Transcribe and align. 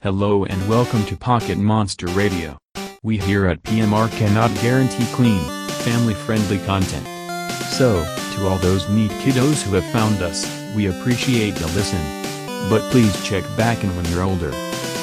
Hello 0.00 0.44
and 0.44 0.68
welcome 0.68 1.04
to 1.06 1.16
Pocket 1.16 1.58
Monster 1.58 2.06
Radio. 2.06 2.56
We 3.02 3.18
here 3.18 3.46
at 3.46 3.64
PMR 3.64 4.08
cannot 4.16 4.54
guarantee 4.62 5.04
clean, 5.12 5.42
family 5.70 6.14
friendly 6.14 6.58
content. 6.58 7.04
So, 7.72 8.04
to 8.36 8.46
all 8.46 8.58
those 8.58 8.88
neat 8.88 9.10
kiddos 9.10 9.60
who 9.60 9.74
have 9.74 9.84
found 9.90 10.22
us, 10.22 10.46
we 10.76 10.86
appreciate 10.86 11.56
the 11.56 11.66
listen. 11.74 11.98
But 12.70 12.88
please 12.92 13.12
check 13.24 13.42
back 13.56 13.82
in 13.82 13.90
when 13.96 14.04
you're 14.04 14.22
older. 14.22 14.52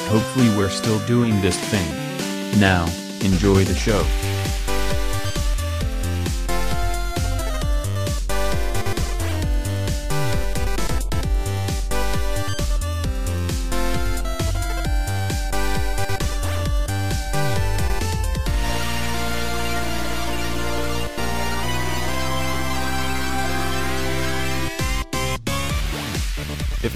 Hopefully, 0.08 0.48
we're 0.56 0.70
still 0.70 0.98
doing 1.06 1.42
this 1.42 1.58
thing. 1.68 2.58
Now, 2.58 2.86
enjoy 3.22 3.64
the 3.64 3.74
show. 3.74 4.02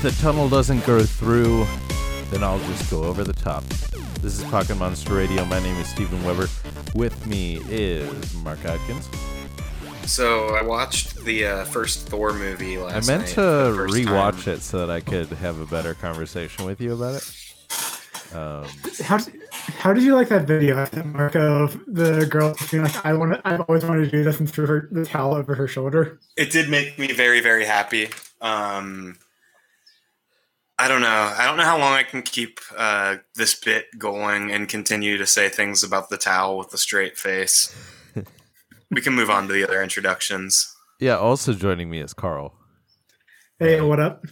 If 0.03 0.17
the 0.17 0.23
tunnel 0.23 0.49
doesn't 0.49 0.87
go 0.87 1.03
through, 1.03 1.67
then 2.31 2.43
I'll 2.43 2.59
just 2.61 2.91
go 2.91 3.03
over 3.05 3.23
the 3.23 3.35
top. 3.35 3.63
This 4.23 4.41
is 4.41 4.45
Pocket 4.45 4.77
Monster 4.77 5.13
Radio. 5.13 5.45
My 5.45 5.61
name 5.61 5.77
is 5.77 5.89
Stephen 5.89 6.25
Weber. 6.25 6.49
With 6.95 7.27
me 7.27 7.61
is 7.69 8.35
Mark 8.37 8.65
Atkins. 8.65 9.11
So 10.11 10.55
I 10.55 10.63
watched 10.63 11.17
the 11.17 11.45
uh, 11.45 11.65
first 11.67 12.09
Thor 12.09 12.33
movie 12.33 12.79
last 12.79 13.09
night. 13.09 13.15
I 13.15 13.19
meant 13.19 13.23
night 13.25 13.35
to 13.35 13.75
for 13.77 13.89
the 13.91 14.05
rewatch 14.07 14.45
time. 14.45 14.55
it 14.55 14.63
so 14.63 14.79
that 14.79 14.89
I 14.89 15.01
could 15.01 15.27
have 15.27 15.61
a 15.61 15.67
better 15.67 15.93
conversation 15.93 16.65
with 16.65 16.81
you 16.81 16.95
about 16.95 17.17
it. 17.17 18.35
Um, 18.35 18.65
How 19.05 19.19
did, 19.19 19.35
how 19.53 19.93
did 19.93 20.03
you 20.03 20.15
like 20.15 20.29
that 20.29 20.47
video, 20.47 20.79
I 20.79 21.03
Marco, 21.03 21.65
of 21.65 21.79
the 21.87 22.25
girl 22.25 22.57
being 22.71 22.85
like, 22.85 23.05
I 23.05 23.13
want 23.13 23.35
to, 23.35 23.43
I've 23.47 23.61
always 23.69 23.85
wanted 23.85 24.07
to 24.07 24.11
do 24.11 24.25
this 24.25 24.41
and 24.41 24.51
threw 24.51 24.65
her 24.65 24.89
the 24.91 25.05
towel 25.05 25.35
over 25.35 25.55
her 25.57 25.69
shoulder? 25.69 26.19
It 26.39 26.51
did 26.51 26.71
make 26.71 26.99
me 26.99 27.13
very, 27.13 27.43
very 27.43 27.67
happy. 27.67 28.09
Um, 28.41 29.19
I 30.81 30.89
don't 30.89 31.03
know. 31.03 31.35
I 31.37 31.45
don't 31.45 31.59
know 31.59 31.65
how 31.65 31.79
long 31.79 31.93
I 31.93 32.03
can 32.05 32.23
keep 32.23 32.59
uh, 32.75 33.17
this 33.35 33.55
bit 33.55 33.85
going 33.99 34.51
and 34.51 34.67
continue 34.67 35.19
to 35.19 35.27
say 35.27 35.51
things 35.51 35.85
about 35.85 36.09
the 36.09 36.17
towel 36.17 36.57
with 36.57 36.73
a 36.73 36.79
straight 36.79 37.19
face. 37.19 37.77
we 38.91 39.03
can 39.03 39.13
move 39.13 39.29
on 39.29 39.47
to 39.47 39.53
the 39.53 39.63
other 39.63 39.83
introductions. 39.83 40.75
yeah, 40.99 41.19
also 41.19 41.53
joining 41.53 41.91
me 41.91 42.01
is 42.01 42.15
Carl. 42.15 42.55
Hey, 43.59 43.83
what 43.83 44.01
up? 44.01 44.25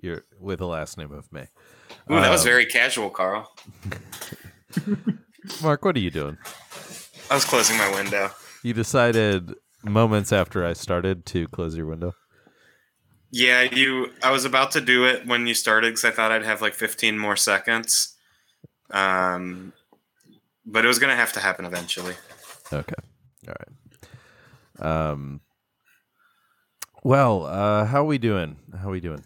You're 0.00 0.22
with 0.38 0.60
the 0.60 0.68
last 0.68 0.98
name 0.98 1.10
of 1.10 1.32
May. 1.32 1.48
Ooh, 2.10 2.20
that 2.20 2.30
was 2.30 2.42
Um, 2.42 2.46
very 2.46 2.66
casual, 2.66 3.10
Carl. 3.10 3.52
Mark, 5.62 5.84
what 5.84 5.96
are 5.96 6.00
you 6.00 6.12
doing? 6.12 6.38
I 7.28 7.34
was 7.34 7.44
closing 7.44 7.76
my 7.76 7.92
window. 7.92 8.30
You 8.62 8.72
decided 8.72 9.52
moments 9.82 10.32
after 10.32 10.64
I 10.64 10.74
started 10.74 11.26
to 11.26 11.48
close 11.48 11.76
your 11.76 11.86
window. 11.86 12.14
Yeah, 13.30 13.62
you. 13.62 14.12
I 14.22 14.30
was 14.30 14.44
about 14.44 14.70
to 14.72 14.80
do 14.80 15.04
it 15.04 15.26
when 15.26 15.46
you 15.46 15.54
started 15.54 15.90
because 15.90 16.04
I 16.04 16.10
thought 16.10 16.32
I'd 16.32 16.44
have 16.44 16.62
like 16.62 16.74
15 16.74 17.18
more 17.18 17.36
seconds. 17.36 18.16
Um, 18.90 19.72
but 20.64 20.84
it 20.84 20.88
was 20.88 20.98
gonna 20.98 21.16
have 21.16 21.32
to 21.34 21.40
happen 21.40 21.64
eventually. 21.64 22.14
Okay. 22.72 22.94
All 23.46 23.54
right. 24.80 25.10
Um. 25.10 25.40
Well, 27.04 27.46
uh, 27.46 27.84
how 27.84 28.02
are 28.02 28.06
we 28.06 28.18
doing? 28.18 28.56
How 28.80 28.88
are 28.88 28.92
we 28.92 29.00
doing? 29.00 29.24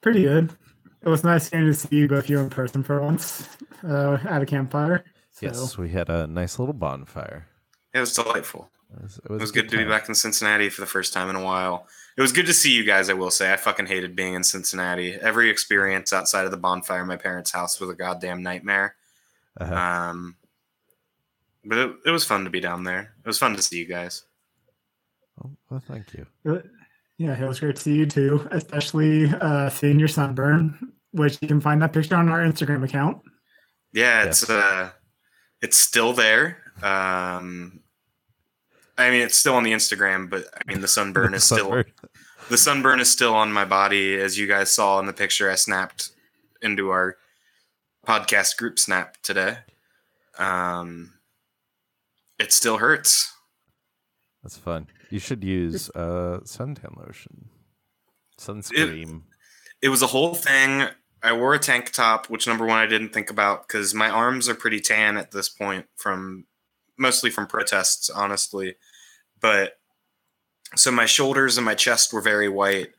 Pretty 0.00 0.22
good. 0.22 0.52
It 1.02 1.08
was 1.08 1.24
nice 1.24 1.48
getting 1.50 1.66
to 1.66 1.74
see 1.74 1.96
you 1.96 2.08
both 2.08 2.28
you 2.30 2.38
in 2.38 2.48
person 2.48 2.82
for 2.82 3.00
once 3.00 3.48
uh, 3.84 4.18
at 4.28 4.42
a 4.42 4.46
campfire. 4.46 5.04
So, 5.32 5.46
Yes, 5.46 5.76
we 5.76 5.90
had 5.90 6.08
a 6.08 6.26
nice 6.26 6.58
little 6.58 6.74
bonfire. 6.74 7.46
It 7.92 8.00
was 8.00 8.14
delightful. 8.14 8.70
It 8.96 9.02
was, 9.02 9.20
It 9.24 9.30
was 9.30 9.50
good 9.52 9.68
to 9.70 9.76
be 9.76 9.84
back 9.84 10.08
in 10.08 10.14
Cincinnati 10.14 10.68
for 10.70 10.80
the 10.80 10.86
first 10.86 11.12
time 11.12 11.28
in 11.30 11.36
a 11.36 11.42
while. 11.44 11.86
It 12.16 12.22
was 12.22 12.32
good 12.32 12.46
to 12.46 12.54
see 12.54 12.72
you 12.74 12.84
guys. 12.84 13.10
I 13.10 13.12
will 13.14 13.30
say, 13.30 13.52
I 13.52 13.56
fucking 13.56 13.86
hated 13.86 14.16
being 14.16 14.34
in 14.34 14.42
Cincinnati. 14.42 15.12
Every 15.14 15.50
experience 15.50 16.12
outside 16.12 16.44
of 16.46 16.50
the 16.50 16.56
bonfire 16.56 17.02
in 17.02 17.06
my 17.06 17.16
parents' 17.16 17.52
house 17.52 17.78
was 17.78 17.90
a 17.90 17.94
goddamn 17.94 18.42
nightmare. 18.42 18.96
Uh-huh. 19.60 19.74
Um, 19.74 20.36
but 21.64 21.78
it, 21.78 21.90
it 22.06 22.10
was 22.10 22.24
fun 22.24 22.44
to 22.44 22.50
be 22.50 22.60
down 22.60 22.84
there. 22.84 23.14
It 23.22 23.26
was 23.26 23.38
fun 23.38 23.54
to 23.56 23.62
see 23.62 23.76
you 23.78 23.86
guys. 23.86 24.22
Oh, 25.44 25.50
well, 25.68 25.82
thank 25.86 26.14
you. 26.14 26.26
uh, 26.48 26.60
yeah, 27.18 27.38
it 27.38 27.46
was 27.46 27.60
great 27.60 27.76
to 27.76 27.82
see 27.82 27.94
you 27.94 28.06
too, 28.06 28.46
especially 28.50 29.26
uh, 29.40 29.68
seeing 29.70 29.98
your 29.98 30.08
sunburn, 30.08 30.92
which 31.12 31.38
you 31.42 31.48
can 31.48 31.60
find 31.60 31.80
that 31.82 31.92
picture 31.92 32.14
on 32.16 32.28
our 32.28 32.40
Instagram 32.40 32.84
account. 32.84 33.20
Yeah, 33.92 34.24
Yes. 34.24 34.42
it's 34.42 34.50
uh, 34.50 34.90
it's 35.62 35.76
still 35.78 36.12
there. 36.12 36.58
Um, 36.82 37.80
I 38.98 39.10
mean, 39.10 39.20
it's 39.20 39.36
still 39.36 39.54
on 39.54 39.62
the 39.62 39.72
Instagram, 39.72 40.30
but 40.30 40.46
I 40.54 40.62
mean, 40.66 40.80
the 40.80 40.88
sunburn 40.88 41.34
is 41.34 41.44
still 41.44 41.84
the 42.48 42.58
sunburn 42.58 43.00
is 43.00 43.10
still 43.10 43.34
on 43.34 43.52
my 43.52 43.64
body, 43.64 44.18
as 44.18 44.38
you 44.38 44.46
guys 44.46 44.72
saw 44.72 44.98
in 44.98 45.06
the 45.06 45.12
picture 45.12 45.50
I 45.50 45.54
snapped 45.54 46.10
into 46.62 46.90
our 46.90 47.16
podcast 48.06 48.56
group 48.56 48.78
snap 48.78 49.16
today. 49.22 49.58
Um, 50.38 51.14
it 52.38 52.52
still 52.52 52.78
hurts. 52.78 53.32
That's 54.42 54.56
fun. 54.56 54.86
You 55.10 55.18
should 55.18 55.42
use 55.42 55.90
uh, 55.90 56.40
suntan 56.44 56.96
lotion, 56.96 57.48
sunscreen. 58.38 59.22
It 59.82 59.88
was 59.88 60.02
a 60.02 60.08
whole 60.08 60.34
thing. 60.34 60.88
I 61.22 61.32
wore 61.32 61.54
a 61.54 61.58
tank 61.58 61.90
top, 61.92 62.30
which 62.30 62.46
number 62.46 62.64
one 62.64 62.78
I 62.78 62.86
didn't 62.86 63.12
think 63.12 63.30
about 63.30 63.66
because 63.66 63.92
my 63.94 64.08
arms 64.08 64.48
are 64.48 64.54
pretty 64.54 64.80
tan 64.80 65.16
at 65.16 65.32
this 65.32 65.48
point 65.48 65.86
from 65.96 66.44
mostly 66.98 67.30
from 67.30 67.46
protests, 67.46 68.10
honestly. 68.10 68.76
But 69.40 69.78
so 70.74 70.90
my 70.90 71.06
shoulders 71.06 71.58
and 71.58 71.64
my 71.64 71.74
chest 71.74 72.12
were 72.12 72.20
very 72.20 72.48
white. 72.48 72.90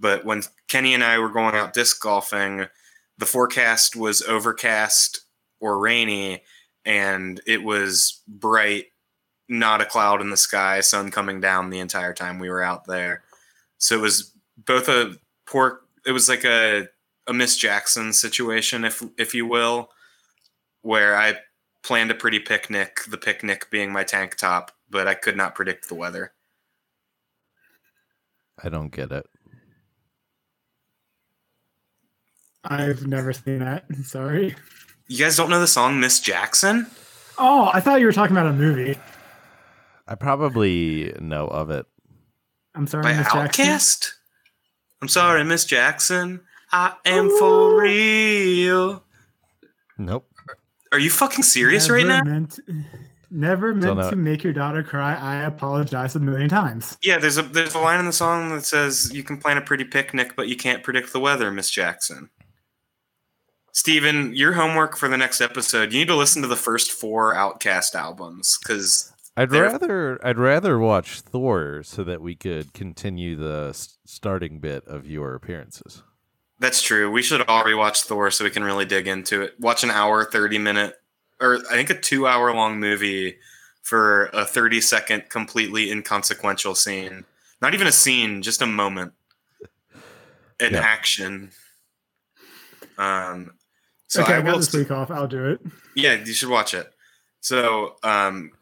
But 0.00 0.24
when 0.24 0.42
Kenny 0.68 0.94
and 0.94 1.02
I 1.02 1.18
were 1.18 1.28
going 1.28 1.54
out 1.54 1.72
disc 1.72 2.00
golfing, 2.00 2.66
the 3.18 3.26
forecast 3.26 3.96
was 3.96 4.22
overcast 4.22 5.22
or 5.60 5.78
rainy, 5.78 6.42
and 6.84 7.40
it 7.46 7.64
was 7.64 8.22
bright, 8.28 8.86
not 9.48 9.80
a 9.80 9.86
cloud 9.86 10.20
in 10.20 10.30
the 10.30 10.36
sky, 10.36 10.80
sun 10.80 11.10
coming 11.10 11.40
down 11.40 11.70
the 11.70 11.80
entire 11.80 12.14
time 12.14 12.38
we 12.38 12.48
were 12.48 12.62
out 12.62 12.86
there. 12.86 13.24
So 13.78 13.96
it 13.96 14.00
was 14.00 14.32
both 14.56 14.88
a 14.88 15.16
poor. 15.46 15.80
It 16.06 16.12
was 16.12 16.28
like 16.28 16.44
a 16.44 16.88
a 17.26 17.34
Miss 17.34 17.56
Jackson 17.56 18.12
situation, 18.12 18.84
if 18.84 19.02
if 19.18 19.34
you 19.34 19.46
will, 19.46 19.90
where 20.82 21.16
I 21.16 21.36
planned 21.88 22.10
a 22.10 22.14
pretty 22.14 22.38
picnic. 22.38 23.00
The 23.08 23.16
picnic 23.16 23.70
being 23.70 23.90
my 23.90 24.04
tank 24.04 24.36
top, 24.36 24.72
but 24.90 25.08
I 25.08 25.14
could 25.14 25.38
not 25.38 25.54
predict 25.54 25.88
the 25.88 25.94
weather. 25.94 26.32
I 28.62 28.68
don't 28.68 28.92
get 28.92 29.10
it. 29.10 29.24
I've 32.62 33.06
never 33.06 33.32
seen 33.32 33.60
that. 33.60 33.86
Sorry. 34.04 34.54
You 35.06 35.18
guys 35.18 35.36
don't 35.36 35.48
know 35.48 35.60
the 35.60 35.66
song 35.66 35.98
Miss 35.98 36.20
Jackson? 36.20 36.86
Oh, 37.38 37.70
I 37.72 37.80
thought 37.80 38.00
you 38.00 38.06
were 38.06 38.12
talking 38.12 38.36
about 38.36 38.48
a 38.48 38.52
movie. 38.52 38.98
I 40.06 40.14
probably 40.14 41.14
know 41.18 41.46
of 41.46 41.70
it. 41.70 41.86
I'm 42.74 42.86
sorry, 42.86 43.02
by 43.02 43.14
Miss 43.14 43.32
Jackson. 43.32 44.10
I'm 45.00 45.08
sorry, 45.08 45.42
Miss 45.42 45.64
Jackson. 45.64 46.42
I 46.70 46.94
am 47.06 47.30
for 47.38 47.80
real. 47.80 49.04
Nope. 49.96 50.26
Are 50.92 50.98
you 50.98 51.10
fucking 51.10 51.44
serious 51.44 51.90
right 51.90 52.06
Never 52.06 52.24
now? 52.24 52.30
Meant, 52.30 52.60
never 53.30 53.74
meant 53.74 54.10
to 54.10 54.16
make 54.16 54.42
your 54.42 54.52
daughter 54.52 54.82
cry. 54.82 55.14
I 55.14 55.44
apologize 55.44 56.14
a 56.14 56.20
million 56.20 56.48
times. 56.48 56.96
Yeah, 57.02 57.18
there's 57.18 57.38
a 57.38 57.42
there's 57.42 57.74
a 57.74 57.78
line 57.78 58.00
in 58.00 58.06
the 58.06 58.12
song 58.12 58.54
that 58.54 58.64
says 58.64 59.12
you 59.12 59.22
can 59.22 59.38
plan 59.38 59.58
a 59.58 59.62
pretty 59.62 59.84
picnic, 59.84 60.34
but 60.36 60.48
you 60.48 60.56
can't 60.56 60.82
predict 60.82 61.12
the 61.12 61.20
weather, 61.20 61.50
Miss 61.50 61.70
Jackson. 61.70 62.30
Steven, 63.72 64.34
your 64.34 64.54
homework 64.54 64.96
for 64.96 65.08
the 65.08 65.16
next 65.16 65.40
episode, 65.40 65.92
you 65.92 66.00
need 66.00 66.08
to 66.08 66.16
listen 66.16 66.42
to 66.42 66.48
the 66.48 66.56
first 66.56 66.90
four 66.90 67.34
OutKast 67.34 67.94
albums 67.94 68.58
because 68.60 69.12
I'd 69.36 69.52
rather 69.52 70.18
I'd 70.26 70.38
rather 70.38 70.80
watch 70.80 71.20
Thor 71.20 71.82
so 71.84 72.02
that 72.02 72.20
we 72.20 72.34
could 72.34 72.72
continue 72.72 73.36
the 73.36 73.72
starting 74.04 74.58
bit 74.58 74.84
of 74.86 75.06
your 75.06 75.34
appearances. 75.34 76.02
That's 76.58 76.82
true. 76.82 77.10
We 77.10 77.22
should 77.22 77.42
all 77.42 77.64
rewatch 77.64 78.04
Thor 78.04 78.30
so 78.30 78.44
we 78.44 78.50
can 78.50 78.64
really 78.64 78.84
dig 78.84 79.06
into 79.06 79.42
it. 79.42 79.54
Watch 79.60 79.84
an 79.84 79.90
hour, 79.90 80.24
30 80.24 80.58
minute, 80.58 80.94
or 81.40 81.58
I 81.70 81.74
think 81.74 81.90
a 81.90 81.94
two 81.98 82.26
hour 82.26 82.52
long 82.54 82.78
movie 82.80 83.38
for 83.82 84.26
a 84.26 84.44
30 84.44 84.80
second, 84.80 85.30
completely 85.30 85.90
inconsequential 85.90 86.74
scene. 86.74 87.24
Not 87.60 87.74
even 87.74 87.86
a 87.86 87.92
scene, 87.92 88.42
just 88.42 88.60
a 88.62 88.66
moment. 88.66 89.12
An 90.60 90.72
Yeah. 90.74 90.80
action. 90.80 91.52
Um, 92.98 93.52
so 94.08 94.22
okay, 94.22 94.34
I 94.34 94.38
I 94.38 94.40
got 94.42 94.52
will 94.52 94.58
this 94.58 94.72
week 94.74 94.90
off. 94.90 95.10
I'll 95.10 95.28
do 95.28 95.50
it. 95.50 95.60
Yeah, 95.94 96.14
you 96.14 96.32
should 96.32 96.48
watch 96.48 96.74
it. 96.74 96.92
So, 97.40 97.96
um, 98.02 98.52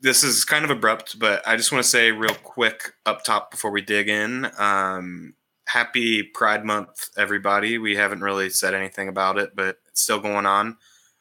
this 0.00 0.22
is 0.22 0.44
kind 0.44 0.64
of 0.64 0.70
abrupt, 0.70 1.18
but 1.18 1.46
I 1.48 1.56
just 1.56 1.72
want 1.72 1.82
to 1.82 1.88
say 1.88 2.12
real 2.12 2.34
quick 2.34 2.92
up 3.06 3.24
top 3.24 3.50
before 3.50 3.70
we 3.70 3.80
dig 3.80 4.08
in. 4.08 4.50
Um, 4.58 5.34
happy 5.74 6.22
Pride 6.22 6.64
Month, 6.64 7.10
everybody. 7.16 7.78
We 7.78 7.96
haven't 7.96 8.20
really 8.20 8.48
said 8.48 8.74
anything 8.74 9.08
about 9.08 9.38
it, 9.38 9.56
but 9.56 9.78
it's 9.88 10.02
still 10.02 10.20
going 10.20 10.46
on. 10.46 10.76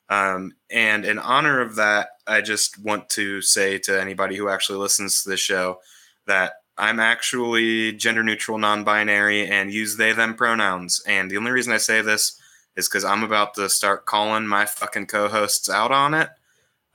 Um, 0.10 0.54
and 0.70 1.06
in 1.06 1.18
honor 1.18 1.60
of 1.60 1.76
that, 1.78 2.10
I 2.28 2.42
just 2.42 2.78
want 2.78 3.10
to 3.10 3.42
say 3.42 3.80
to 3.80 4.00
anybody 4.00 4.36
who 4.36 4.50
actually 4.50 4.78
listens 4.78 5.24
to 5.24 5.30
this 5.30 5.40
show 5.40 5.80
that 6.28 6.54
I'm 6.78 7.00
actually 7.00 7.94
gender 7.94 8.22
neutral, 8.22 8.60
non 8.60 8.84
binary, 8.84 9.48
and 9.48 9.74
use 9.74 9.98
they, 9.98 10.12
them 10.12 10.36
pronouns. 10.36 11.02
And 11.08 11.32
the 11.32 11.38
only 11.38 11.50
reason 11.50 11.74
I 11.74 11.78
say 11.78 12.02
this 12.02 12.40
is 12.76 12.88
because 12.88 13.04
I'm 13.04 13.24
about 13.24 13.56
to 13.56 13.68
start 13.70 14.06
calling 14.06 14.46
my 14.46 14.68
fucking 14.68 15.08
co 15.08 15.30
hosts 15.30 15.68
out 15.68 15.92
on 15.92 16.14
it. 16.14 16.30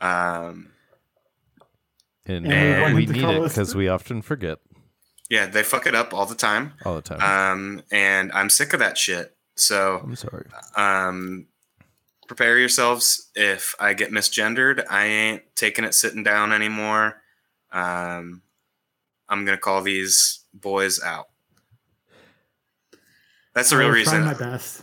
Um, 0.01 0.69
And, 2.25 2.47
And 2.53 2.95
we 2.95 3.07
we 3.07 3.13
need 3.15 3.25
it 3.25 3.43
because 3.43 3.75
we 3.75 3.89
often 3.89 4.23
forget 4.23 4.59
yeah, 5.29 5.47
they 5.47 5.63
fuck 5.63 5.87
it 5.87 5.95
up 5.95 6.13
all 6.15 6.27
the 6.27 6.35
time. 6.35 6.73
all 6.85 6.95
the 6.97 7.03
time. 7.03 7.21
Um, 7.21 7.83
and 7.91 8.33
I'm 8.33 8.49
sick 8.51 8.73
of 8.73 8.79
that 8.81 8.97
shit. 8.99 9.35
So 9.57 10.01
I'm 10.03 10.15
sorry. 10.17 10.47
um, 10.77 11.47
prepare 12.29 12.59
yourselves. 12.59 13.29
If 13.35 13.75
I 13.81 13.95
get 13.95 14.11
misgendered, 14.13 14.85
I 14.91 15.05
ain't 15.07 15.43
taking 15.57 15.85
it 15.85 15.95
sitting 15.95 16.23
down 16.23 16.53
anymore. 16.53 17.21
Um, 17.73 18.43
I'm 19.29 19.45
gonna 19.45 19.59
call 19.59 19.83
these 19.83 20.45
boys 20.55 21.03
out. 21.03 21.27
That's 23.55 23.71
the 23.71 23.77
real 23.77 23.89
was 23.91 24.05
trying 24.05 24.23
reason. 24.23 24.39
my 24.47 24.51
best. 24.53 24.83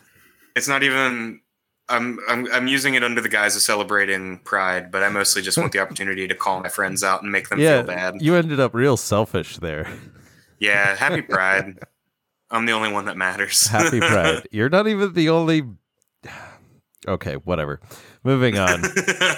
It's 0.55 0.67
not 0.67 0.83
even. 0.83 1.41
I'm, 1.87 2.17
I'm 2.27 2.51
I'm 2.51 2.67
using 2.67 2.95
it 2.95 3.03
under 3.03 3.21
the 3.21 3.29
guise 3.29 3.55
of 3.55 3.61
celebrating 3.61 4.39
Pride, 4.39 4.91
but 4.91 5.03
I 5.03 5.09
mostly 5.09 5.41
just 5.43 5.57
want 5.57 5.71
the 5.71 5.79
opportunity 5.81 6.27
to 6.27 6.33
call 6.35 6.59
my 6.61 6.69
friends 6.69 7.03
out 7.03 7.21
and 7.21 7.31
make 7.31 7.49
them 7.49 7.59
Yeah, 7.59 7.77
feel 7.83 7.87
bad. 7.87 8.21
you 8.21 8.35
ended 8.35 8.59
up 8.59 8.73
real 8.73 8.97
selfish 8.97 9.57
there. 9.57 9.87
Yeah, 10.59 10.95
happy 10.95 11.21
Pride. 11.29 11.79
I'm 12.49 12.65
the 12.65 12.71
only 12.73 12.91
one 12.91 13.05
that 13.05 13.17
matters. 13.17 13.67
Happy 13.67 13.99
Pride. 13.99 14.47
You're 14.51 14.69
not 14.69 14.87
even 14.87 15.13
the 15.13 15.29
only. 15.29 15.63
Okay, 17.07 17.35
whatever. 17.35 17.79
Moving 18.23 18.57
on 18.57 18.83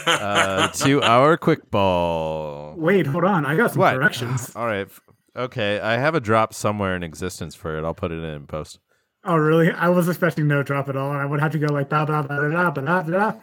uh, 0.08 0.68
to 0.74 1.02
our 1.02 1.36
quick 1.36 1.69
ball. 1.69 2.75
Wait, 2.78 3.06
hold 3.08 3.25
on. 3.25 3.46
I 3.46 3.58
got 3.58 3.72
some 3.72 3.80
What? 3.81 3.96
corrections. 3.96 4.56
All 4.56 4.66
right. 4.66 4.88
Okay, 5.36 5.80
I 5.80 5.98
have 5.98 6.16
a 6.16 6.19
drop 6.22 6.54
somewhere 6.54 6.96
in 6.96 7.04
existence 7.04 7.56
for 7.56 7.78
it. 7.78 7.84
I'll 7.84 7.94
put 7.94 8.12
it 8.12 8.24
in 8.24 8.48
post. 8.48 8.80
Oh, 9.25 9.36
really? 9.36 9.69
I 9.72 9.90
was 9.90 10.08
expecting 10.08 10.48
no 10.48 10.64
drop 10.64 10.88
at 10.88 10.96
all. 10.96 11.12
and 11.12 11.19
I 11.19 11.25
would 11.25 11.42
have 11.42 11.52
to 11.52 11.60
go 11.60 11.68
like 11.74 11.90
blah 11.90 12.06
blah 12.06 12.22
blah 12.22 12.40
blah 12.40 12.72
blah 12.72 12.81
blah 12.81 13.02
blah, 13.04 13.34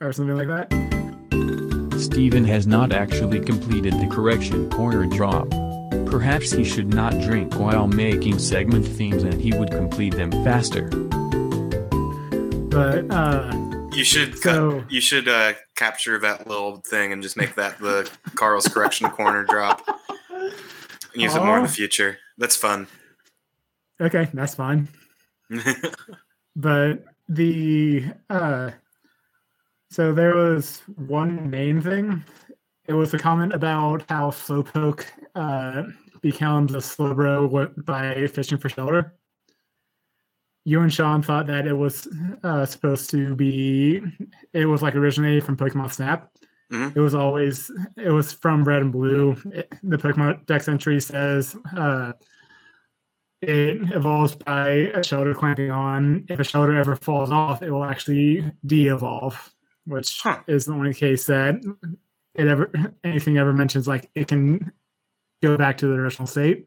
or 0.00 0.12
something 0.12 0.36
like 0.36 0.48
that. 0.48 2.00
Steven 2.00 2.44
has 2.44 2.66
not 2.66 2.92
actually 2.92 3.40
completed 3.40 3.92
the 3.94 4.06
correction 4.06 4.70
corner 4.70 5.04
drop. 5.06 5.46
Perhaps 6.06 6.52
he 6.52 6.64
should 6.64 6.92
not 6.92 7.12
drink 7.20 7.54
while 7.58 7.86
making 7.86 8.38
segment 8.38 8.86
themes 8.86 9.22
and 9.22 9.34
he 9.40 9.52
would 9.56 9.70
complete 9.70 10.14
them 10.14 10.30
faster. 10.44 10.88
But 12.70 13.10
uh, 13.10 13.52
You 13.92 14.04
should 14.04 14.38
So- 14.38 14.80
cut, 14.80 14.90
you 14.92 15.00
should 15.00 15.28
uh, 15.28 15.54
capture 15.76 16.18
that 16.18 16.46
little 16.46 16.76
thing 16.78 17.12
and 17.12 17.22
just 17.22 17.36
make 17.36 17.54
that 17.56 17.78
the 17.78 18.10
Carl's 18.34 18.68
correction 18.68 19.10
corner 19.18 19.44
drop. 19.44 19.82
And 20.30 21.22
use 21.22 21.34
it 21.34 21.42
more 21.42 21.56
in 21.56 21.62
the 21.64 21.68
future. 21.68 22.18
That's 22.36 22.56
fun. 22.56 22.86
okay, 24.00 24.28
that's 24.32 24.54
fine. 24.54 24.88
But 26.56 27.04
the 27.28 28.04
uh, 28.28 28.70
so 29.90 30.12
there 30.12 30.34
was 30.34 30.82
one 30.96 31.48
main 31.50 31.80
thing. 31.80 32.24
It 32.88 32.94
was 32.94 33.12
a 33.12 33.18
comment 33.18 33.52
about 33.52 34.04
how 34.08 34.30
Slowpoke 34.30 35.04
uh, 35.34 35.82
becomes 36.22 36.74
a 36.74 36.78
Slowbro 36.78 37.48
wa- 37.50 37.68
by 37.76 38.26
fishing 38.28 38.58
for 38.58 38.68
Shellder. 38.70 39.10
You 40.64 40.80
and 40.80 40.92
Sean 40.92 41.22
thought 41.22 41.46
that 41.46 41.66
it 41.66 41.74
was 41.74 42.08
uh, 42.42 42.64
supposed 42.66 43.10
to 43.10 43.34
be, 43.34 44.00
it 44.52 44.66
was 44.66 44.82
like 44.82 44.94
originated 44.94 45.44
from 45.44 45.56
Pokemon 45.56 45.92
Snap. 45.92 46.30
Mhm. 46.72 46.94
It 46.96 47.00
was 47.00 47.14
always, 47.14 47.70
it 47.96 48.10
was 48.10 48.32
from 48.32 48.64
Red 48.64 48.82
and 48.82 48.92
Blue. 48.92 49.36
It, 49.52 49.72
the 49.82 49.96
Pokemon 49.96 50.44
Dex 50.46 50.68
entry 50.68 51.00
says 51.00 51.56
uh, 51.76 52.12
it 53.40 53.92
evolves 53.94 54.34
by 54.34 54.68
a 54.68 54.98
Shellder 55.00 55.34
clamping 55.34 55.70
on. 55.70 56.24
If 56.28 56.40
a 56.40 56.42
Shellder 56.42 56.78
ever 56.78 56.96
falls 56.96 57.30
off, 57.30 57.62
it 57.62 57.70
will 57.70 57.84
actually 57.84 58.50
de-evolve, 58.66 59.54
which 59.86 60.20
Huh. 60.22 60.40
is 60.46 60.66
the 60.66 60.72
only 60.72 60.92
case 60.92 61.24
that 61.26 61.54
it 62.38 62.46
ever 62.46 62.70
anything 63.04 63.36
ever 63.38 63.52
mentions 63.52 63.86
like 63.86 64.08
it 64.14 64.28
can 64.28 64.72
go 65.42 65.56
back 65.56 65.78
to 65.78 65.86
the 65.86 65.94
original 65.94 66.26
state. 66.26 66.64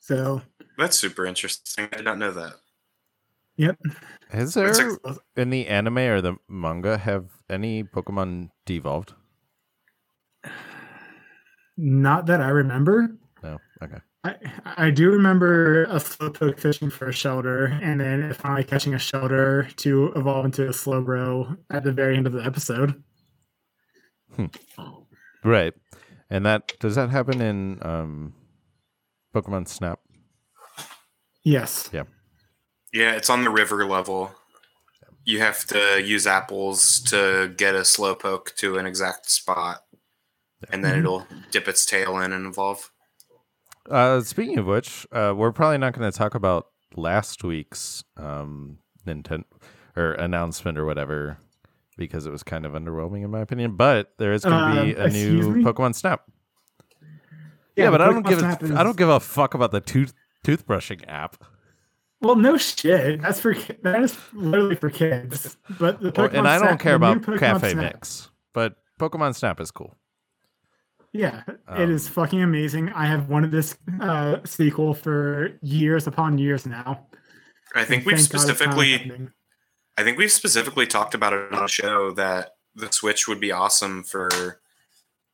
So, 0.00 0.42
That's 0.78 0.98
super 0.98 1.24
interesting. 1.26 1.88
I 1.92 1.96
did 1.96 2.04
not 2.04 2.18
know 2.18 2.30
that. 2.30 2.54
yep. 3.56 3.78
Is 4.32 4.54
It's 4.56 4.78
there 4.78 4.98
in 5.36 5.50
the 5.50 5.66
anime 5.66 5.98
or 5.98 6.20
the 6.20 6.36
manga 6.48 6.98
have 6.98 7.26
any 7.48 7.84
Pokemon 7.84 8.50
devolved? 8.66 9.14
Not 11.76 12.26
that 12.26 12.40
I 12.40 12.48
remember. 12.48 13.16
No. 13.42 13.58
Okay. 13.82 13.98
I, 14.24 14.36
I 14.64 14.90
do 14.90 15.10
remember 15.10 15.84
a 15.84 15.96
slowpoke 15.96 16.58
fishing 16.58 16.88
for 16.88 17.08
a 17.08 17.12
Shellder, 17.12 17.78
and 17.82 18.00
then 18.00 18.32
finally 18.34 18.64
catching 18.64 18.94
a 18.94 18.98
Shellder 18.98 19.74
to 19.76 20.12
evolve 20.16 20.46
into 20.46 20.66
a 20.66 20.70
slowbro 20.70 21.56
at 21.70 21.84
the 21.84 21.92
very 21.92 22.16
end 22.16 22.26
of 22.26 22.32
the 22.32 22.42
episode. 22.44 23.02
Right. 25.44 25.74
And 26.30 26.46
that 26.46 26.72
does 26.80 26.94
that 26.94 27.10
happen 27.10 27.40
in 27.40 27.78
um, 27.82 28.34
Pokemon 29.34 29.68
Snap? 29.68 30.00
Yes. 31.42 31.90
Yeah, 31.92 32.04
Yeah, 32.92 33.12
it's 33.12 33.28
on 33.28 33.44
the 33.44 33.50
river 33.50 33.84
level. 33.86 34.32
You 35.24 35.40
have 35.40 35.64
to 35.66 36.02
use 36.02 36.26
apples 36.26 37.00
to 37.02 37.52
get 37.56 37.74
a 37.74 37.80
slowpoke 37.80 38.54
to 38.56 38.78
an 38.78 38.86
exact 38.86 39.30
spot, 39.30 39.82
and 40.70 40.82
then 40.84 40.94
Mhm. 40.94 40.98
it'll 41.00 41.26
dip 41.50 41.68
its 41.68 41.84
tail 41.86 42.18
in 42.18 42.32
and 42.32 42.46
evolve. 42.46 42.90
Uh, 43.90 44.20
speaking 44.22 44.58
of 44.58 44.66
which, 44.66 45.06
uh, 45.12 45.34
we're 45.36 45.52
probably 45.52 45.76
not 45.78 45.92
going 45.92 46.10
to 46.10 46.16
talk 46.16 46.34
about 46.34 46.68
last 46.96 47.44
week's 47.44 48.02
um, 48.16 48.78
Nintendo 49.06 49.44
or 49.96 50.12
announcement 50.14 50.78
or 50.78 50.86
whatever 50.86 51.38
because 51.96 52.26
it 52.26 52.30
was 52.30 52.42
kind 52.42 52.64
of 52.66 52.72
underwhelming 52.72 53.24
in 53.24 53.30
my 53.30 53.40
opinion. 53.40 53.76
But 53.76 54.12
there 54.18 54.32
is 54.32 54.44
going 54.44 54.76
to 54.76 54.82
be 54.84 54.96
Um, 54.96 55.06
a 55.06 55.10
new 55.10 55.50
me? 55.50 55.64
Pokemon 55.64 55.94
Snap. 55.94 56.22
Yeah, 57.76 57.90
but 57.90 58.00
I 58.00 58.06
don't 58.06 58.24
give 58.26 58.38
Snap 58.38 58.62
a, 58.62 58.64
is- 58.66 58.70
I 58.72 58.82
don't 58.82 58.96
give 58.96 59.08
a 59.08 59.20
fuck 59.20 59.54
about 59.54 59.72
the 59.72 59.80
tooth 59.80 60.14
toothbrushing 60.44 61.02
app. 61.08 61.42
Well, 62.20 62.36
no 62.36 62.56
shit. 62.56 63.20
That's 63.20 63.40
for 63.40 63.54
that 63.82 64.02
is 64.02 64.16
literally 64.32 64.76
for 64.76 64.90
kids. 64.90 65.56
But 65.78 66.00
the 66.00 66.08
Or- 66.08 66.12
Pokemon 66.28 66.34
and 66.38 66.48
I 66.48 66.58
don't 66.58 66.78
care 66.78 66.94
about 66.94 67.20
Pokemon 67.22 67.38
Cafe 67.38 67.70
Snap- 67.72 67.94
Mix, 67.94 68.30
but 68.52 68.76
Pokemon 69.00 69.34
Snap 69.34 69.60
is 69.60 69.70
cool. 69.70 69.96
Yeah, 71.12 71.42
it 71.48 71.58
Um, 71.68 71.90
is 71.92 72.08
fucking 72.08 72.42
amazing. 72.42 72.90
I 72.90 73.06
have 73.06 73.28
wanted 73.28 73.52
this 73.52 73.76
uh, 74.00 74.38
sequel 74.44 74.94
for 74.94 75.50
years 75.62 76.06
upon 76.08 76.38
years 76.38 76.66
now. 76.66 77.06
I 77.74 77.84
think 77.84 78.02
and 78.02 78.06
we've 78.06 78.16
thank 78.18 78.30
God 78.30 78.34
it's 78.36 78.48
specifically 78.58 78.92
happening. 78.92 79.32
I 79.96 80.02
think 80.02 80.18
we've 80.18 80.32
specifically 80.32 80.86
talked 80.86 81.14
about 81.14 81.32
it 81.32 81.52
on 81.52 81.62
the 81.62 81.68
show 81.68 82.10
that 82.12 82.56
the 82.74 82.90
Switch 82.90 83.28
would 83.28 83.40
be 83.40 83.52
awesome 83.52 84.02
for 84.02 84.60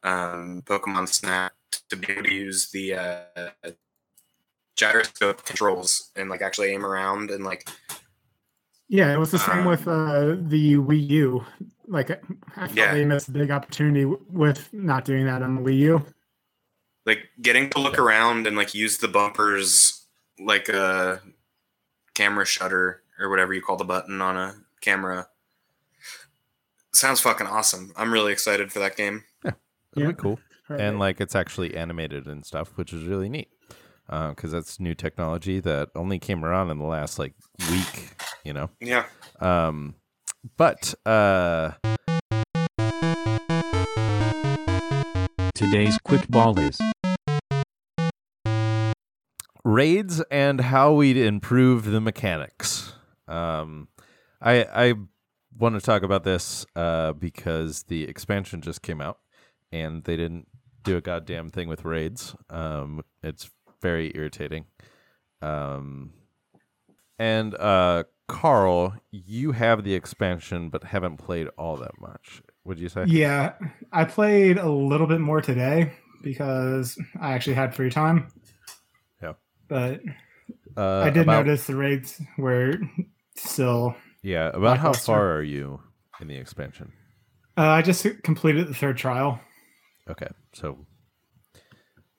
um, 0.03 0.63
Pokemon 0.67 1.09
Snap 1.09 1.53
to 1.89 1.97
be 1.97 2.13
able 2.13 2.25
to 2.25 2.35
use 2.35 2.71
the 2.71 2.95
uh, 2.95 3.71
gyroscope 4.77 5.45
controls 5.45 6.11
and 6.17 6.29
like 6.31 6.43
actually 6.43 6.73
aim 6.73 6.85
around 6.85 7.31
and 7.31 7.45
like 7.45 7.69
Yeah, 8.89 9.13
it 9.15 9.19
was 9.19 9.31
the 9.31 9.39
same 9.39 9.61
Um, 9.61 9.65
with 9.67 9.87
uh, 9.89 10.37
the 10.41 10.75
Wii 10.77 11.09
U. 11.11 11.45
Like, 11.87 12.11
I 12.11 12.67
thought 12.67 12.77
Yeah. 12.77 12.93
they 12.95 13.05
missed 13.05 13.29
a 13.29 13.33
big 13.33 13.51
opportunity 13.51 14.05
with 14.05 14.69
not 14.73 15.05
doing 15.05 15.27
that 15.27 15.43
on 15.43 15.57
the 15.57 15.63
Wii 15.63 15.77
U. 15.79 16.07
like 17.07 17.29
getting 17.41 17.71
to 17.71 17.79
look 17.81 17.99
around 17.99 18.47
and 18.47 18.57
like 18.57 18.75
use 18.75 18.99
the 18.99 19.09
bumpers 19.09 20.07
like 20.39 20.69
a 20.69 21.21
camera 22.15 22.45
shutter 22.47 23.00
or 23.21 23.29
whatever 23.29 23.53
you 23.53 23.61
call 23.63 23.77
the 23.77 23.85
button 23.85 24.21
on 24.21 24.37
a 24.37 24.55
camera. 24.81 25.29
Sounds 26.93 27.21
fucking 27.21 27.47
awesome. 27.47 27.93
I'm 27.97 28.13
really 28.13 28.33
excited 28.33 28.73
for 28.73 28.79
that 28.81 28.97
game. 28.97 29.25
It'll 29.45 29.57
Yeah. 29.95 30.07
be 30.09 30.15
cool. 30.15 30.39
Right. 30.69 30.81
and 30.81 30.99
like 31.01 31.21
it's 31.21 31.35
actually 31.35 31.77
animated 31.77 32.27
and 32.27 32.45
stuff, 32.47 32.77
which 32.77 32.93
is 32.93 33.05
really 33.05 33.29
neat. 33.29 33.49
Because 34.09 34.51
that's 34.53 34.79
new 34.81 34.95
technology 34.95 35.61
that 35.61 35.89
only 35.95 36.19
came 36.19 36.45
around 36.45 36.71
in 36.71 36.79
the 36.79 36.85
last 36.85 37.19
like 37.19 37.35
week, 37.71 38.11
you 38.45 38.53
know. 38.53 38.71
Yeah. 38.81 39.05
Um, 39.41 39.95
but 40.57 40.95
uh, 41.07 41.73
Today's 45.55 45.99
quick 45.99 46.27
ball 46.29 46.59
is 46.59 46.79
raids 49.65 50.23
and 50.31 50.61
how 50.61 50.93
we'd 50.95 51.17
improve 51.17 51.85
the 51.85 52.01
mechanics. 52.01 52.93
Um, 53.31 53.89
I 54.41 54.65
I 54.65 54.95
want 55.59 55.75
to 55.75 55.81
talk 55.81 56.03
about 56.03 56.25
this 56.25 56.67
uh, 56.77 57.13
because 57.13 57.85
the 57.85 58.05
expansion 58.05 58.61
just 58.61 58.83
came 58.83 59.01
out 59.01 59.19
and 59.73 60.05
they 60.05 60.17
didn't 60.17 60.47
do 60.83 60.97
a 60.97 61.01
goddamn 61.01 61.51
thing 61.51 61.69
with 61.69 61.85
raids. 61.85 62.35
Um, 62.49 63.03
it's 63.23 63.51
very 63.83 64.13
irritating. 64.15 64.65
Um, 65.43 66.13
and 67.19 67.55
uh, 67.55 68.05
Carl, 68.29 68.95
you 69.11 69.53
have 69.53 69.85
the 69.85 69.95
expansion, 69.95 70.69
but 70.71 70.85
haven't 70.85 71.17
played 71.19 71.49
all 71.59 71.77
that 71.79 72.01
much. 72.01 72.43
Would 72.65 72.79
you 72.79 72.89
say? 72.89 73.05
Yeah, 73.07 73.55
I 73.93 74.05
played 74.05 74.59
a 74.59 74.71
little 74.71 75.07
bit 75.07 75.21
more 75.21 75.41
today 75.41 75.93
because 76.23 76.99
I 77.21 77.33
actually 77.33 77.55
had 77.55 77.75
free 77.75 77.91
time. 77.91 78.29
Yeah. 79.23 79.33
But 79.69 80.01
Uh, 80.77 81.01
I 81.01 81.11
did 81.11 81.23
about- 81.23 81.47
notice 81.47 81.67
the 81.67 81.77
raids 81.77 82.21
were 82.39 82.75
still. 83.41 83.97
Yeah, 84.23 84.51
about 84.53 84.79
how 84.79 84.93
far 84.93 85.33
are 85.35 85.43
you 85.43 85.81
in 86.21 86.29
the 86.29 86.37
expansion? 86.37 86.93
Uh, 87.57 87.69
I 87.69 87.83
just 87.83 88.07
completed 88.23 88.69
the 88.69 88.75
third 88.75 88.97
trial. 88.97 89.41
Okay, 90.09 90.29
so 90.53 90.79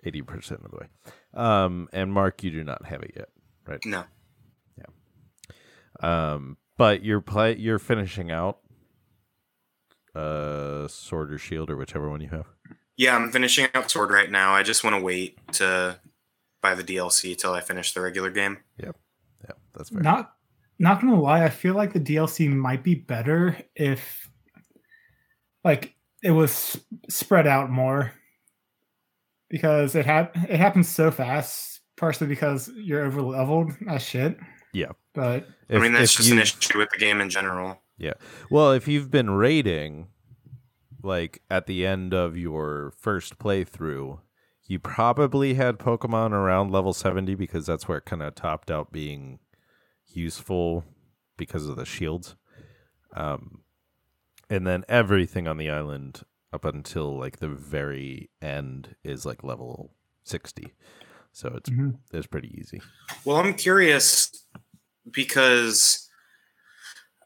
eighty 0.03 0.21
percent 0.21 0.61
of 0.63 0.71
the 0.71 0.77
way. 0.77 0.87
Um, 1.33 1.89
and 1.93 2.11
Mark, 2.11 2.43
you 2.43 2.51
do 2.51 2.63
not 2.63 2.85
have 2.85 3.03
it 3.03 3.13
yet, 3.15 3.29
right? 3.67 3.79
No. 3.85 4.03
Yeah. 4.77 6.33
Um, 6.33 6.57
but 6.77 7.03
you're 7.03 7.21
play 7.21 7.55
you're 7.57 7.79
finishing 7.79 8.31
out 8.31 8.59
uh 10.15 10.87
sword 10.87 11.31
or 11.31 11.37
shield 11.37 11.69
or 11.69 11.77
whichever 11.77 12.09
one 12.09 12.21
you 12.21 12.29
have. 12.29 12.47
Yeah, 12.97 13.15
I'm 13.15 13.31
finishing 13.31 13.67
out 13.73 13.89
Sword 13.89 14.11
right 14.11 14.29
now. 14.29 14.53
I 14.53 14.61
just 14.61 14.83
want 14.83 14.95
to 14.95 15.01
wait 15.01 15.39
to 15.53 15.99
buy 16.61 16.75
the 16.75 16.83
DLC 16.83 17.35
till 17.35 17.53
I 17.53 17.61
finish 17.61 17.93
the 17.93 18.01
regular 18.01 18.29
game. 18.29 18.59
Yep. 18.77 18.95
Yeah, 19.43 19.55
that's 19.73 19.89
fair. 19.89 20.01
Not, 20.01 20.35
not 20.81 21.01
gonna 21.01 21.19
lie, 21.19 21.43
I 21.43 21.49
feel 21.49 21.75
like 21.75 21.93
the 21.93 21.99
DLC 21.99 22.49
might 22.49 22.83
be 22.83 22.95
better 22.95 23.57
if, 23.75 24.29
like, 25.63 25.95
it 26.23 26.31
was 26.31 26.79
spread 27.09 27.47
out 27.47 27.69
more. 27.69 28.13
Because 29.49 29.95
it 29.95 30.05
hap- 30.05 30.37
it 30.37 30.57
happens 30.57 30.87
so 30.87 31.11
fast, 31.11 31.81
partially 31.97 32.27
because 32.27 32.69
you're 32.73 33.03
over 33.03 33.21
leveled 33.21 33.73
as 33.87 34.01
shit. 34.01 34.37
Yeah. 34.73 34.91
But 35.13 35.47
I 35.69 35.79
mean, 35.79 35.93
that's 35.93 36.13
if 36.13 36.17
just 36.17 36.31
an 36.31 36.39
issue 36.39 36.77
with 36.77 36.89
the 36.89 36.97
game 36.97 37.19
in 37.19 37.29
general. 37.29 37.79
Yeah, 37.97 38.13
well, 38.49 38.71
if 38.71 38.87
you've 38.87 39.11
been 39.11 39.29
raiding, 39.29 40.07
like 41.03 41.41
at 41.51 41.67
the 41.67 41.85
end 41.85 42.13
of 42.13 42.37
your 42.37 42.93
first 42.97 43.37
playthrough, 43.37 44.19
you 44.65 44.79
probably 44.79 45.55
had 45.55 45.77
Pokemon 45.77 46.31
around 46.31 46.71
level 46.71 46.93
70 46.93 47.35
because 47.35 47.65
that's 47.65 47.87
where 47.87 47.99
it 47.99 48.05
kind 48.05 48.23
of 48.23 48.35
topped 48.35 48.71
out 48.71 48.91
being 48.91 49.39
useful 50.15 50.83
because 51.37 51.67
of 51.67 51.75
the 51.75 51.85
shields. 51.85 52.35
Um, 53.15 53.63
and 54.49 54.65
then 54.67 54.83
everything 54.89 55.47
on 55.47 55.57
the 55.57 55.69
island 55.69 56.21
up 56.53 56.65
until 56.65 57.17
like 57.17 57.37
the 57.37 57.47
very 57.47 58.29
end 58.41 58.95
is 59.03 59.25
like 59.25 59.43
level 59.43 59.93
60. 60.23 60.73
So 61.31 61.53
it's 61.55 61.69
Mhm. 61.69 61.97
it's 62.11 62.27
pretty 62.27 62.53
easy. 62.59 62.81
Well, 63.23 63.37
I'm 63.37 63.53
curious 63.53 64.45
because 65.09 66.09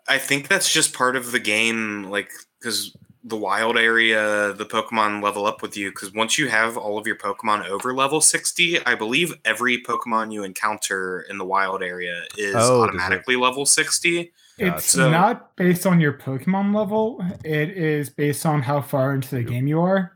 I 0.08 0.20
think 0.20 0.48
that's 0.48 0.72
just 0.72 0.94
part 0.94 1.16
of 1.16 1.32
the 1.32 1.40
game, 1.40 2.04
like 2.04 2.30
because 2.60 2.96
the 3.28 3.36
wild 3.36 3.76
area, 3.76 4.54
the 4.54 4.66
Pokemon 4.66 5.24
level 5.24 5.48
up 5.48 5.64
with 5.64 5.76
you. 5.76 5.90
Because 5.90 6.14
once 6.14 6.38
you 6.38 6.48
have 6.48 6.78
all 6.78 7.00
of 7.00 7.08
your 7.08 7.16
Pokemon 7.18 7.68
over 7.68 7.92
level 7.92 8.22
60, 8.22 8.86
I 8.86 8.94
believe 8.94 9.34
every 9.44 9.82
Pokemon 9.82 10.32
you 10.32 10.44
encounter 10.44 11.26
in 11.28 11.40
the 11.40 11.46
wild 11.46 11.82
area 11.82 12.24
is 12.38 12.54
Oh, 12.56 12.84
automatically 12.84 13.36
level 13.36 13.66
60. 13.66 14.32
it's 14.60 14.96
Gotcha. 14.96 15.10
not 15.10 15.56
based 15.56 15.88
on 15.88 16.00
your 16.00 16.14
Pokemon 16.14 16.76
level. 16.76 17.20
It 17.44 17.72
is 17.72 18.12
based 18.12 18.46
on 18.46 18.62
how 18.62 18.80
far 18.82 19.16
into 19.16 19.34
the 19.36 19.44
game 19.44 19.66
you 19.66 19.82
are. 19.82 20.12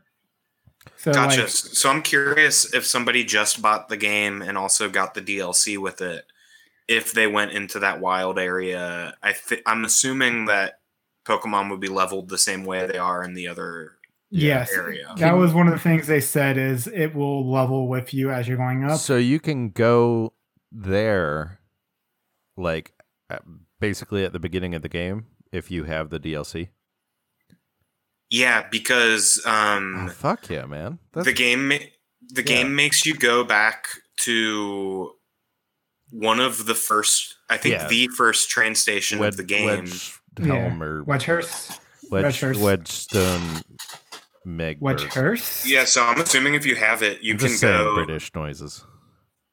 So 0.96 1.12
Gotcha. 1.12 1.40
like, 1.40 1.48
so 1.48 1.90
I'm 1.90 2.02
curious 2.02 2.72
if 2.72 2.86
somebody 2.86 3.24
just 3.24 3.60
bought 3.60 3.88
the 3.88 3.96
game 3.96 4.40
and 4.40 4.56
also 4.56 4.88
got 4.88 5.14
the 5.14 5.20
DLC 5.22 5.78
with 5.78 6.00
it, 6.00 6.24
if 6.88 7.12
they 7.12 7.26
went 7.26 7.52
into 7.52 7.80
that 7.80 8.00
wild 8.00 8.38
area. 8.38 9.16
I 9.22 9.32
th- 9.32 9.62
I'm 9.66 9.84
assuming 9.84 10.44
that 10.46 10.79
Pokemon 11.30 11.70
would 11.70 11.80
be 11.80 11.88
leveled 11.88 12.28
the 12.28 12.38
same 12.38 12.64
way 12.64 12.86
they 12.86 12.98
are 12.98 13.22
in 13.22 13.34
the 13.34 13.46
other 13.46 13.92
yes, 14.30 14.72
area. 14.72 15.12
that 15.18 15.32
was 15.36 15.52
one 15.54 15.66
of 15.68 15.72
the 15.74 15.78
things 15.80 16.06
they 16.06 16.20
said 16.20 16.56
is 16.58 16.86
it 16.88 17.14
will 17.14 17.48
level 17.50 17.88
with 17.88 18.12
you 18.12 18.30
as 18.30 18.48
you're 18.48 18.56
going 18.56 18.84
up. 18.84 18.98
So 18.98 19.16
you 19.16 19.38
can 19.40 19.70
go 19.70 20.32
there, 20.72 21.60
like 22.56 22.92
basically 23.78 24.24
at 24.24 24.32
the 24.32 24.40
beginning 24.40 24.74
of 24.74 24.82
the 24.82 24.88
game, 24.88 25.26
if 25.52 25.70
you 25.70 25.84
have 25.84 26.10
the 26.10 26.18
DLC. 26.20 26.68
Yeah, 28.28 28.66
because 28.70 29.42
Oh, 29.44 29.50
um, 29.50 30.08
fuck 30.14 30.48
yeah, 30.48 30.64
man! 30.64 30.98
That's, 31.12 31.26
the 31.26 31.32
game 31.32 31.68
the 31.68 31.88
Yeah. 32.36 32.42
game 32.42 32.76
makes 32.76 33.04
you 33.04 33.14
go 33.14 33.42
back 33.42 33.86
to 34.18 35.12
one 36.10 36.38
of 36.38 36.66
the 36.66 36.74
first. 36.76 37.36
I 37.48 37.56
think 37.56 37.74
Yeah. 37.74 37.88
the 37.88 38.06
first 38.16 38.48
train 38.48 38.76
station 38.76 39.18
Wed- 39.18 39.30
of 39.30 39.36
the 39.36 39.42
game. 39.42 39.66
Wedge 39.66 40.19
Helm 40.38 40.82
or 40.82 41.04
Wedgehurst. 41.04 41.78
Wedge, 42.10 42.24
Wedgehurst. 42.40 42.56
Wedgestone 42.56 43.62
Meg. 44.44 44.80
Wedgehurst. 44.80 45.66
Yeah, 45.66 45.84
so 45.84 46.02
I'm 46.04 46.20
assuming 46.20 46.54
if 46.54 46.64
you 46.66 46.74
have 46.76 47.02
it, 47.02 47.22
you 47.22 47.34
I'm 47.34 47.38
can 47.38 47.56
go. 47.60 47.94
British 47.94 48.34
noises. 48.34 48.84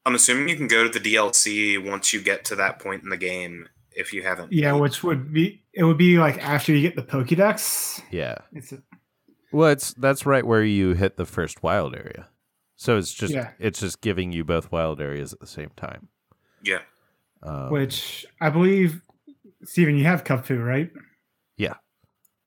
I'm 0.06 0.14
assuming 0.14 0.48
you 0.48 0.56
can 0.56 0.68
go 0.68 0.88
to 0.88 0.98
the 0.98 1.14
DLC 1.14 1.84
once 1.84 2.12
you 2.12 2.20
get 2.22 2.44
to 2.46 2.56
that 2.56 2.78
point 2.78 3.02
in 3.02 3.10
the 3.10 3.16
game 3.16 3.68
if 3.92 4.12
you 4.12 4.22
haven't. 4.22 4.52
Yeah, 4.52 4.72
which 4.72 5.02
would 5.04 5.32
be 5.32 5.62
it 5.74 5.84
would 5.84 5.98
be 5.98 6.18
like 6.18 6.38
after 6.38 6.72
you 6.72 6.80
get 6.80 6.96
the 6.96 7.02
Pokédex. 7.02 8.00
Yeah. 8.10 8.38
It's 8.52 8.72
a, 8.72 8.82
Well, 9.52 9.70
it's 9.70 9.92
that's 9.94 10.24
right 10.24 10.46
where 10.46 10.64
you 10.64 10.94
hit 10.94 11.16
the 11.16 11.26
first 11.26 11.62
wild 11.62 11.94
area. 11.94 12.28
So 12.76 12.96
it's 12.96 13.12
just 13.12 13.34
Yeah. 13.34 13.50
it's 13.58 13.80
just 13.80 14.00
giving 14.00 14.32
you 14.32 14.44
both 14.44 14.72
wild 14.72 15.00
areas 15.00 15.32
at 15.34 15.40
the 15.40 15.46
same 15.46 15.70
time. 15.76 16.08
Yeah. 16.62 16.78
Um, 17.42 17.70
which 17.70 18.24
I 18.40 18.48
believe 18.50 19.02
Steven, 19.64 19.96
you 19.96 20.04
have 20.04 20.24
Kubfu, 20.24 20.64
right? 20.64 20.90
Yeah. 21.56 21.74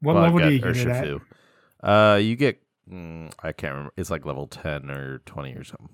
What 0.02 0.16
well, 0.16 0.24
level 0.24 0.40
do 0.40 0.50
you 0.52 0.60
get 0.60 0.78
it 0.78 0.88
at? 0.88 1.88
Uh, 1.88 2.18
you 2.18 2.36
get 2.36 2.62
mm, 2.90 3.32
I 3.42 3.52
can't 3.52 3.74
remember. 3.74 3.94
It's 3.98 4.10
like 4.10 4.26
level 4.26 4.48
ten 4.48 4.90
or 4.90 5.20
twenty 5.26 5.54
or 5.54 5.64
something. 5.64 5.90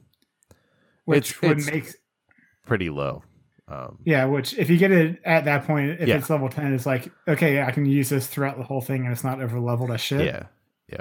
Which 1.06 1.32
It's- 1.32 1.42
would 1.42 1.60
it's- 1.60 1.74
make 1.74 1.94
Pretty 2.66 2.90
low. 2.90 3.24
Um, 3.70 4.00
yeah, 4.04 4.26
which 4.26 4.58
if 4.58 4.70
you 4.70 4.78
get 4.78 4.92
it 4.92 5.22
at 5.26 5.46
that 5.46 5.66
point, 5.66 6.02
if 6.02 6.08
Yeah. 6.08 6.18
it's 6.18 6.30
level 6.30 6.50
ten, 6.50 6.74
it's 6.74 6.86
like, 6.86 7.10
okay, 7.28 7.62
I 7.62 7.72
can 7.72 7.86
use 7.86 8.10
this 8.10 8.28
throughout 8.28 8.58
the 8.58 8.64
whole 8.64 8.82
thing 8.82 9.04
and 9.04 9.12
it's 9.14 9.24
not 9.24 9.42
over 9.42 9.60
leveled 9.60 9.92
as 9.92 10.02
shit. 10.02 10.26
Yeah, 10.26 10.44
yeah, 10.90 11.00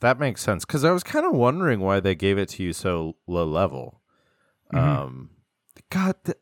that 0.00 0.18
makes 0.18 0.42
sense. 0.42 0.64
Because 0.66 0.84
I 0.84 0.92
was 0.92 1.02
kind 1.02 1.24
of 1.26 1.32
wondering 1.32 1.80
why 1.80 2.00
they 2.00 2.14
gave 2.14 2.36
it 2.38 2.50
to 2.50 2.62
you 2.62 2.72
so 2.74 3.16
low 3.26 3.46
level. 3.46 4.00
Mhm. 4.74 4.78
Um, 4.78 5.30
God, 5.90 6.16
the, 6.24 6.36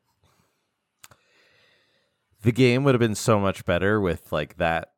the 2.42 2.52
game 2.52 2.84
would 2.84 2.94
have 2.94 3.00
been 3.00 3.14
so 3.14 3.38
much 3.38 3.64
better 3.64 4.00
with 4.00 4.32
like 4.32 4.56
that 4.56 4.92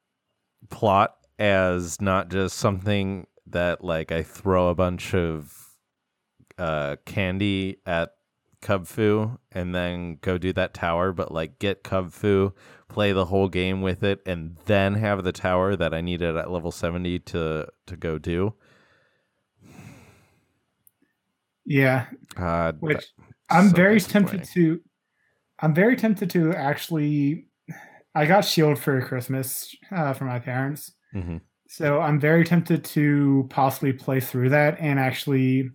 plot 0.70 1.16
as 1.38 2.00
not 2.00 2.30
just 2.30 2.56
something 2.56 3.26
that 3.46 3.82
like 3.84 4.12
I 4.12 4.22
throw 4.22 4.68
a 4.68 4.74
bunch 4.74 5.14
of 5.14 5.52
uh 6.58 6.96
candy 7.04 7.78
at 7.86 8.12
Kubfu 8.62 9.38
and 9.50 9.74
then 9.74 10.18
go 10.20 10.38
do 10.38 10.52
that 10.52 10.72
tower, 10.72 11.12
but 11.12 11.32
like 11.32 11.58
get 11.58 11.82
Kubfu, 11.82 12.52
play 12.88 13.12
the 13.12 13.24
whole 13.24 13.48
game 13.48 13.82
with 13.82 14.04
it, 14.04 14.20
and 14.24 14.56
then 14.66 14.94
have 14.94 15.24
the 15.24 15.32
tower 15.32 15.74
that 15.76 15.92
I 15.92 16.00
needed 16.00 16.36
at 16.36 16.50
level 16.50 16.70
seventy 16.70 17.18
to 17.18 17.66
to 17.86 17.96
go 17.96 18.18
do. 18.18 18.54
Yeah. 21.64 22.06
God, 22.34 22.78
Which 22.80 23.04
I'm 23.50 23.70
very 23.70 24.00
tempted 24.00 24.44
to 24.54 24.80
I'm 25.62 25.74
very 25.74 25.96
tempted 25.96 26.28
to 26.30 26.52
actually 26.54 27.46
I 28.14 28.26
got 28.26 28.44
Shield 28.44 28.78
for 28.78 29.00
Christmas 29.00 29.74
uh, 29.90 30.12
from 30.12 30.26
my 30.26 30.38
parents. 30.38 30.92
Mhm. 31.14 31.40
So 31.68 32.00
I'm 32.00 32.20
very 32.20 32.44
tempted 32.44 32.84
to 32.84 33.46
possibly 33.48 33.94
play 33.94 34.20
through 34.20 34.50
that 34.50 34.78
and 34.78 34.98
actually 34.98 35.70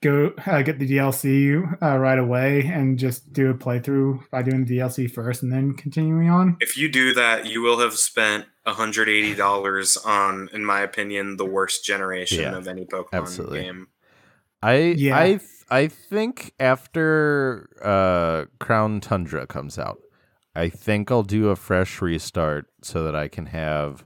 go 0.00 0.32
uh, 0.46 0.62
get 0.62 0.78
the 0.78 0.86
DLC 0.88 1.60
uh, 1.82 1.98
right 1.98 2.18
away 2.20 2.64
and 2.66 2.96
just 2.96 3.32
do 3.32 3.50
a 3.50 3.54
playthrough 3.54 4.20
by 4.30 4.42
doing 4.42 4.64
the 4.64 4.78
DLC 4.78 5.10
first 5.10 5.42
and 5.42 5.50
then 5.50 5.72
continuing 5.74 6.30
on. 6.30 6.56
If 6.60 6.76
you 6.76 6.88
do 6.88 7.12
that, 7.14 7.46
you 7.46 7.60
will 7.62 7.80
have 7.80 7.94
spent 7.94 8.44
$180 8.64 10.06
on, 10.06 10.48
in 10.52 10.64
my 10.64 10.80
opinion, 10.82 11.36
the 11.36 11.44
worst 11.46 11.84
generation 11.84 12.42
Yeah, 12.42 12.56
of 12.56 12.68
any 12.68 12.84
Pokemon 12.84 13.08
absolutely. 13.12 13.62
game. 13.62 13.88
I 14.62 14.94
Yeah. 14.96 15.18
I 15.18 15.26
th- 15.36 15.42
I 15.70 15.86
think 15.88 16.52
after 16.58 17.68
uh 17.82 18.46
Crown 18.58 19.00
Tundra 19.00 19.46
comes 19.46 19.78
out, 19.78 19.98
I 20.54 20.68
think 20.68 21.10
I'll 21.10 21.22
do 21.22 21.48
a 21.50 21.56
fresh 21.56 22.00
restart 22.00 22.66
so 22.82 23.04
that 23.04 23.14
I 23.14 23.28
can 23.28 23.46
have 23.46 24.04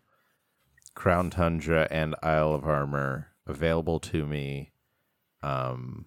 Crown 0.94 1.30
Tundra 1.30 1.88
and 1.90 2.14
Isle 2.22 2.54
of 2.54 2.64
Armor 2.64 3.28
available 3.46 3.98
to 4.00 4.26
me 4.26 4.72
um 5.42 6.04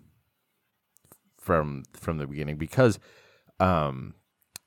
from 1.39 1.83
from 1.93 2.17
the 2.17 2.27
beginning 2.27 2.57
because 2.57 2.99
um 3.59 4.13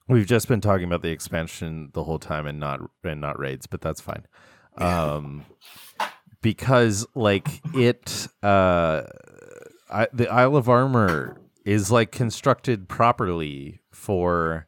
we've 0.09 0.27
just 0.27 0.49
been 0.49 0.61
talking 0.61 0.87
about 0.87 1.03
the 1.03 1.11
expansion 1.11 1.91
the 1.93 2.05
whole 2.05 2.19
time 2.19 2.47
and 2.47 2.59
not 2.59 2.81
and 3.05 3.21
not 3.21 3.39
raids, 3.39 3.67
but 3.67 3.81
that's 3.81 4.01
fine. 4.01 4.27
Um 4.79 5.45
because 6.41 7.07
like 7.15 7.61
it 7.75 8.29
uh 8.43 9.03
I, 9.91 10.09
the 10.13 10.29
Isle 10.29 10.57
of 10.57 10.69
Armor 10.69 11.41
is 11.65 11.91
like 11.91 12.11
constructed 12.13 12.89
properly 12.89 13.81
for 13.93 14.67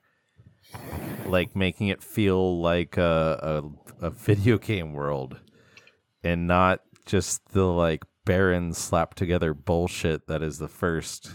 like 1.26 1.54
making 1.56 1.88
it 1.88 2.02
feel 2.02 2.60
like 2.60 2.96
a, 2.96 3.62
a, 4.00 4.06
a 4.06 4.10
video 4.10 4.58
game 4.58 4.92
world 4.92 5.38
and 6.22 6.46
not 6.46 6.80
just 7.06 7.48
the 7.50 7.64
like 7.64 8.02
barren 8.24 8.72
slapped 8.72 9.16
together 9.16 9.54
bullshit 9.54 10.26
that 10.28 10.42
is 10.42 10.58
the 10.58 10.68
first 10.68 11.30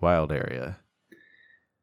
wild 0.00 0.32
area. 0.32 0.78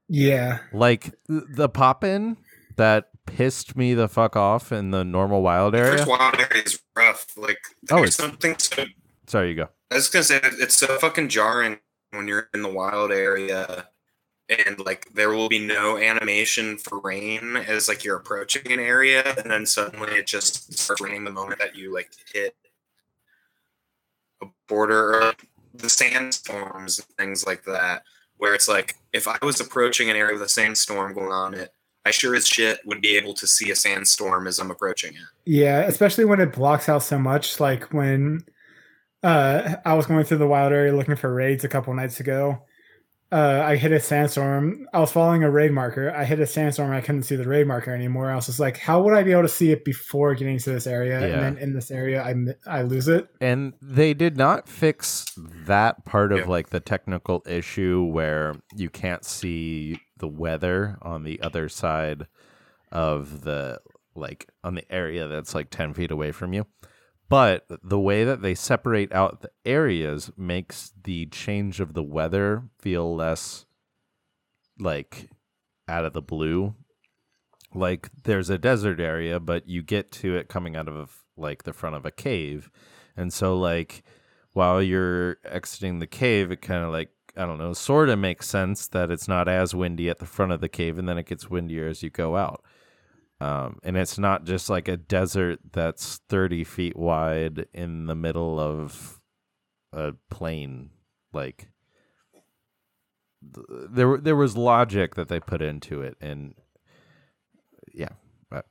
Yeah. 0.08 0.60
Like 0.74 1.14
the 1.28 1.70
pop 1.70 2.04
in 2.04 2.38
that 2.78 3.10
pissed 3.26 3.76
me 3.78 3.94
the 3.94 4.10
fuck 4.10 4.36
off 4.36 4.72
in 4.72 4.92
the 4.92 5.04
normal 5.06 5.42
wild 5.42 5.76
area. 5.76 5.98
First 6.00 6.10
wild 6.10 6.36
area 6.36 6.64
is 6.66 6.80
rough. 6.96 7.28
Like 7.38 7.60
Oh, 7.90 7.98
there's 7.98 8.16
it's- 8.16 8.16
something 8.16 8.56
so 8.58 8.86
Sorry, 9.28 9.50
you 9.50 9.56
go. 9.56 9.70
I 9.92 9.96
was 9.96 10.08
gonna 10.08 10.24
say 10.24 10.40
it's 10.44 10.78
so 10.78 10.98
fucking 11.00 11.30
jarring 11.30 11.80
when 12.12 12.28
you're 12.28 12.50
in 12.54 12.62
the 12.62 12.72
wild 12.72 13.12
area 13.12 13.88
and 14.50 14.80
like 14.80 15.14
there 15.14 15.30
will 15.30 15.50
be 15.50 15.60
no 15.60 15.98
animation 15.98 16.78
for 16.78 17.00
rain 17.00 17.58
as 17.58 17.88
like 17.88 18.04
you're 18.04 18.18
approaching 18.18 18.72
an 18.72 18.80
area 18.80 19.22
and 19.38 19.52
then 19.52 19.66
suddenly 19.66 20.14
it 20.14 20.28
just 20.28 20.74
starts 20.78 21.02
raining 21.02 21.24
the 21.24 21.32
moment 21.32 21.60
that 21.60 21.76
you 21.76 21.94
like 21.94 22.12
hit 22.34 22.56
a 24.42 24.46
border 24.68 25.16
or 25.16 25.34
the 25.74 25.90
sandstorms 25.90 27.00
and 27.00 27.08
things 27.18 27.46
like 27.46 27.64
that 27.64 28.04
where 28.38 28.56
it's 28.56 28.68
like 28.68 28.96
if 29.14 29.28
I 29.28 29.38
was 29.42 29.60
approaching 29.60 30.10
an 30.10 30.16
area 30.16 30.34
with 30.34 30.42
a 30.42 30.50
sandstorm 30.50 31.14
going 31.14 31.32
on 31.32 31.54
it 31.54 31.74
I 32.06 32.12
sure 32.12 32.36
as 32.36 32.48
shit 32.48 32.80
would 32.86 33.02
be 33.02 33.16
able 33.16 33.34
to 33.36 33.46
see 33.46 33.72
a 33.72 33.76
sandstorm 33.76 34.48
as 34.48 34.58
I'm 34.58 34.72
approaching 34.72 35.14
it. 35.14 35.22
Yeah, 35.46 35.82
especially 35.82 36.26
when 36.26 36.40
it 36.40 36.52
blocks 36.52 36.90
out 36.90 37.04
so 37.04 37.20
much. 37.20 37.60
Like 37.60 37.94
when 37.94 38.44
uh, 39.24 39.76
I 39.86 39.94
was 39.94 40.06
going 40.08 40.24
through 40.26 40.38
the 40.40 40.48
wild 40.48 40.72
area 40.74 40.96
looking 40.96 41.16
for 41.16 41.34
raids 41.34 41.64
a 41.64 41.68
couple 41.70 41.94
nights 41.94 42.20
ago. 42.20 42.64
Uh, 43.34 43.64
I 43.66 43.78
hit 43.78 43.94
a 43.94 44.00
sandstorm. 44.02 44.88
I 44.94 45.00
was 45.00 45.10
following 45.14 45.42
a 45.42 45.50
raid 45.50 45.72
marker. 45.72 46.12
I 46.14 46.26
hit 46.26 46.42
a 46.42 46.46
sandstorm. 46.46 46.92
I 46.92 47.00
couldn't 47.00 47.24
see 47.24 47.38
the 47.38 47.48
raid 47.48 47.66
marker 47.66 47.96
anymore. 47.96 48.30
I 48.30 48.36
was 48.36 48.48
just 48.48 48.60
like, 48.60 48.76
how 48.78 49.02
would 49.04 49.14
I 49.14 49.24
be 49.24 49.32
able 49.32 49.44
to 49.44 49.48
see 49.48 49.72
it 49.72 49.86
before 49.86 50.36
getting 50.36 50.58
to 50.60 50.70
this 50.70 50.86
area? 50.86 51.22
Yeah. 51.22 51.28
And 51.28 51.42
then 51.42 51.58
in 51.64 51.74
this 51.74 51.92
area, 51.92 52.22
I 52.22 52.36
I 52.68 52.82
lose 52.82 53.08
it. 53.08 53.30
And 53.40 53.72
they 53.82 54.14
did 54.14 54.36
not 54.36 54.68
fix 54.68 55.34
that 55.66 56.04
part 56.04 56.34
of 56.34 56.40
Yeah. 56.40 56.46
like 56.48 56.72
the 56.72 56.82
technical 56.82 57.42
issue 57.48 58.04
where 58.04 58.56
you 58.76 58.90
can't 58.90 59.24
see 59.24 60.02
the 60.18 60.28
weather 60.28 60.98
on 61.02 61.24
the 61.24 61.40
other 61.42 61.70
side 61.70 62.28
of 62.92 63.44
the 63.46 63.80
like 64.14 64.50
on 64.62 64.76
the 64.76 64.92
area 64.94 65.30
that's 65.30 65.56
like 65.56 65.70
10 65.70 65.94
feet 65.94 66.12
away 66.12 66.34
from 66.34 66.52
you. 66.52 66.66
But 67.32 67.66
the 67.82 67.98
way 67.98 68.26
that 68.26 68.42
they 68.42 68.54
separate 68.54 69.14
out 69.14 69.40
the 69.40 69.52
areas 69.64 70.32
makes 70.36 70.92
the 71.02 71.28
change 71.28 71.80
of 71.80 71.94
the 71.94 72.04
weather 72.04 72.64
feel 72.78 73.16
less 73.16 73.66
like 74.78 75.30
out 75.88 76.04
of 76.04 76.12
the 76.12 76.22
blue. 76.22 76.76
Like 77.74 78.10
there's 78.24 78.50
a 78.50 78.58
desert 78.58 79.00
area, 79.00 79.40
but 79.40 79.66
you 79.66 79.82
get 79.82 80.12
to 80.12 80.36
it 80.36 80.50
coming 80.50 80.76
out 80.76 80.90
of 80.90 81.24
like 81.38 81.64
the 81.64 81.72
front 81.72 81.96
of 81.96 82.06
a 82.06 82.12
cave. 82.12 82.70
And 83.16 83.32
so 83.32 83.58
like 83.58 84.04
while 84.52 84.82
you're 84.82 85.38
exiting 85.46 86.00
the 86.00 86.08
cave, 86.08 86.52
it 86.52 86.62
kind 86.62 86.84
of 86.84 86.92
like 86.92 87.12
I 87.38 87.46
don't 87.46 87.60
know, 87.60 87.72
sort 87.72 88.10
of 88.10 88.20
makes 88.20 88.50
sense 88.50 88.90
that 88.90 89.10
it's 89.10 89.30
not 89.30 89.48
as 89.48 89.74
windy 89.74 90.10
at 90.10 90.20
the 90.20 90.26
front 90.26 90.52
of 90.52 90.60
the 90.60 90.68
cave 90.68 90.98
and 90.98 91.08
then 91.08 91.18
it 91.18 91.28
gets 91.28 91.50
windier 91.50 91.88
as 91.88 92.04
you 92.04 92.10
go 92.10 92.36
out. 92.36 92.62
Um, 93.42 93.80
and 93.84 93.98
it's 93.98 94.20
not 94.20 94.44
just 94.44 94.70
like 94.70 94.88
a 94.88 94.98
desert 94.98 95.60
that's 95.72 96.22
30 96.30 96.64
feet 96.64 96.96
wide 96.96 97.66
in 97.74 98.06
the 98.06 98.14
middle 98.14 98.60
of 98.60 99.20
a 99.92 100.14
plain. 100.30 100.92
Like, 101.34 101.70
th- 103.56 103.66
there, 103.90 104.18
there 104.18 104.36
was 104.36 104.56
logic 104.56 105.16
that 105.16 105.28
they 105.28 105.40
put 105.40 105.64
into 105.64 106.02
it. 106.04 106.18
And 106.22 106.54
yeah, 107.96 108.10
but 108.48 108.68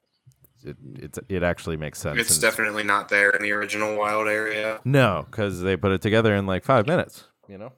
it, 0.65 0.77
it's, 0.95 1.19
it 1.29 1.43
actually 1.43 1.77
makes 1.77 1.99
sense. 1.99 2.21
It's 2.21 2.39
definitely 2.39 2.85
not 2.85 3.09
there 3.09 3.31
in 3.31 3.43
the 3.43 3.51
original 3.51 3.97
wild 3.97 4.29
area. 4.29 4.79
no, 4.85 5.27
because 5.29 5.63
they 5.63 5.77
put 5.77 5.91
it 5.91 6.01
together 6.01 6.33
in 6.33 6.47
like 6.47 6.63
five 6.63 6.87
minutes, 6.87 7.25
you 7.49 7.59
know? 7.59 7.73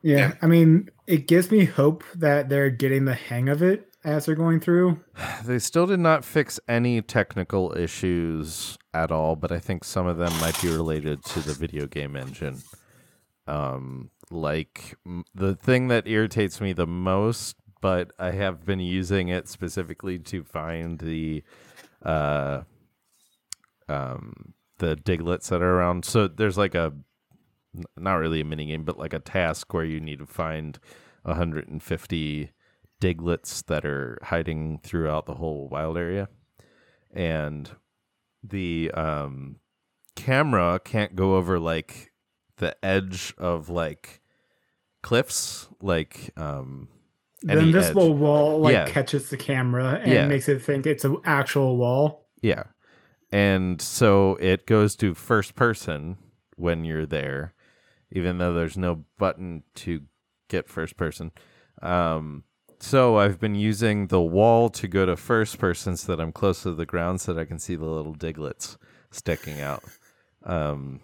Yeah, 0.00 0.16
Yeah. 0.16 0.34
I 0.42 0.46
mean, 0.46 0.90
it 1.08 1.26
gives 1.26 1.50
me 1.50 1.64
hope 1.64 2.04
that 2.14 2.48
they're 2.48 2.70
getting 2.70 3.04
the 3.04 3.14
hang 3.14 3.48
of 3.48 3.62
it 3.62 3.89
as 4.04 4.26
they're 4.26 4.34
going 4.34 4.60
through. 4.60 5.00
They 5.44 5.58
still 5.58 5.86
did 5.86 6.00
not 6.00 6.24
fix 6.24 6.60
any 6.68 7.00
technical 7.00 7.76
issues 7.76 8.76
at 8.92 9.10
all, 9.10 9.36
but 9.36 9.50
I 9.50 9.58
think 9.58 9.84
some 9.84 10.06
of 10.06 10.18
them 10.18 10.32
might 10.40 10.60
be 10.60 10.68
related 10.68 11.24
to 11.24 11.40
the 11.40 11.54
video 11.54 11.86
game 11.86 12.14
engine. 12.14 12.58
Um, 13.46 14.10
like 14.30 14.96
the 15.34 15.54
thing 15.54 15.88
that 15.88 16.06
irritates 16.06 16.60
me 16.60 16.72
the 16.72 16.86
most, 16.86 17.56
but 17.80 18.12
I 18.18 18.32
have 18.32 18.66
been 18.66 18.80
using 18.80 19.28
it 19.28 19.48
specifically 19.48 20.18
to 20.18 20.44
find 20.44 20.98
the 20.98 21.42
uh 22.04 22.62
um 23.88 24.54
the 24.78 24.96
Digletts 24.96 25.48
that 25.48 25.62
are 25.62 25.76
around. 25.76 26.04
So 26.04 26.28
there's 26.28 26.58
like 26.58 26.74
a 26.74 26.92
not 27.96 28.14
really 28.16 28.40
a 28.40 28.44
mini 28.44 28.66
game, 28.66 28.84
but 28.84 28.98
like 28.98 29.12
a 29.14 29.18
task 29.20 29.72
where 29.72 29.84
you 29.84 30.00
need 30.00 30.18
to 30.18 30.26
find 30.26 30.78
150 31.22 32.50
Digletts 33.00 33.64
that 33.66 33.84
are 33.84 34.18
hiding 34.22 34.78
throughout 34.82 35.26
the 35.26 35.34
whole 35.34 35.68
wild 35.68 35.96
area. 35.96 36.28
And 37.12 37.70
the 38.42 38.90
um 38.92 39.56
camera 40.16 40.80
can't 40.82 41.16
go 41.16 41.36
over 41.36 41.58
like 41.58 42.12
the 42.58 42.76
edge 42.84 43.34
of 43.38 43.68
like 43.68 44.20
cliffs 45.02 45.68
like 45.80 46.30
um 46.36 46.88
The 47.42 47.58
invisible 47.58 48.12
edge. 48.12 48.18
wall 48.18 48.60
like 48.60 48.72
Yeah. 48.74 48.86
catches 48.86 49.30
the 49.30 49.36
camera 49.36 49.98
and 50.02 50.12
Yeah. 50.12 50.26
makes 50.26 50.48
it 50.48 50.62
think 50.62 50.86
it's 50.86 51.04
an 51.04 51.16
actual 51.24 51.76
wall. 51.78 52.28
Yeah. 52.42 52.64
And 53.32 53.80
so 53.80 54.36
it 54.40 54.66
goes 54.66 54.96
to 54.96 55.14
first 55.14 55.54
person 55.54 56.18
when 56.56 56.84
you're 56.84 57.06
there, 57.06 57.54
even 58.10 58.38
though 58.38 58.52
there's 58.52 58.76
no 58.76 59.04
button 59.18 59.62
to 59.76 60.02
get 60.48 60.68
first 60.68 60.96
person. 60.96 61.30
Um, 61.80 62.44
so 62.80 63.18
I've 63.18 63.38
been 63.38 63.54
using 63.54 64.06
the 64.06 64.20
wall 64.20 64.70
to 64.70 64.88
go 64.88 65.06
to 65.06 65.16
first 65.16 65.58
person 65.58 65.96
so 65.96 66.14
that 66.14 66.22
I'm 66.22 66.32
close 66.32 66.62
to 66.62 66.72
the 66.72 66.86
ground 66.86 67.20
so 67.20 67.34
that 67.34 67.40
I 67.40 67.44
can 67.44 67.58
see 67.58 67.76
the 67.76 67.84
little 67.84 68.14
Digletts 68.14 68.76
sticking 69.10 69.60
out. 69.60 69.84
Um, 70.44 71.00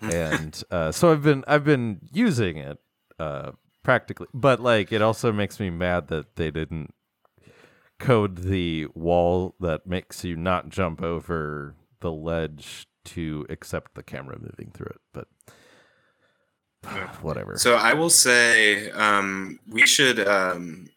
and 0.00 0.62
uh, 0.70 0.92
so 0.92 1.10
I've 1.10 1.22
been 1.22 1.44
I've 1.46 1.64
been 1.64 2.00
using 2.12 2.58
it 2.58 2.78
uh, 3.18 3.52
practically, 3.82 4.28
but 4.32 4.60
like 4.60 4.92
it 4.92 5.02
also 5.02 5.32
makes 5.32 5.58
me 5.58 5.70
mad 5.70 6.08
that 6.08 6.36
they 6.36 6.50
didn't 6.50 6.94
code 7.98 8.38
the 8.38 8.86
wall 8.94 9.54
that 9.60 9.86
makes 9.86 10.24
you 10.24 10.36
not 10.36 10.68
jump 10.68 11.02
over 11.02 11.74
the 12.00 12.12
ledge 12.12 12.86
to 13.04 13.46
accept 13.48 13.94
the 13.94 14.02
camera 14.02 14.38
moving 14.38 14.70
through 14.72 14.90
it. 14.90 15.00
But 15.12 15.28
whatever. 17.22 17.56
So 17.56 17.76
I 17.76 17.92
will 17.94 18.10
say 18.10 18.90
um, 18.90 19.58
we 19.68 19.86
should 19.86 20.26
um, 20.26 20.88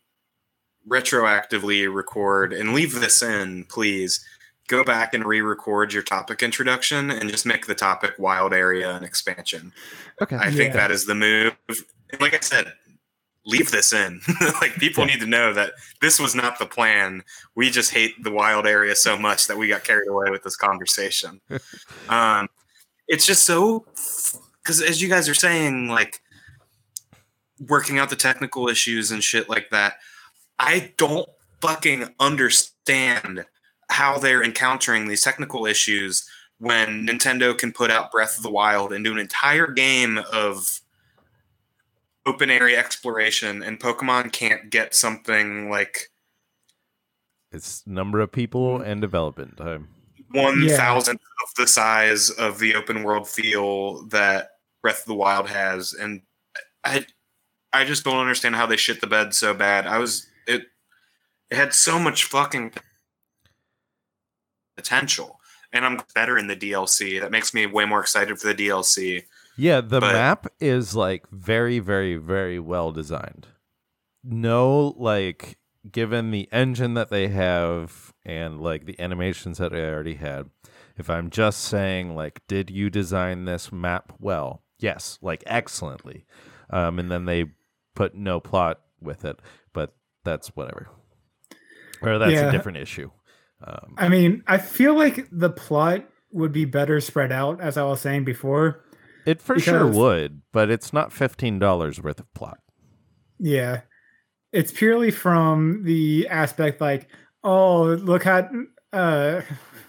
retroactively 0.87 1.93
record 1.93 2.53
and 2.53 2.73
leave 2.73 2.93
this 2.99 3.21
in, 3.21 3.65
please. 3.65 4.25
Go 4.67 4.83
back 4.83 5.13
and 5.13 5.23
re-record 5.23 5.93
your 5.93 6.03
topic 6.03 6.43
introduction 6.43 7.09
and 7.09 7.29
just 7.29 7.45
make 7.45 7.67
the 7.67 7.75
topic 7.75 8.15
wild 8.19 8.53
area 8.53 8.91
and 8.93 9.05
expansion. 9.05 9.71
okay. 10.21 10.35
I 10.35 10.51
think 10.51 10.73
Yeah. 10.73 10.81
that 10.81 10.91
is 10.91 11.05
the 11.05 11.15
move. 11.15 11.55
And 12.11 12.19
like 12.19 12.33
I 12.33 12.41
said, 12.41 12.73
leave 13.45 13.71
this 13.71 13.93
in. 13.93 14.19
like 14.61 14.75
people 14.75 15.05
need 15.05 15.21
to 15.21 15.25
know 15.25 15.53
that 15.53 15.71
this 16.01 16.19
was 16.19 16.35
not 16.35 16.59
the 16.59 16.65
plan. 16.65 17.23
We 17.55 17.69
just 17.69 17.93
hate 17.93 18.21
the 18.21 18.31
wild 18.31 18.67
area 18.67 18.93
so 18.93 19.17
much 19.17 19.47
that 19.47 19.57
we 19.57 19.69
got 19.69 19.85
carried 19.85 20.09
away 20.09 20.31
with 20.31 20.43
this 20.43 20.57
conversation. 20.57 21.39
um, 22.09 22.49
it's 23.07 23.25
just 23.25 23.45
so 23.45 23.85
because 24.67 24.81
as 24.81 25.01
you 25.01 25.07
guys 25.07 25.29
are 25.29 25.33
saying, 25.33 25.87
like 25.87 26.21
working 27.59 27.97
out 27.97 28.09
the 28.09 28.15
technical 28.15 28.67
issues 28.67 29.11
and 29.11 29.23
shit 29.23 29.49
like 29.49 29.69
that. 29.71 29.93
I 30.59 30.93
don't 30.97 31.27
fucking 31.61 32.09
understand 32.19 33.45
how 33.89 34.17
they're 34.17 34.43
encountering 34.43 35.07
these 35.07 35.21
technical 35.21 35.65
issues 35.65 36.29
when 36.59 37.07
Nintendo 37.07 37.57
can 37.57 37.71
put 37.71 37.89
out 37.91 38.11
Breath 38.11 38.37
of 38.37 38.43
the 38.43 38.51
Wild 38.51 38.91
and 38.91 39.03
do 39.03 39.11
an 39.11 39.19
entire 39.19 39.67
game 39.67 40.19
of 40.31 40.81
open 42.25 42.49
area 42.49 42.77
exploration 42.77 43.63
and 43.63 43.79
Pokemon 43.79 44.33
can't 44.33 44.69
get 44.69 44.93
something 44.93 45.69
like 45.69 46.11
It's 47.51 47.87
number 47.87 48.19
of 48.19 48.31
people 48.31 48.81
and 48.81 48.99
development 48.99 49.55
time. 49.57 49.87
one 50.31 50.61
Yeah. 50.61 50.75
thousandth 50.75 51.21
of 51.21 51.53
the 51.55 51.67
size 51.67 52.29
of 52.29 52.59
the 52.59 52.75
open 52.75 53.03
world 53.03 53.29
feel 53.29 54.03
that 54.07 54.56
Breath 54.81 55.01
of 55.01 55.05
the 55.05 55.15
Wild 55.15 55.49
has, 55.49 55.93
and 55.93 56.21
I, 56.83 57.05
I 57.73 57.83
just 57.85 58.03
don't 58.03 58.19
understand 58.19 58.55
how 58.55 58.65
they 58.65 58.77
shit 58.77 59.01
the 59.01 59.07
bed 59.07 59.33
so 59.33 59.53
bad. 59.53 59.85
I 59.87 59.97
was 59.97 60.27
it, 60.47 60.63
it 61.49 61.55
had 61.57 61.73
so 61.73 61.99
much 61.99 62.23
fucking 62.23 62.73
potential, 64.75 65.39
and 65.73 65.85
I'm 65.85 65.99
better 66.15 66.37
in 66.37 66.47
the 66.47 66.55
DLC. 66.55 67.19
That 67.19 67.31
makes 67.31 67.53
me 67.53 67.65
way 67.65 67.85
more 67.85 67.99
excited 68.01 68.39
for 68.39 68.47
the 68.53 68.67
DLC. 68.67 69.23
Yeah, 69.57 69.81
the 69.81 69.99
But- 69.99 70.13
map 70.13 70.47
is 70.59 70.95
like 70.95 71.25
very, 71.31 71.79
very, 71.79 72.15
very 72.17 72.59
well 72.59 72.91
designed. 72.91 73.47
No, 74.23 74.93
like, 74.97 75.57
given 75.89 76.31
the 76.31 76.49
engine 76.51 76.93
that 76.95 77.09
they 77.09 77.29
have 77.29 78.13
and 78.25 78.61
like 78.61 78.85
the 78.85 78.99
animations 78.99 79.57
that 79.57 79.73
I 79.73 79.79
already 79.81 80.15
had, 80.15 80.49
if 80.97 81.09
I'm 81.09 81.29
just 81.29 81.61
saying, 81.61 82.15
like, 82.15 82.41
did 82.47 82.69
you 82.69 82.89
design 82.89 83.45
this 83.45 83.71
map 83.71 84.13
well? 84.19 84.63
Yes, 84.79 85.17
like, 85.21 85.43
excellently. 85.47 86.25
Um, 86.69 86.99
and 86.99 87.09
then 87.11 87.25
they 87.25 87.45
put 87.95 88.13
no 88.15 88.39
plot 88.39 88.79
with 89.01 89.25
it, 89.25 89.39
but 89.73 89.95
that's 90.23 90.49
whatever. 90.55 90.87
Or 92.01 92.17
that's 92.19 92.31
Yeah. 92.33 92.49
a 92.49 92.51
different 92.51 92.77
issue. 92.77 93.09
Um, 93.63 93.95
I 93.97 94.07
mean, 94.09 94.43
I 94.47 94.57
feel 94.59 94.93
like 94.95 95.27
the 95.31 95.49
plot 95.49 96.07
would 96.31 96.51
be 96.51 96.65
better 96.65 96.99
spread 97.01 97.31
out, 97.31 97.59
as 97.59 97.77
I 97.77 97.83
was 97.83 98.01
saying 98.01 98.23
before. 98.25 98.83
it 99.25 99.41
for 99.41 99.59
sure 99.59 99.87
would, 99.87 100.41
but 100.53 100.69
it's 100.69 100.93
not 100.93 101.09
$15 101.11 101.99
worth 102.03 102.19
of 102.19 102.31
plot. 102.33 102.59
Yeah. 103.39 103.81
It's 104.53 104.71
purely 104.71 105.11
from 105.11 105.83
the 105.83 106.27
aspect 106.29 106.79
like, 106.81 107.09
oh, 107.43 107.83
look 107.83 108.25
at 108.25 108.49
uh 108.93 109.41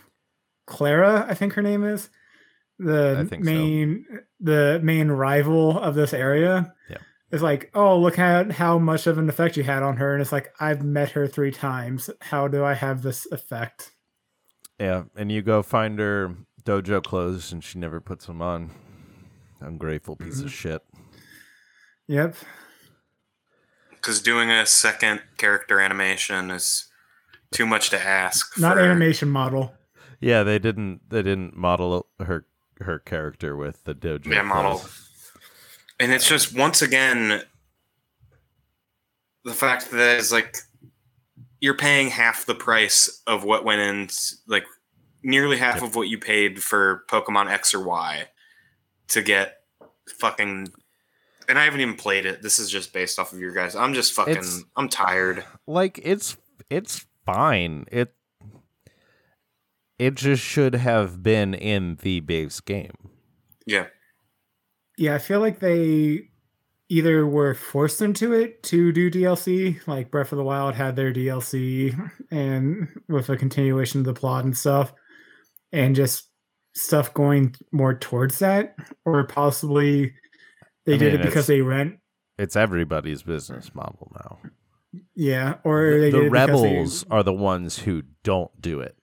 Klara, 0.69 1.29
I 1.29 1.35
think 1.35 1.53
her 1.55 1.63
name 1.63 1.85
is. 1.85 2.11
The 2.79 3.27
think 3.29 3.45
so. 3.45 3.51
Main 4.41 4.47
the 4.47 4.81
main 4.83 5.09
rival 5.11 5.79
of 5.79 5.95
this 5.95 6.13
area. 6.13 6.75
Yeah. 6.91 6.97
It's 7.31 7.43
like, 7.43 7.71
oh, 7.75 7.99
look 7.99 8.19
at 8.19 8.53
how 8.53 8.79
much 8.79 9.07
of 9.07 9.19
an 9.19 9.29
effect 9.29 9.57
you 9.57 9.63
had 9.63 9.83
on 9.83 9.97
her. 9.99 10.15
And 10.15 10.23
it's 10.23 10.33
like, 10.33 10.53
I've 10.61 10.83
met 10.83 11.11
her 11.11 11.27
three 11.27 11.51
times. 11.51 12.09
How 12.23 12.49
do 12.49 12.65
I 12.65 12.73
have 12.75 13.03
this 13.03 13.27
effect? 13.31 13.91
Yeah, 14.81 15.05
and 15.17 15.31
you 15.31 15.43
go 15.43 15.63
find 15.63 15.99
her 15.99 16.35
dojo 16.65 17.03
clothes 17.03 17.53
and 17.53 17.63
she 17.63 17.79
never 17.79 18.01
puts 18.01 18.27
them 18.27 18.41
on. 18.41 18.71
Ungrateful 19.61 20.17
piece 20.17 20.37
Mm-hmm. 20.39 20.47
of 20.47 20.53
shit. 20.53 20.83
Yep. 22.07 22.37
Because 23.91 24.23
doing 24.23 24.51
a 24.51 24.65
second 24.65 25.21
character 25.37 25.81
animation 25.81 26.51
is 26.51 26.87
too 27.51 27.67
much 27.67 27.91
to 27.91 28.01
ask. 28.01 28.59
Not 28.59 28.75
for- 28.75 28.81
animation 28.81 29.29
model. 29.29 29.75
Yeah, 30.21 30.43
they 30.45 30.59
didn't 30.59 31.01
they 31.11 31.23
didn't 31.23 31.57
model 31.57 32.07
her 32.21 32.47
her 32.81 32.99
character 32.99 33.57
with 33.57 33.85
the 33.85 33.95
dojo. 33.95 34.27
Yeah, 34.27 34.43
model. 34.43 34.83
And 36.01 36.13
it's 36.13 36.29
just 36.29 36.57
once 36.57 36.81
again 36.83 37.43
the 39.45 39.55
fact 39.55 39.91
that 39.91 40.19
it's 40.19 40.33
like 40.33 40.57
you're 41.61 41.77
paying 41.77 42.09
half 42.11 42.47
the 42.47 42.55
price 42.55 43.23
of 43.27 43.45
what 43.45 43.65
went 43.65 43.81
in, 43.81 44.09
like 44.47 44.65
nearly 45.23 45.57
half 45.57 45.77
Yep. 45.77 45.85
of 45.85 45.97
what 45.97 46.09
you 46.09 46.19
paid 46.19 46.63
for 46.63 47.05
Pokemon 47.09 47.51
X 47.51 47.75
or 47.75 47.81
Y 47.85 48.29
to 49.09 49.23
get 49.23 49.57
fucking. 50.19 50.69
And 51.49 51.59
I 51.59 51.65
haven't 51.65 51.81
even 51.81 51.95
played 51.97 52.27
it. 52.27 52.43
This 52.43 52.59
is 52.59 52.71
just 52.71 52.93
based 52.93 53.19
off 53.19 53.33
of 53.33 53.41
your 53.41 53.53
guys. 53.53 53.75
I'm 53.75 53.95
just 53.95 54.13
fucking. 54.13 54.33
It's- 54.37 54.63
I'm 54.77 54.89
tired. 54.89 55.45
Like 55.67 56.01
it's 56.03 56.37
it's 56.71 57.07
fine. 57.27 57.85
It 57.93 58.15
it 59.99 60.15
just 60.15 60.43
should 60.43 60.75
have 60.75 61.23
been 61.23 61.55
in 61.55 61.97
the 62.03 62.21
base 62.21 62.61
game. 62.61 62.93
Yeah. 63.67 63.87
Yeah, 64.97 65.15
I 65.15 65.19
feel 65.19 65.41
like 65.41 65.61
they 65.61 66.29
either 66.89 67.27
were 67.27 67.55
forced 67.55 68.01
into 68.03 68.33
it 68.33 68.63
to 68.65 68.93
do 68.93 69.11
DLC, 69.11 69.87
like 69.87 70.11
Breath 70.11 70.33
of 70.33 70.39
the 70.39 70.45
Wild 70.45 70.75
had 70.75 70.97
their 70.97 71.13
DLC 71.13 71.95
and 72.31 72.89
with 73.09 73.29
a 73.29 73.37
continuation 73.37 74.01
of 74.01 74.07
the 74.07 74.15
plot 74.15 74.45
and 74.45 74.57
stuff, 74.57 74.93
and 75.73 75.95
just 75.95 76.29
stuff 76.75 77.13
going 77.15 77.55
more 77.73 77.95
towards 77.95 78.39
that, 78.41 78.75
or 79.05 79.25
possibly 79.25 80.15
they 80.87 80.95
I 80.95 80.99
did 80.99 81.13
mean, 81.13 81.21
it 81.21 81.25
because 81.27 81.47
they 81.47 81.61
rent. 81.61 81.99
It's 82.39 82.57
everybody's 82.57 83.23
business 83.23 83.75
model 83.75 84.11
now. 84.15 84.39
Yeah, 85.15 85.57
or 85.65 85.91
they 85.99 86.11
the 86.11 86.11
did 86.11 86.15
it 86.19 86.23
they- 86.23 86.29
rebels 86.31 87.05
are 87.11 87.23
the 87.23 87.33
ones 87.33 87.79
who 87.79 88.03
don't 88.25 88.51
do 88.61 88.81
it. 88.81 88.97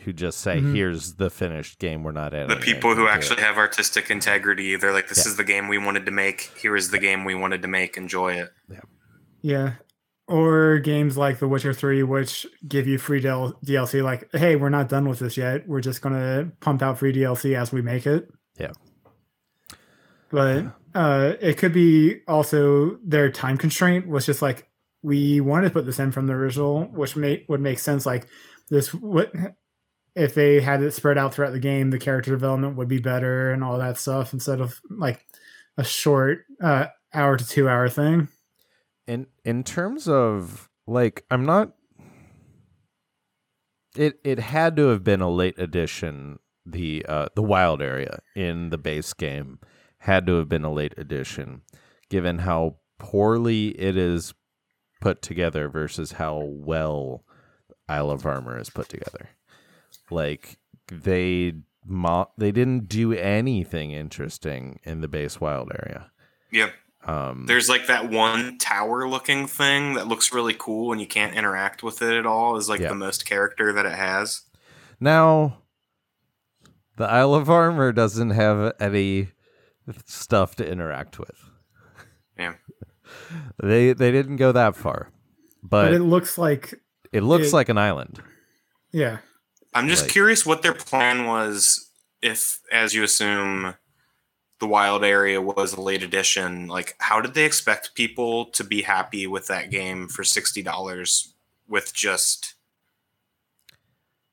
Who 0.00 0.12
just 0.12 0.40
say, 0.40 0.60
Mhm. 0.60 0.74
"Here's 0.74 1.14
the 1.14 1.30
finished 1.30 1.78
game. 1.78 2.02
We're 2.02 2.12
not 2.12 2.34
adding." 2.34 2.48
The 2.48 2.56
people 2.56 2.94
who 2.94 3.02
anything 3.02 3.06
to 3.06 3.12
it." 3.12 3.14
actually 3.16 3.42
have 3.42 3.56
artistic 3.56 4.10
integrity, 4.10 4.76
they're 4.76 4.92
like, 4.92 5.08
this 5.08 5.24
Yeah. 5.24 5.30
is 5.30 5.36
the 5.36 5.44
game 5.44 5.68
we 5.68 5.78
wanted 5.78 6.04
to 6.06 6.12
make. 6.12 6.52
Here 6.60 6.76
is 6.76 6.90
the 6.90 6.98
game 6.98 7.24
we 7.24 7.34
wanted 7.34 7.62
to 7.62 7.68
make. 7.68 7.96
Enjoy 7.96 8.34
it. 8.34 8.50
Yeah. 8.70 8.80
Yeah. 9.42 9.72
Or 10.26 10.78
games 10.78 11.16
like 11.16 11.38
The 11.38 11.46
Witcher 11.48 11.72
3, 11.74 12.02
which 12.02 12.46
give 12.66 12.86
you 12.86 12.96
free 12.98 13.20
del- 13.20 13.58
DLC, 13.64 14.02
like, 14.02 14.28
hey, 14.32 14.56
we're 14.56 14.68
not 14.70 14.88
done 14.88 15.06
with 15.08 15.18
this 15.20 15.36
yet. 15.36 15.68
We're 15.68 15.80
just 15.82 16.00
going 16.02 16.14
to 16.14 16.50
pump 16.60 16.82
out 16.82 16.98
free 16.98 17.12
DLC 17.12 17.54
as 17.54 17.72
we 17.72 17.82
make 17.82 18.06
it. 18.06 18.28
Yeah. 18.58 18.72
But 20.30 20.64
uh, 20.94 21.34
it 21.40 21.58
could 21.58 21.72
be 21.72 22.20
also 22.26 22.96
their 23.04 23.30
time 23.30 23.56
constraint 23.58 24.08
was 24.08 24.26
just 24.26 24.42
like, 24.42 24.68
we 25.02 25.40
wanted 25.40 25.68
to 25.68 25.74
put 25.74 25.84
this 25.86 25.98
in 25.98 26.10
from 26.10 26.26
the 26.26 26.32
original, 26.32 26.84
which 26.86 27.14
may- 27.16 27.44
would 27.48 27.60
make 27.60 27.78
sense. 27.78 28.06
Like, 28.06 28.26
this, 28.70 28.92
what 28.94 29.30
if 30.14 30.34
they 30.34 30.60
had 30.60 30.82
it 30.82 30.92
spread 30.92 31.18
out 31.18 31.34
throughout 31.34 31.52
the 31.52 31.58
game, 31.58 31.90
the 31.90 31.98
character 31.98 32.30
development 32.30 32.76
would 32.76 32.88
be 32.88 33.00
better 33.00 33.52
and 33.52 33.64
all 33.64 33.78
that 33.78 33.98
stuff 33.98 34.32
instead 34.32 34.60
of 34.60 34.80
like 34.90 35.24
a 35.76 35.84
short 35.84 36.44
uh, 36.62 36.86
hour 37.12 37.36
to 37.36 37.46
two 37.46 37.68
hour 37.68 37.88
thing. 37.88 38.28
in 39.06 39.26
in 39.44 39.62
terms 39.62 40.08
of 40.08 40.68
like 40.86 41.24
i'm 41.30 41.44
not 41.46 41.72
it 43.96 44.18
it 44.24 44.38
had 44.38 44.76
to 44.76 44.88
have 44.88 45.04
been 45.04 45.20
a 45.20 45.30
late 45.30 45.58
addition 45.58 46.38
the 46.66 47.04
uh 47.08 47.28
the 47.34 47.42
wild 47.42 47.80
area 47.80 48.18
in 48.34 48.70
the 48.70 48.78
base 48.78 49.12
game 49.12 49.58
had 49.98 50.26
to 50.26 50.34
have 50.34 50.48
been 50.48 50.64
a 50.64 50.72
late 50.72 50.94
addition 50.96 51.62
given 52.10 52.38
how 52.40 52.76
poorly 52.98 53.68
it 53.78 53.96
is 53.96 54.34
put 55.00 55.22
together 55.22 55.68
versus 55.68 56.12
how 56.12 56.38
well 56.42 57.24
Isle 57.88 58.10
of 58.10 58.24
Armor 58.24 58.58
is 58.58 58.70
put 58.70 58.88
together 58.88 59.28
like 60.10 60.58
they 60.90 61.54
mo- 61.86 62.30
they 62.38 62.52
didn't 62.52 62.88
do 62.88 63.12
anything 63.12 63.90
interesting 63.92 64.80
in 64.84 65.00
the 65.00 65.08
base 65.08 65.40
wild 65.40 65.70
area 65.72 66.10
Yeah. 66.50 66.70
um 67.04 67.46
There's 67.46 67.68
like 67.68 67.86
that 67.86 68.10
one 68.10 68.58
tower 68.58 69.08
looking 69.08 69.46
thing 69.46 69.94
that 69.94 70.06
looks 70.08 70.32
really 70.32 70.54
cool 70.58 70.92
and 70.92 71.00
you 71.00 71.06
can't 71.06 71.34
interact 71.34 71.82
with 71.82 72.02
it 72.02 72.12
at 72.16 72.26
all 72.26 72.56
is 72.56 72.68
like 72.68 72.80
Yeah. 72.80 72.88
the 72.88 72.94
most 72.94 73.24
character 73.26 73.72
that 73.72 73.86
it 73.86 73.92
has. 73.94 74.42
Now, 75.00 75.58
the 76.96 77.04
Isle 77.10 77.34
of 77.34 77.50
Armor 77.50 77.92
doesn't 77.92 78.30
have 78.30 78.72
any 78.80 79.28
stuff 80.06 80.54
to 80.56 80.66
interact 80.70 81.18
with. 81.18 81.50
Yeah. 82.38 82.54
They 83.62 83.92
they 83.92 84.10
didn't 84.10 84.36
go 84.36 84.50
that 84.52 84.74
far, 84.76 85.10
but, 85.62 85.84
But 85.86 85.92
it, 85.92 85.96
it 85.96 86.04
looks 86.04 86.38
like, 86.38 86.74
it 87.12 87.22
looks 87.22 87.48
it- 87.48 87.52
like 87.52 87.68
an 87.68 87.78
island. 87.78 88.20
yeah. 88.92 89.18
I'm 89.74 89.88
just 89.88 90.02
Like- 90.04 90.12
curious 90.12 90.46
what 90.46 90.62
their 90.62 90.74
plan 90.74 91.26
was 91.26 91.90
if, 92.22 92.60
as 92.72 92.94
you 92.94 93.02
assume, 93.02 93.74
the 94.60 94.66
wild 94.66 95.04
area 95.04 95.40
was 95.42 95.72
a 95.72 95.80
late 95.80 96.02
edition. 96.02 96.68
Like, 96.68 96.94
how 97.00 97.20
did 97.20 97.34
they 97.34 97.44
expect 97.44 97.94
people 97.94 98.46
to 98.52 98.64
be 98.64 98.82
happy 98.82 99.26
with 99.26 99.48
that 99.48 99.70
game 99.70 100.08
for 100.08 100.22
$60 100.22 101.34
with 101.66 101.92
just 101.92 102.54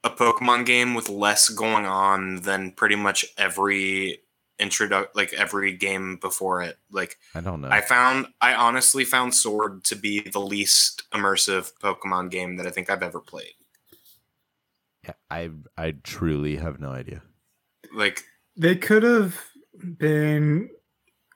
a 0.04 0.10
Pokemon 0.10 0.66
game 0.66 0.94
with 0.94 1.10
less 1.10 1.50
going 1.50 1.86
on 1.86 2.42
than 2.44 2.72
pretty 2.72 2.96
much 2.96 3.26
every 3.38 4.20
introdu 4.60 5.08
like 5.16 5.34
every 5.34 5.74
game 5.74 6.18
before 6.18 6.62
it? 6.62 6.78
Like, 6.92 7.18
I 7.36 7.42
don't 7.42 7.62
know. 7.62 7.70
I 7.70 7.82
found 7.82 8.28
I 8.40 8.54
honestly 8.54 9.04
found 9.04 9.34
Sword 9.36 9.84
to 9.86 9.96
be 9.96 10.22
the 10.22 10.40
least 10.40 11.04
immersive 11.12 11.74
Pokemon 11.82 12.30
game 12.30 12.56
that 12.58 12.68
I 12.68 12.70
think 12.70 12.90
I've 12.90 13.04
ever 13.04 13.20
played. 13.20 13.54
Yeah, 15.04 15.14
I 15.30 15.50
I 15.78 15.92
truly 16.04 16.58
have 16.58 16.80
no 16.80 16.90
idea. 16.92 17.22
Like 17.94 18.24
They 18.58 18.76
could 18.76 19.04
have 19.04 19.40
been, 19.98 20.70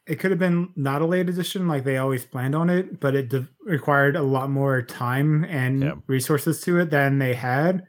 it 0.08 0.20
could 0.20 0.32
have 0.32 0.40
been 0.40 0.70
not 0.76 1.02
a 1.02 1.06
late 1.06 1.30
edition 1.30 1.68
like 1.68 1.84
they 1.84 1.98
always 1.98 2.26
planned 2.26 2.54
on 2.56 2.70
it, 2.70 3.00
but 3.00 3.16
it 3.16 3.30
de- 3.30 3.48
required 3.66 4.16
a 4.16 4.22
lot 4.22 4.50
more 4.50 4.82
time 4.82 5.44
and 5.46 5.82
Yeah. 5.84 5.94
resources 6.08 6.62
to 6.62 6.78
it 6.80 6.90
than 6.92 7.18
they 7.20 7.34
had. 7.34 7.86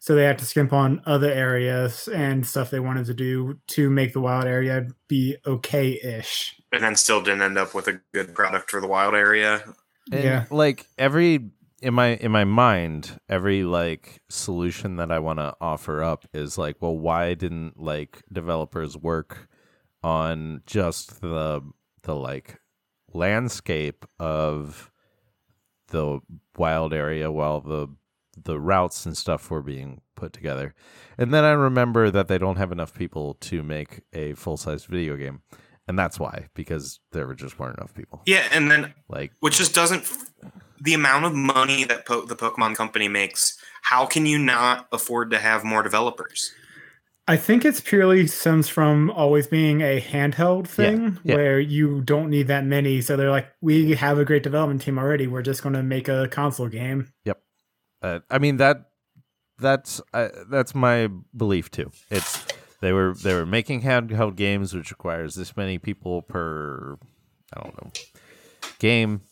So 0.00 0.14
they 0.14 0.22
had 0.24 0.38
to 0.38 0.44
skimp 0.44 0.72
on 0.72 1.02
other 1.06 1.30
areas 1.30 2.06
and 2.06 2.46
stuff 2.46 2.70
they 2.70 2.78
wanted 2.78 3.06
to 3.06 3.14
do 3.14 3.58
to 3.68 3.90
make 3.90 4.12
the 4.12 4.20
wild 4.20 4.44
area 4.44 4.86
be 5.08 5.36
okay 5.46 5.98
ish. 6.00 6.54
and 6.70 6.82
then 6.82 6.94
still 6.96 7.22
didn't 7.22 7.40
end 7.40 7.56
up 7.56 7.74
with 7.74 7.88
a 7.88 7.98
good 8.12 8.34
product 8.34 8.70
for 8.70 8.78
the 8.80 8.86
wild 8.86 9.14
area. 9.14 9.64
And, 10.12 10.22
Yeah. 10.22 10.44
like 10.50 10.86
every 10.98 11.50
in 11.80 11.94
my 11.94 12.16
in 12.16 12.30
my 12.32 12.44
mind, 12.44 13.20
every 13.28 13.64
like 13.64 14.20
solution 14.28 14.96
that 14.96 15.10
I 15.10 15.18
want 15.18 15.38
to 15.38 15.54
offer 15.60 16.02
up 16.02 16.26
is 16.32 16.58
like, 16.58 16.76
well, 16.80 16.96
why 16.96 17.34
didn't 17.34 17.80
like 17.80 18.22
developers 18.32 18.96
work 18.96 19.48
on 20.02 20.62
just 20.66 21.20
the 21.20 21.60
the 22.02 22.14
like 22.14 22.58
landscape 23.12 24.04
of 24.18 24.90
the 25.88 26.20
wild 26.56 26.92
area 26.92 27.30
while 27.32 27.60
the 27.60 27.88
the 28.44 28.60
routes 28.60 29.04
and 29.06 29.16
stuff 29.16 29.50
were 29.50 29.62
being 29.62 30.00
put 30.14 30.32
together. 30.32 30.74
And 31.16 31.32
then 31.34 31.44
I 31.44 31.50
remember 31.50 32.10
that 32.10 32.28
they 32.28 32.38
don't 32.38 32.56
have 32.56 32.70
enough 32.70 32.94
people 32.94 33.34
to 33.34 33.62
make 33.64 34.02
a 34.12 34.34
full-size 34.34 34.84
video 34.84 35.16
game. 35.16 35.42
and 35.88 35.98
that's 35.98 36.20
why 36.20 36.46
because 36.54 37.00
there 37.12 37.26
were 37.26 37.34
just 37.34 37.58
weren't 37.58 37.78
enough 37.78 37.94
people. 37.94 38.22
Yeah, 38.26 38.46
and 38.52 38.70
then 38.70 38.94
Like 39.08 39.32
which 39.40 39.56
just 39.56 39.74
doesn't 39.74 40.06
the 40.80 40.94
amount 40.94 41.24
of 41.24 41.34
money 41.34 41.84
that 41.84 42.06
po- 42.06 42.26
the 42.26 42.36
Pokemon 42.36 42.76
company 42.76 43.08
makes. 43.08 43.58
How 43.82 44.06
can 44.06 44.26
you 44.26 44.38
not 44.38 44.88
afford 44.92 45.30
to 45.30 45.38
have 45.38 45.64
more 45.64 45.82
developers? 45.82 46.52
I 47.26 47.36
think 47.36 47.64
it's 47.64 47.80
purely 47.80 48.26
stems 48.26 48.68
from 48.68 49.10
always 49.10 49.46
being 49.46 49.82
a 49.82 50.00
handheld 50.00 50.66
thing 50.66 51.18
yeah. 51.22 51.34
where 51.34 51.60
you 51.60 52.00
don't 52.00 52.30
need 52.30 52.46
that 52.46 52.64
many. 52.64 53.02
So 53.02 53.16
they're 53.16 53.30
like, 53.30 53.48
we 53.60 53.94
have 53.94 54.18
a 54.18 54.24
great 54.24 54.42
development 54.42 54.80
team 54.80 54.98
already. 54.98 55.26
We're 55.26 55.42
just 55.42 55.62
going 55.62 55.74
to 55.74 55.82
make 55.82 56.08
a 56.08 56.28
console 56.28 56.68
game. 56.68 57.12
uh, 58.02 58.20
I 58.30 58.38
mean 58.38 58.56
that 58.58 58.90
that's 59.58 60.00
uh, 60.14 60.28
that's 60.50 60.74
my 60.74 61.08
belief 61.36 61.70
too. 61.70 61.90
It's 62.10 62.46
they 62.80 62.92
were 62.92 63.14
they 63.14 63.34
were 63.34 63.46
making 63.46 63.82
handheld 63.82 64.36
games, 64.36 64.72
which 64.72 64.90
requires 64.90 65.34
this 65.34 65.56
many 65.56 65.78
people 65.78 66.22
per 66.22 66.96
I 67.52 67.62
don't 67.62 67.82
know 67.82 67.90
game, 68.78 69.22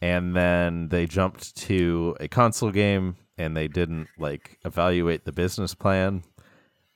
and 0.00 0.34
then 0.34 0.88
they 0.88 1.06
jumped 1.06 1.56
to 1.56 2.16
a 2.20 2.28
console 2.28 2.70
game, 2.70 3.16
and 3.38 3.56
they 3.56 3.68
didn't 3.68 4.08
like 4.18 4.58
evaluate 4.64 5.24
the 5.24 5.32
business 5.32 5.74
plan, 5.74 6.22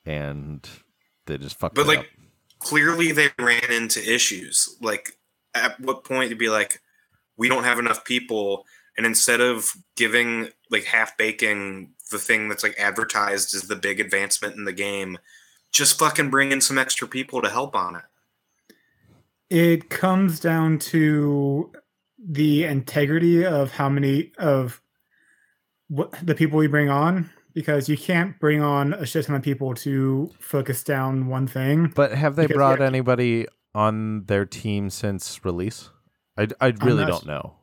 and 0.05 0.69
they 1.27 1.39
just 1.39 1.59
fucked 1.59 1.75
But 1.75 1.83
it 1.83 1.89
like 1.89 1.99
up. 2.01 2.07
clearly 2.59 3.13
they 3.13 3.31
ran 3.39 3.71
into 3.71 4.01
issues. 4.01 4.77
Like 4.81 5.19
at 5.55 5.79
what 5.81 6.05
point 6.05 6.31
to 6.31 6.37
be 6.37 6.49
like, 6.49 6.81
we 7.37 7.49
don't 7.49 7.65
have 7.65 7.79
enough 7.79 8.05
people, 8.05 8.65
and 8.97 9.07
instead 9.07 9.41
of 9.41 9.73
giving 9.97 10.49
like 10.71 10.85
half 10.85 11.17
baking 11.17 11.91
the 12.11 12.19
thing 12.19 12.49
that's 12.49 12.63
like 12.63 12.79
advertised 12.79 13.55
as 13.55 13.63
the 13.63 13.77
big 13.77 14.01
advancement 14.01 14.57
in 14.57 14.65
the 14.65 14.73
game, 14.73 15.19
just 15.73 15.99
fucking 15.99 16.31
bring 16.31 16.53
in 16.53 16.61
some 16.61 16.79
extra 16.79 17.09
people 17.09 17.43
to 17.43 17.49
help 17.49 17.75
on 17.75 17.97
it. 17.97 18.03
It 19.51 19.89
comes 19.91 20.41
down 20.41 20.79
to 20.81 21.71
the 22.27 22.65
integrity 22.65 23.45
of 23.45 23.73
how 23.73 23.89
many 23.89 24.33
of 24.39 24.81
what 25.89 26.15
the 26.23 26.35
people 26.35 26.59
we 26.59 26.67
bring 26.67 26.89
on 26.89 27.31
because 27.53 27.89
you 27.89 27.97
can't 27.97 28.39
bring 28.41 28.63
on 28.63 28.95
a 28.95 29.07
shit 29.07 29.27
ton 29.27 29.37
of 29.37 29.43
people 29.43 29.75
to 29.75 30.31
focus 30.41 30.83
down 30.83 31.29
one 31.29 31.47
thing. 31.47 31.93
But 31.95 32.13
have 32.13 32.37
they 32.37 32.47
brought 32.47 32.81
anybody 32.81 33.47
on 33.75 34.25
their 34.25 34.45
team 34.45 34.91
since 34.91 35.45
release? 35.45 35.91
I, 36.37 36.49
I 36.61 36.75
really 36.83 37.07
don't 37.07 37.27
know 37.27 37.55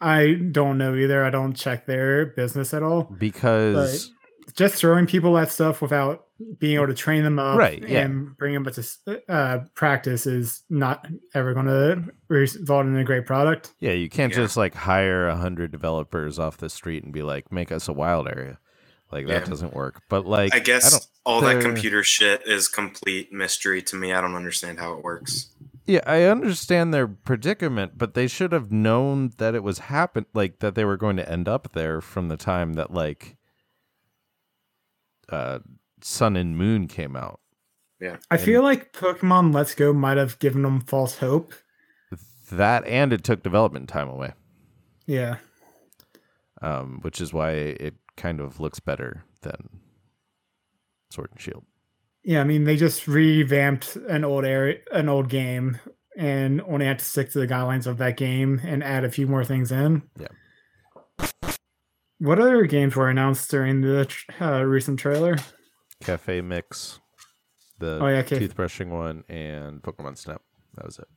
I 0.00 0.34
don't 0.34 0.78
know 0.78 0.94
either. 0.94 1.24
I 1.24 1.30
don't 1.30 1.54
check 1.54 1.86
their 1.86 2.26
business 2.26 2.74
at 2.74 2.82
all. 2.82 3.04
because 3.18 4.12
just 4.54 4.76
throwing 4.76 5.06
people 5.06 5.36
at 5.38 5.50
stuff 5.50 5.82
without 5.82 6.26
being 6.58 6.74
able 6.76 6.86
to 6.86 6.94
train 6.94 7.24
them 7.24 7.38
up 7.38 7.58
Right, 7.58 7.82
yeah. 7.86 8.00
and 8.00 8.36
bring 8.36 8.52
them 8.54 8.66
up 8.66 8.74
to 8.74 9.22
uh, 9.28 9.64
practice 9.74 10.26
is 10.26 10.62
not 10.68 11.06
ever 11.34 11.54
going 11.54 11.66
to 11.66 12.04
result 12.28 12.86
in 12.86 12.96
a 12.96 13.04
great 13.04 13.24
product. 13.26 13.72
Yeah, 13.80 13.92
you 13.92 14.08
can't 14.10 14.32
Yeah. 14.32 14.40
just 14.42 14.56
like 14.56 14.74
hire 14.74 15.28
a 15.28 15.36
hundred 15.36 15.72
developers 15.72 16.38
off 16.38 16.58
the 16.58 16.68
street 16.68 17.04
and 17.04 17.12
be 17.12 17.22
like, 17.22 17.50
make 17.50 17.72
us 17.72 17.88
a 17.88 17.92
wild 17.92 18.28
area. 18.28 18.58
Like 19.10 19.26
that 19.28 19.42
Yeah. 19.44 19.48
doesn't 19.48 19.72
work. 19.74 20.02
But 20.08 20.26
like, 20.26 20.54
I 20.54 20.58
guess 20.58 20.90
don't- 20.90 21.06
all 21.24 21.40
that 21.40 21.54
they're- 21.54 21.62
computer 21.62 22.02
shit 22.02 22.42
is 22.46 22.68
complete 22.68 23.32
mystery 23.32 23.80
to 23.82 23.96
me. 23.96 24.12
I 24.12 24.20
don't 24.20 24.34
understand 24.34 24.78
how 24.78 24.92
it 24.94 25.02
works. 25.04 25.50
yeah, 25.86 26.00
I 26.06 26.24
understand 26.24 26.92
their 26.92 27.06
predicament, 27.06 27.92
but 27.96 28.14
they 28.14 28.26
should 28.26 28.50
have 28.52 28.70
known 28.72 29.30
that 29.38 29.54
it 29.54 29.62
was 29.62 29.78
happen, 29.78 30.26
like 30.34 30.58
that 30.58 30.74
they 30.74 30.84
were 30.84 30.96
going 30.96 31.16
to 31.16 31.30
end 31.30 31.48
up 31.48 31.72
there 31.72 32.00
from 32.00 32.26
the 32.28 32.36
time 32.36 32.74
that 32.74 32.92
like, 32.92 33.35
uh, 35.30 35.58
Sun 36.02 36.36
and 36.36 36.56
Moon 36.56 36.86
came 36.88 37.16
out. 37.16 37.40
Yeah. 38.00 38.16
I 38.30 38.36
feel 38.36 38.62
like 38.62 38.92
Pokemon 38.92 39.54
Let's 39.54 39.74
Go 39.74 39.92
might 39.92 40.18
have 40.18 40.38
given 40.38 40.62
them 40.62 40.80
false 40.80 41.18
hope. 41.18 41.54
That 42.52 42.86
and 42.86 43.12
it 43.12 43.24
took 43.24 43.42
development 43.42 43.88
time 43.88 44.08
away, 44.08 44.32
Yeah. 45.06 45.38
um, 46.62 47.00
which 47.02 47.20
is 47.20 47.32
why 47.32 47.52
it 47.52 47.94
kind 48.16 48.38
of 48.40 48.60
looks 48.60 48.78
better 48.80 49.24
than 49.42 49.80
Sword 51.10 51.30
and 51.32 51.40
Shield. 51.40 51.64
Yeah, 52.22 52.40
I 52.40 52.44
mean 52.44 52.64
they 52.64 52.76
just 52.76 53.08
revamped 53.08 53.96
an 54.08 54.24
old 54.24 54.44
area, 54.44 54.78
an 54.92 55.08
old 55.08 55.28
game, 55.28 55.78
and 56.16 56.60
only 56.62 56.86
had 56.86 56.98
to 57.00 57.04
stick 57.04 57.30
to 57.32 57.38
the 57.40 57.48
guidelines 57.48 57.86
of 57.86 57.98
that 57.98 58.16
game 58.16 58.60
and 58.64 58.84
add 58.84 59.04
a 59.04 59.10
few 59.10 59.26
more 59.26 59.44
things 59.44 59.72
in. 59.72 60.02
Yeah. 60.18 61.26
What 62.18 62.38
other 62.38 62.64
games 62.64 62.96
were 62.96 63.08
announced 63.10 63.50
during 63.50 63.82
the 63.82 64.10
uh, 64.40 64.62
recent 64.64 64.98
trailer? 64.98 65.36
Cafe 66.02 66.40
Mix, 66.40 66.98
the 67.78 67.98
Oh, 68.00 68.06
yeah, 68.06 68.22
Caf- 68.22 68.38
toothbrushing 68.40 68.88
one, 68.88 69.24
and 69.28 69.82
Pokemon 69.82 70.16
Snap. 70.18 70.40
That 70.74 70.86
was 70.86 70.98
it. 70.98 71.08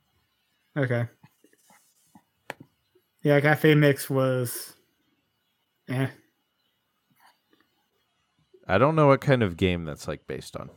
Okay. 0.78 1.06
Yeah, 3.22 3.40
Cafe 3.40 3.74
Mix 3.74 4.08
was. 4.08 4.74
Eh. 5.88 6.06
I 8.66 8.78
don't 8.78 8.94
know 8.94 9.08
what 9.08 9.20
kind 9.20 9.42
of 9.42 9.56
game 9.56 9.84
that's 9.84 10.06
like 10.06 10.26
based 10.26 10.56
on. 10.56 10.70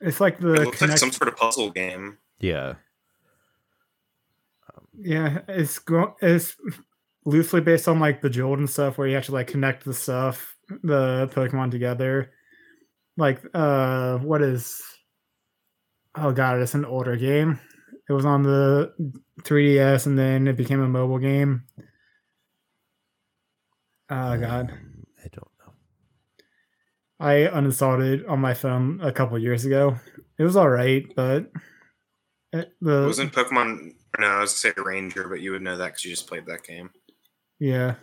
It's 0.00 0.20
like 0.20 0.34
It 0.34 0.40
the 0.40 0.48
looks 0.64 0.80
like 0.80 0.98
some 0.98 1.12
sort 1.12 1.28
of 1.28 1.36
puzzle 1.36 1.70
game. 1.70 2.18
Yeah, 2.38 2.74
yeah, 4.98 5.40
it's 5.48 5.78
go- 5.78 6.16
it's 6.20 6.56
loosely 7.26 7.60
based 7.60 7.88
on 7.88 8.00
like 8.00 8.22
Bejeweled 8.22 8.58
and 8.58 8.70
stuff, 8.70 8.96
where 8.96 9.06
you 9.06 9.16
have 9.16 9.26
to 9.26 9.32
like 9.32 9.48
connect 9.48 9.84
the 9.84 9.92
stuff, 9.92 10.56
the 10.82 11.28
Pokemon 11.34 11.70
together. 11.70 12.32
Like, 13.18 13.42
uh, 13.52 14.18
what 14.18 14.40
is? 14.40 14.80
Oh 16.14 16.32
god, 16.32 16.60
it's 16.60 16.74
an 16.74 16.86
older 16.86 17.16
game. 17.16 17.58
It 18.08 18.12
was 18.12 18.24
on 18.24 18.42
the 18.42 18.94
3DS, 19.42 20.06
and 20.06 20.18
then 20.18 20.46
it 20.46 20.56
became 20.56 20.80
a 20.80 20.88
mobile 20.88 21.18
game. 21.18 21.64
Oh 24.08 24.38
god, 24.38 24.70
Um, 24.70 25.04
I 25.18 25.28
don't 25.28 25.50
know. 25.58 25.72
I 27.18 27.32
uninstalled 27.52 28.06
it 28.06 28.26
on 28.26 28.40
my 28.40 28.54
phone 28.54 29.00
a 29.02 29.12
couple 29.12 29.38
years 29.38 29.64
ago. 29.64 29.96
It 30.38 30.44
was 30.44 30.56
all 30.56 30.68
right, 30.68 31.04
but 31.16 31.50
it, 32.52 32.72
the 32.80 33.02
It 33.02 33.06
wasn't 33.06 33.32
Pokemon. 33.32 33.94
No, 34.18 34.26
I 34.26 34.40
was 34.40 34.62
gonna 34.62 34.74
say 34.74 34.82
Ranger, 34.82 35.28
but 35.28 35.40
you 35.40 35.50
would 35.50 35.62
know 35.62 35.76
that 35.76 35.86
because 35.86 36.04
you 36.04 36.10
just 36.12 36.28
played 36.28 36.46
that 36.46 36.62
game. 36.62 36.90
Yeah. 37.58 37.94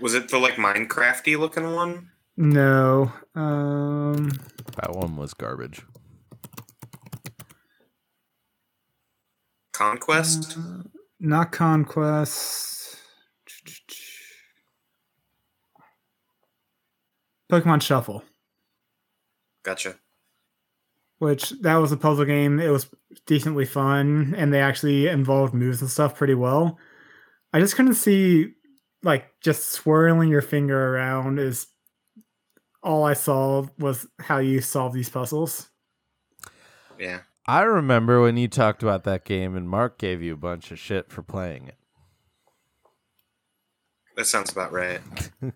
Was 0.00 0.14
it 0.14 0.28
the 0.28 0.38
like 0.38 0.54
Minecrafty 0.54 1.38
looking 1.38 1.74
one? 1.74 2.10
No. 2.36 3.12
Um 3.34 4.30
That 4.76 4.90
one 4.92 5.16
was 5.16 5.34
garbage. 5.34 5.82
Conquest? 9.72 10.56
uh, 10.58 10.82
not 11.20 11.52
Conquest. 11.52 12.96
Pokemon 17.50 17.80
Shuffle, 17.80 18.24
Gotcha. 19.62 19.96
Which 21.18 21.50
that 21.62 21.76
was 21.76 21.92
a 21.92 21.96
puzzle 21.96 22.24
game. 22.24 22.60
It 22.60 22.70
was 22.70 22.88
decently 23.26 23.64
fun 23.64 24.34
and 24.36 24.52
they 24.52 24.60
actually 24.60 25.08
involved 25.08 25.54
moves 25.54 25.80
and 25.80 25.90
stuff 25.90 26.16
pretty 26.16 26.34
well. 26.34 26.78
I 27.52 27.60
just 27.60 27.76
couldn't 27.76 27.94
see 27.94 28.54
like 29.02 29.26
just 29.40 29.72
swirling 29.72 30.28
your 30.28 30.42
finger 30.42 30.94
around 30.94 31.38
is 31.38 31.68
all 32.82 33.04
I 33.04 33.14
saw 33.14 33.66
was 33.78 34.06
how 34.20 34.38
you 34.38 34.60
solve 34.60 34.92
these 34.92 35.08
puzzles. 35.08 35.68
Yeah. 36.98 37.20
I 37.46 37.62
remember 37.62 38.20
when 38.20 38.36
you 38.36 38.48
talked 38.48 38.82
about 38.82 39.04
that 39.04 39.24
game 39.24 39.56
and 39.56 39.68
Mark 39.68 39.98
gave 39.98 40.22
you 40.22 40.34
a 40.34 40.38
bunch 40.38 40.70
of 40.70 40.78
shit 40.78 41.10
for 41.10 41.22
playing 41.22 41.68
it. 41.68 41.76
That 44.16 44.26
sounds 44.26 44.50
about 44.50 44.72
right. 44.72 45.00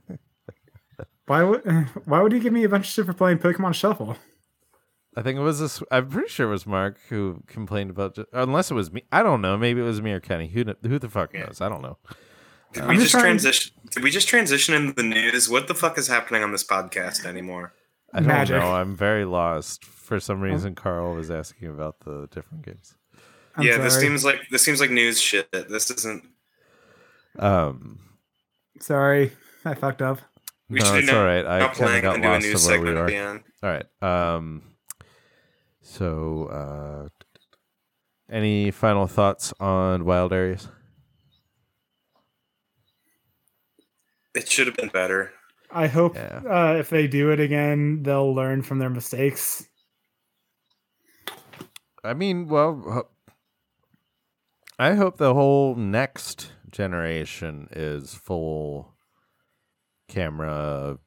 Why 1.31 1.44
would 1.44 1.64
why 2.07 2.23
would 2.23 2.33
you 2.33 2.40
give 2.40 2.53
me 2.53 2.64
a 2.64 2.68
bunch 2.68 2.88
of 2.88 2.92
shit 2.92 3.07
for 3.07 3.12
playing 3.12 3.38
Pokemon 3.38 3.75
Shuffle? 3.75 4.16
I 5.16 5.23
think 5.23 5.38
it 5.38 5.42
was 5.42 5.59
this. 5.59 5.83
I'm 5.90 6.09
pretty 6.09 6.29
sure 6.29 6.46
it 6.49 6.51
was 6.51 6.66
Mark 6.66 6.99
who 7.09 7.42
complained 7.49 7.90
about. 7.90 8.14
ju- 8.14 8.27
Unless 8.33 8.70
it 8.70 8.75
was 8.75 8.92
me, 8.92 9.03
I 9.11 9.23
don't 9.23 9.40
know. 9.40 9.57
Maybe 9.57 9.81
it 9.81 9.85
was 9.85 10.01
me 10.01 10.12
or 10.12 10.20
Kenny. 10.20 10.49
Who 10.49 10.64
who 10.87 10.99
the 10.99 11.09
fuck 11.09 11.35
Yeah. 11.35 11.46
knows? 11.46 11.61
I 11.61 11.68
don't 11.68 11.83
know. 11.83 11.99
Did 12.73 12.85
we 12.85 12.90
I'm 12.90 12.94
just 12.94 13.03
just 13.07 13.11
trying- 13.12 13.25
transition? 13.25 13.73
Did 13.90 14.05
we 14.05 14.11
just 14.12 14.29
transition 14.29 14.75
into 14.75 14.92
the 14.92 15.03
news? 15.03 15.49
What 15.49 15.66
the 15.66 15.75
fuck 15.75 15.99
is 15.99 16.07
happening 16.07 16.44
on 16.44 16.53
this 16.53 16.62
podcast 16.64 17.25
anymore? 17.27 17.73
I 18.14 18.18
don't 18.20 18.29
Magic. 18.29 18.57
know. 18.57 18.73
I'm 18.75 18.94
very 18.96 19.25
lost. 19.25 19.85
For 19.85 20.20
some 20.20 20.40
reason, 20.40 20.75
Carl 20.77 21.14
was 21.14 21.31
asking 21.31 21.68
about 21.68 22.01
the 22.05 22.29
different 22.33 22.64
games. 22.64 22.94
I'm 23.57 23.64
yeah, 23.64 23.79
this 23.79 23.99
seems 23.99 24.25
like 24.25 24.49
this 24.51 24.62
seems 24.62 24.81
like 24.81 24.90
news 24.90 25.20
shit. 25.20 25.51
This 25.51 25.90
isn't. 25.90 26.25
Um, 27.38 27.99
sorry. 28.81 29.33
I 29.64 29.75
fucked 29.75 30.03
up. 30.03 30.20
We 30.68 30.79
no, 30.81 30.94
it's 30.94 31.07
not- 31.09 31.16
all 31.16 31.25
right. 31.25 31.44
I 31.46 31.59
Not 31.59 31.75
kind 31.75 31.96
of 31.96 32.03
got 32.03 32.14
and 32.14 32.23
do 32.23 32.29
a 32.29 32.33
lost 32.33 32.46
news 32.46 32.64
of 32.64 32.70
where 32.70 32.81
we 32.81 32.87
segment 32.87 33.42
are. 33.62 33.68
All 33.68 33.70
right. 34.03 34.35
Um, 34.37 34.62
so, 35.90 36.46
uh, 36.46 37.09
any 38.31 38.70
final 38.70 39.07
thoughts 39.07 39.53
on 39.59 40.05
Wild 40.05 40.33
Areas? 40.33 40.68
It 44.35 44.48
should 44.48 44.68
have 44.68 44.76
been 44.76 44.88
better. 44.90 45.33
I 45.72 45.88
hope 45.88 46.14
Yeah. 46.14 46.42
uh, 46.48 46.76
if 46.79 46.90
they 46.90 47.07
do 47.09 47.31
it 47.31 47.40
again, 47.40 48.03
they'll 48.03 48.35
learn 48.35 48.62
from 48.62 48.79
their 48.79 48.90
mistakes 48.90 49.66
I 52.03 52.14
mean, 52.14 52.48
well, 52.48 53.11
I 54.79 54.94
hope 54.94 55.18
the 55.18 55.35
whole 55.35 55.74
next 55.74 56.53
generation 56.70 57.68
is 57.72 58.14
full 58.14 58.94
camera, 60.09 60.98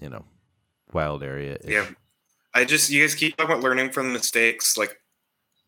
you 0.00 0.10
know, 0.10 0.24
wild 0.92 1.22
area. 1.22 1.58
Yeah. 1.64 1.86
I 2.54 2.64
just 2.64 2.90
you 2.90 3.00
guys 3.02 3.14
keep 3.14 3.36
talking 3.36 3.52
about 3.52 3.62
learning 3.64 3.90
from 3.92 4.12
mistakes. 4.12 4.76
Like 4.76 4.98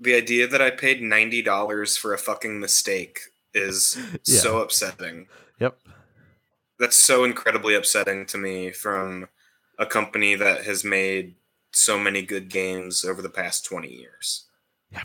the 0.00 0.14
idea 0.14 0.46
that 0.46 0.60
I 0.62 0.70
paid 0.70 1.00
ninety 1.02 1.42
dollars 1.42 1.96
for 1.96 2.12
a 2.12 2.18
fucking 2.18 2.60
mistake 2.60 3.20
is 3.54 3.96
Yeah. 4.26 4.40
so 4.40 4.58
upsetting. 4.60 5.26
Yep. 5.60 5.78
That's 6.78 6.96
so 6.96 7.24
incredibly 7.24 7.74
upsetting 7.74 8.26
to 8.26 8.38
me 8.38 8.70
from 8.70 9.28
a 9.78 9.86
company 9.86 10.34
that 10.34 10.64
has 10.64 10.84
made 10.84 11.36
so 11.72 11.98
many 11.98 12.22
good 12.22 12.48
games 12.50 13.04
over 13.04 13.22
the 13.22 13.28
past 13.30 13.64
twenty 13.64 13.92
years. 13.92 14.46
Yeah. 14.90 15.02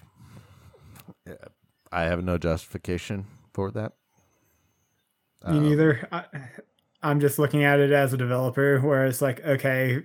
I 1.91 2.03
have 2.03 2.23
no 2.23 2.37
justification 2.37 3.25
for 3.53 3.71
that. 3.71 3.93
Me 5.47 5.57
Um, 5.57 5.63
neither. 5.63 6.07
I, 6.11 6.25
I'm 7.01 7.19
just 7.19 7.39
looking 7.39 7.63
at 7.63 7.79
it 7.79 7.91
as 7.91 8.13
a 8.13 8.17
developer, 8.17 8.79
where 8.81 9.05
it's 9.05 9.21
like, 9.21 9.43
okay, 9.45 10.03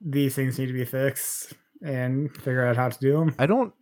these 0.00 0.34
things 0.34 0.58
need 0.58 0.66
to 0.66 0.72
be 0.72 0.84
fixed 0.84 1.52
and 1.84 2.34
figure 2.36 2.66
out 2.66 2.76
how 2.76 2.88
to 2.88 2.98
do 2.98 3.12
them. 3.12 3.34
I 3.38 3.46
don't. 3.46 3.72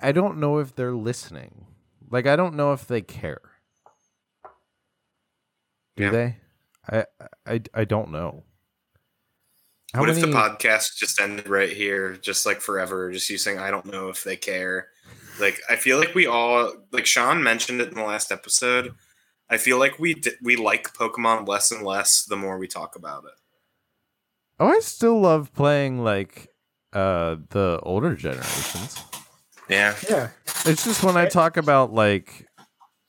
I 0.00 0.12
don't 0.12 0.38
know 0.38 0.58
if 0.58 0.74
they're 0.74 0.94
listening. 0.94 1.66
Like, 2.10 2.26
I 2.26 2.36
don't 2.36 2.54
know 2.54 2.72
if 2.72 2.86
they 2.86 3.00
care. 3.00 3.40
Do 5.96 6.04
Yeah. 6.04 6.10
they? 6.10 6.36
I, 6.90 7.06
I 7.46 7.60
I 7.74 7.84
don't 7.84 8.10
know. 8.10 8.42
How 9.94 10.00
what 10.00 10.08
if 10.08 10.20
the 10.20 10.26
podcast 10.26 10.96
just 10.96 11.20
ended 11.20 11.48
right 11.48 11.70
here, 11.70 12.16
just 12.16 12.46
like 12.46 12.60
forever, 12.60 13.12
just 13.12 13.28
you 13.28 13.36
saying, 13.38 13.58
I 13.58 13.70
don't 13.70 13.84
know 13.86 14.08
if 14.08 14.24
they 14.24 14.36
care. 14.36 14.88
Like, 15.38 15.60
I 15.68 15.76
feel 15.76 15.98
like 15.98 16.14
we 16.14 16.26
all, 16.26 16.72
like 16.92 17.04
Sean 17.06 17.42
mentioned 17.42 17.80
it 17.80 17.88
in 17.88 17.94
the 17.94 18.02
last 18.02 18.32
episode. 18.32 18.94
I 19.50 19.58
feel 19.58 19.78
like 19.78 19.98
we 19.98 20.14
d- 20.14 20.32
we 20.42 20.56
like 20.56 20.94
Pokemon 20.94 21.46
less 21.46 21.70
and 21.70 21.82
less 21.84 22.24
the 22.24 22.36
more 22.36 22.56
we 22.58 22.66
talk 22.68 22.96
about 22.96 23.24
it. 23.24 23.34
Oh, 24.60 24.68
I 24.68 24.80
still 24.80 25.20
love 25.20 25.52
playing 25.54 26.02
like 26.04 26.48
uh 26.92 27.36
the 27.50 27.80
older 27.82 28.14
generations. 28.14 29.02
Yeah. 29.68 29.94
Yeah. 30.08 30.28
It's 30.66 30.84
just 30.84 31.02
when 31.02 31.16
I 31.16 31.26
talk 31.26 31.56
about 31.56 31.92
like 31.92 32.46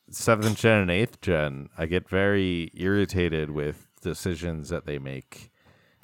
seventh 0.10 0.58
gen 0.58 0.80
and 0.82 0.92
eighth 0.92 1.20
gen, 1.22 1.70
I 1.78 1.86
get 1.86 2.08
very 2.08 2.72
irritated 2.76 3.52
with 3.52 3.88
decisions 4.02 4.70
that 4.70 4.86
they 4.86 5.00
make. 5.00 5.52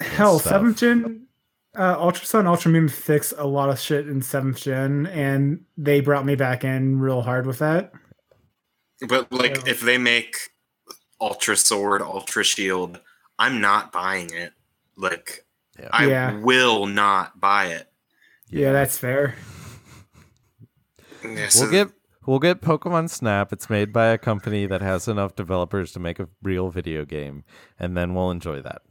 Hell, 0.00 0.38
stuff. 0.38 0.50
seventh 0.52 0.78
gen, 0.78 1.26
uh, 1.78 1.94
Ultra 1.98 2.24
Sun, 2.26 2.46
Ultra 2.46 2.70
Moon 2.72 2.88
fixed 2.88 3.32
a 3.36 3.46
lot 3.46 3.68
of 3.70 3.78
shit 3.78 4.08
in 4.08 4.22
seventh 4.22 4.58
gen, 4.58 5.06
and 5.06 5.64
they 5.76 6.00
brought 6.00 6.24
me 6.26 6.34
back 6.34 6.64
in 6.64 6.98
real 6.98 7.20
hard 7.22 7.46
with 7.46 7.58
that. 7.58 7.92
But, 9.06 9.30
like, 9.32 9.56
Yeah. 9.56 9.62
if 9.66 9.80
they 9.82 9.98
make 9.98 10.36
Ultra 11.20 11.56
Sword, 11.56 12.00
Ultra 12.02 12.44
Shield, 12.44 12.98
I'm 13.38 13.60
not 13.60 13.92
buying 13.92 14.30
it. 14.32 14.52
Like, 15.00 15.44
Yeah. 15.78 15.88
I 15.92 16.06
Yeah. 16.06 16.38
will 16.40 16.86
not 16.86 17.40
buy 17.40 17.66
it. 17.66 17.90
Yeah, 18.48 18.72
that's 18.72 18.98
fair. 18.98 19.34
Yeah, 21.24 21.48
so- 21.48 21.62
We'll 21.62 21.70
get 21.70 21.88
we'll 22.26 22.38
get 22.38 22.60
Pokemon 22.60 23.08
Snap. 23.10 23.52
It's 23.52 23.70
made 23.70 23.92
by 23.92 24.06
a 24.08 24.18
company 24.18 24.66
that 24.66 24.82
has 24.82 25.08
enough 25.08 25.34
developers 25.36 25.92
to 25.92 26.00
make 26.00 26.18
a 26.20 26.28
real 26.42 26.70
video 26.70 27.04
game, 27.04 27.44
and 27.78 27.96
then 27.96 28.14
we'll 28.14 28.30
enjoy 28.30 28.60
that. 28.62 28.82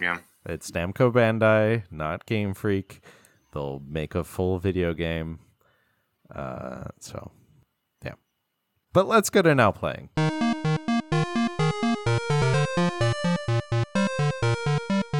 yeah. 0.00 0.18
It's 0.48 0.70
Namco 0.70 1.10
Bandai, 1.12 1.82
not 1.90 2.24
Game 2.24 2.54
Freak. 2.54 3.00
They'll 3.52 3.82
make 3.84 4.14
a 4.14 4.22
full 4.22 4.58
video 4.60 4.94
game. 4.94 5.40
Uh, 6.32 6.84
so, 7.00 7.32
yeah. 8.04 8.14
But 8.92 9.08
let's 9.08 9.28
go 9.28 9.42
to 9.42 9.54
now 9.56 9.72
playing. 9.72 10.10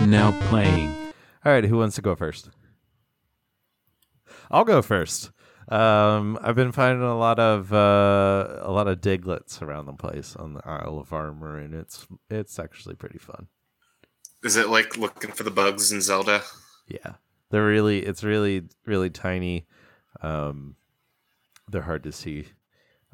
Now 0.07 0.39
playing. 0.49 0.95
All 1.45 1.51
right, 1.51 1.65
who 1.65 1.79
wants 1.79 1.97
to 1.97 2.03
go 2.03 2.15
first? 2.15 2.51
I'll 4.53 4.65
go 4.65 4.81
first. 4.81 5.33
Um, 5.69 6.39
I've 6.41 6.55
been 6.55 6.71
finding 6.71 7.03
a 7.03 7.19
lot 7.19 7.41
of 7.41 7.73
uh, 7.73 8.61
a 8.61 8.71
lot 8.71 8.87
of 8.87 9.01
Digletts 9.01 9.61
around 9.61 9.87
the 9.87 9.95
place 9.95 10.37
on 10.37 10.55
the 10.55 10.61
Isle 10.65 11.01
of 11.01 11.13
Armor, 11.13 11.59
and 11.59 11.75
it's 11.75 12.07
it's 12.31 12.61
actually 12.61 12.95
pretty 12.95 13.19
fun. 13.19 13.49
Is 14.45 14.55
it 14.55 14.69
like 14.69 14.97
looking 14.97 15.33
for 15.33 15.43
the 15.43 15.51
bugs 15.51 15.91
in 15.91 16.01
Zelda? 16.01 16.43
Yeah, 16.87 17.15
they're 17.51 17.67
really 17.67 18.07
it's 18.07 18.23
really 18.23 18.69
really 18.85 19.11
tiny. 19.11 19.67
Um, 20.23 20.77
they're 21.69 21.83
hard 21.83 22.05
to 22.05 22.13
see. 22.13 22.47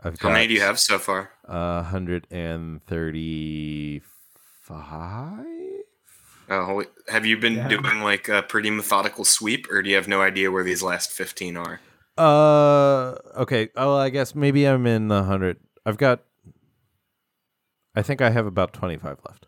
I've 0.05 0.21
How 0.21 0.31
many 0.31 0.47
do 0.47 0.53
you 0.53 0.61
have 0.61 0.79
so 0.79 0.99
far? 0.99 1.31
Uh, 1.49 1.85
hundred 1.85 2.27
and 2.31 2.85
thirty-five. 2.85 4.03
Oh, 6.53 6.85
have 7.09 7.25
you 7.25 7.39
been 7.39 7.55
Yeah. 7.55 7.69
doing 7.69 8.01
like 8.03 8.29
a 8.29 8.43
pretty 8.43 8.71
methodical 8.71 9.25
sweep, 9.25 9.71
or 9.71 9.83
do 9.83 9.89
you 9.91 9.97
have 9.97 10.09
no 10.09 10.21
idea 10.21 10.51
where 10.51 10.63
these 10.65 10.83
last 10.83 11.11
fifteen 11.11 11.57
are? 11.57 11.81
Uh, 12.19 13.17
okay. 13.41 13.71
Oh, 13.75 13.97
I 13.97 14.11
guess 14.11 14.35
maybe 14.35 14.67
I'm 14.67 14.87
in 14.87 15.09
the 15.09 15.23
hundred. 15.23 15.59
I've 15.87 15.97
got. 15.97 16.21
I 17.95 18.03
think 18.03 18.21
I 18.21 18.31
have 18.31 18.47
about 18.47 18.73
twenty-five 18.73 19.19
left. 19.27 19.47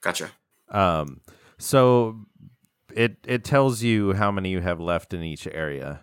Gotcha. 0.00 0.30
Um, 0.70 1.20
so 1.58 2.26
it 2.94 3.18
it 3.26 3.44
tells 3.44 3.82
you 3.82 4.14
how 4.14 4.30
many 4.30 4.50
you 4.50 4.60
have 4.60 4.80
left 4.80 5.12
in 5.12 5.22
each 5.22 5.46
area, 5.46 6.02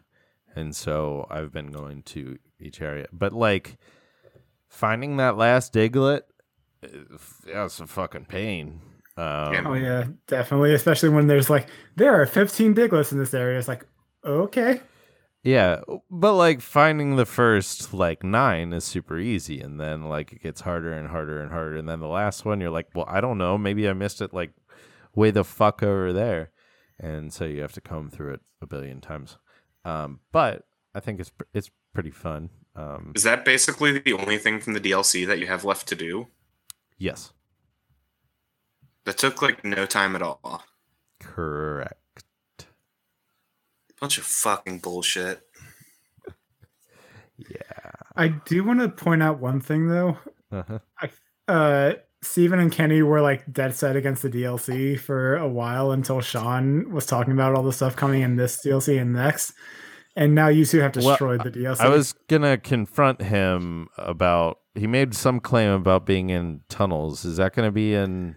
and 0.56 0.76
so 0.76 1.26
I've 1.32 1.52
been 1.52 1.72
going 1.72 2.04
to 2.04 2.38
each 2.60 2.82
area. 2.82 3.08
But 3.12 3.34
like 3.34 3.78
finding 4.70 5.18
that 5.18 5.36
last 5.38 5.74
Diglett, 5.74 6.22
that's 7.46 7.80
a 7.80 7.88
fucking 7.88 8.26
pain. 8.26 8.82
Um, 9.18 9.68
Oh 9.68 9.74
yeah, 9.74 10.06
definitely. 10.28 10.74
Especially 10.74 11.10
when 11.10 11.28
there's 11.28 11.50
like 11.50 11.68
there 11.96 12.20
are 12.22 12.26
15 12.26 12.76
Digletts 12.76 13.12
in 13.12 13.18
this 13.18 13.34
area. 13.34 13.58
It's 13.58 13.68
like 13.68 13.86
okay, 14.24 14.82
Yeah, 15.44 15.82
but 16.10 16.34
like 16.34 16.62
finding 16.62 17.16
the 17.16 17.26
first 17.26 17.94
like 17.94 18.24
nine 18.24 18.74
is 18.74 18.84
super 18.84 19.18
easy, 19.20 19.60
and 19.62 19.80
then 19.80 20.04
like 20.04 20.34
it 20.34 20.44
gets 20.44 20.62
harder 20.62 20.92
and 20.94 21.08
harder 21.08 21.42
and 21.42 21.52
harder, 21.52 21.78
and 21.78 21.88
then 21.90 22.00
the 22.00 22.08
last 22.08 22.46
one 22.46 22.60
you're 22.62 22.70
like, 22.70 22.88
well, 22.94 23.06
I 23.08 23.22
don't 23.22 23.38
know, 23.38 23.58
maybe 23.58 23.88
I 23.90 23.94
missed 23.94 24.22
it 24.22 24.34
like 24.34 24.52
way 25.16 25.32
the 25.32 25.44
fuck 25.44 25.82
over 25.82 26.14
there, 26.14 26.52
and 27.00 27.34
so 27.34 27.46
you 27.46 27.62
have 27.62 27.74
to 27.74 27.82
comb 27.82 28.10
through 28.10 28.34
it 28.34 28.42
a 28.62 28.68
billion 28.68 29.02
times. 29.02 29.38
Um, 29.86 30.20
but 30.32 30.64
I 30.94 31.00
think 31.00 31.20
it's 31.20 31.30
pr- 31.30 31.46
it's 31.54 31.72
pretty 31.94 32.12
fun. 32.12 32.50
Um, 32.76 33.14
Is 33.16 33.24
that 33.24 33.46
basically 33.46 33.98
the 33.98 34.14
only 34.14 34.38
thing 34.38 34.60
from 34.60 34.74
the 34.74 34.80
DLC 34.82 35.26
that 35.26 35.40
you 35.40 35.48
have 35.48 35.64
left 35.66 35.88
to 35.88 35.96
do? 35.96 36.28
yes, 37.00 37.32
That 39.08 39.18
took 39.18 39.42
like 39.42 39.64
no 39.64 39.86
time 39.86 40.16
at 40.16 40.22
all. 40.22 40.64
correct. 41.20 41.96
Bunch 44.00 44.18
of 44.20 44.26
fucking 44.26 44.80
bullshit. 44.80 45.42
Yeah. 47.38 47.92
I 48.16 48.30
do 48.30 48.64
want 48.64 48.80
to 48.80 48.90
point 48.90 49.22
out 49.22 49.40
one 49.40 49.62
thing 49.62 49.88
though. 49.88 50.18
Uh-huh. 50.52 50.80
I, 51.00 51.10
Uh, 51.48 51.94
Steven 52.24 52.60
and 52.60 52.72
Kenny 52.72 53.04
were 53.04 53.22
like 53.22 53.52
dead 53.54 53.76
set 53.76 53.96
against 53.96 54.24
the 54.24 54.30
DLC 54.30 55.00
for 55.00 55.36
a 55.38 55.48
while 55.48 55.92
until 55.92 56.20
Sean 56.20 56.92
was 56.92 57.06
talking 57.06 57.32
about 57.34 57.54
all 57.54 57.62
the 57.62 57.72
stuff 57.72 57.96
coming 57.96 58.24
in 58.24 58.36
this 58.38 58.60
DLC 58.66 59.00
and 59.00 59.14
next. 59.14 59.54
And 60.16 60.34
now 60.34 60.48
you 60.48 60.66
two 60.66 60.80
have 60.80 60.96
Well, 60.96 61.10
destroyed 61.10 61.44
the 61.44 61.52
DLC. 61.52 61.80
I 61.80 61.90
was 61.90 62.14
gonna 62.28 62.58
confront 62.58 63.22
him 63.22 63.88
about. 64.00 64.58
He 64.74 64.88
made 64.88 65.14
some 65.14 65.40
claim 65.40 65.70
about 65.70 66.08
being 66.08 66.32
in 66.32 66.62
tunnels. 66.70 67.24
Is 67.24 67.38
that 67.38 67.54
gonna 67.54 67.72
be 67.72 67.94
in? 67.94 68.36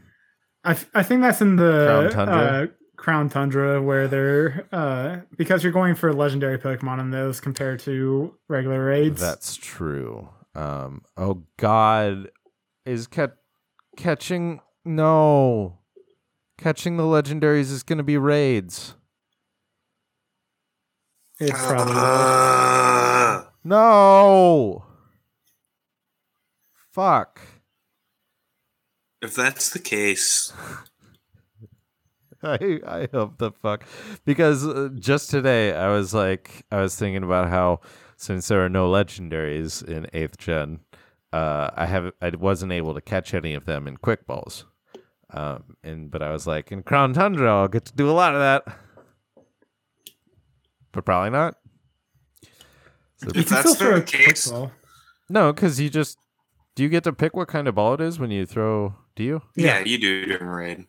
I, 0.65 0.75
th- 0.75 0.89
I 0.95 1.03
think 1.03 1.23
that's 1.23 1.41
in 1.41 1.57
the 1.57 1.87
Crown 1.87 2.11
Tundra? 2.11 2.37
Uh, 2.37 2.67
Crown 2.97 3.29
Tundra 3.31 3.81
where 3.83 4.07
they're 4.09 4.67
uh, 4.73 5.21
because 5.39 5.63
you're 5.65 5.73
going 5.73 5.95
for 5.95 6.13
legendary 6.13 6.59
Pokemon 6.59 7.01
in 7.01 7.11
those 7.11 7.41
compared 7.41 7.81
to 7.81 8.35
regular 8.49 8.85
raids. 8.85 9.21
That's 9.21 9.57
true. 9.57 10.29
Um. 10.55 11.03
Oh 11.17 11.45
God, 11.57 12.29
is 12.85 13.07
cat 13.07 13.37
catching? 13.97 14.61
No, 14.85 15.79
catching 16.59 16.97
the 16.99 17.05
legendaries 17.05 17.71
is 17.73 17.83
gonna 17.83 18.03
be 18.03 18.19
raids. 18.19 18.95
it's 21.39 21.53
probably 21.67 21.95
Ah. 21.97 23.49
No. 23.65 24.85
Fuck. 26.93 27.41
If 29.23 29.35
that's 29.35 29.71
the 29.71 29.79
case, 29.79 30.53
I 32.43 32.81
I 32.87 33.09
hope 33.13 33.39
the 33.39 33.53
fuck 33.53 33.85
because 34.25 34.67
uh, 34.67 34.89
just 34.99 35.31
today 35.31 35.75
I 35.75 35.89
was 35.89 36.15
like 36.15 36.65
I 36.73 36.81
was 36.81 36.97
thinking 36.97 37.23
about 37.23 37.49
how 37.51 37.81
since 38.17 38.49
there 38.49 38.65
are 38.65 38.69
no 38.71 38.91
legendaries 38.91 39.87
in 39.87 40.07
eighth 40.13 40.39
gen, 40.39 40.81
uh, 41.33 41.71
I 41.75 41.87
have 41.87 42.13
I 42.23 42.31
wasn't 42.31 42.73
able 42.73 42.95
to 42.95 43.01
catch 43.01 43.35
any 43.35 43.55
of 43.55 43.67
them 43.67 43.87
in 43.87 43.97
quick 43.99 44.27
balls, 44.27 44.65
um, 45.35 45.77
and 45.85 46.11
but 46.11 46.23
I 46.23 46.31
was 46.33 46.47
like 46.47 46.73
in 46.73 46.83
Crown 46.83 47.13
Tundra 47.13 47.51
I'll 47.61 47.69
get 47.69 47.85
to 47.87 47.95
do 47.95 48.09
a 48.09 48.13
lot 48.13 48.35
of 48.35 48.41
that, 48.41 48.77
but 50.93 51.05
probably 51.05 51.31
not. 51.31 51.57
So- 53.19 53.29
If 53.35 53.49
that's 53.51 53.73
still 53.73 53.75
throw 53.75 53.91
the 53.91 53.97
a 53.97 54.01
quick 54.01 54.07
case- 54.07 54.53
no, 55.29 55.53
because 55.53 55.79
you 55.79 55.91
just 55.91 56.19
do 56.81 56.85
you 56.85 56.89
get 56.89 57.05
to 57.05 57.13
pick 57.13 57.37
what 57.37 57.47
kind 57.47 57.69
of 57.69 57.75
ball 57.75 57.93
it 57.93 58.01
is 58.01 58.19
when 58.19 58.31
you 58.31 58.47
throw? 58.47 58.95
Do 59.15 59.23
you? 59.23 59.43
Yeah, 59.55 59.81
Yeah. 59.81 59.85
you 59.85 59.99
do 59.99 60.25
during 60.25 60.47
raid. 60.47 60.87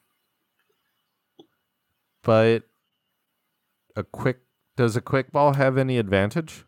But 2.24 2.64
a 3.98 4.04
quick 4.04 4.38
does 4.78 4.96
a 4.96 5.02
quick 5.02 5.34
ball 5.34 5.56
have 5.56 5.78
any 5.78 5.98
advantage? 5.98 6.64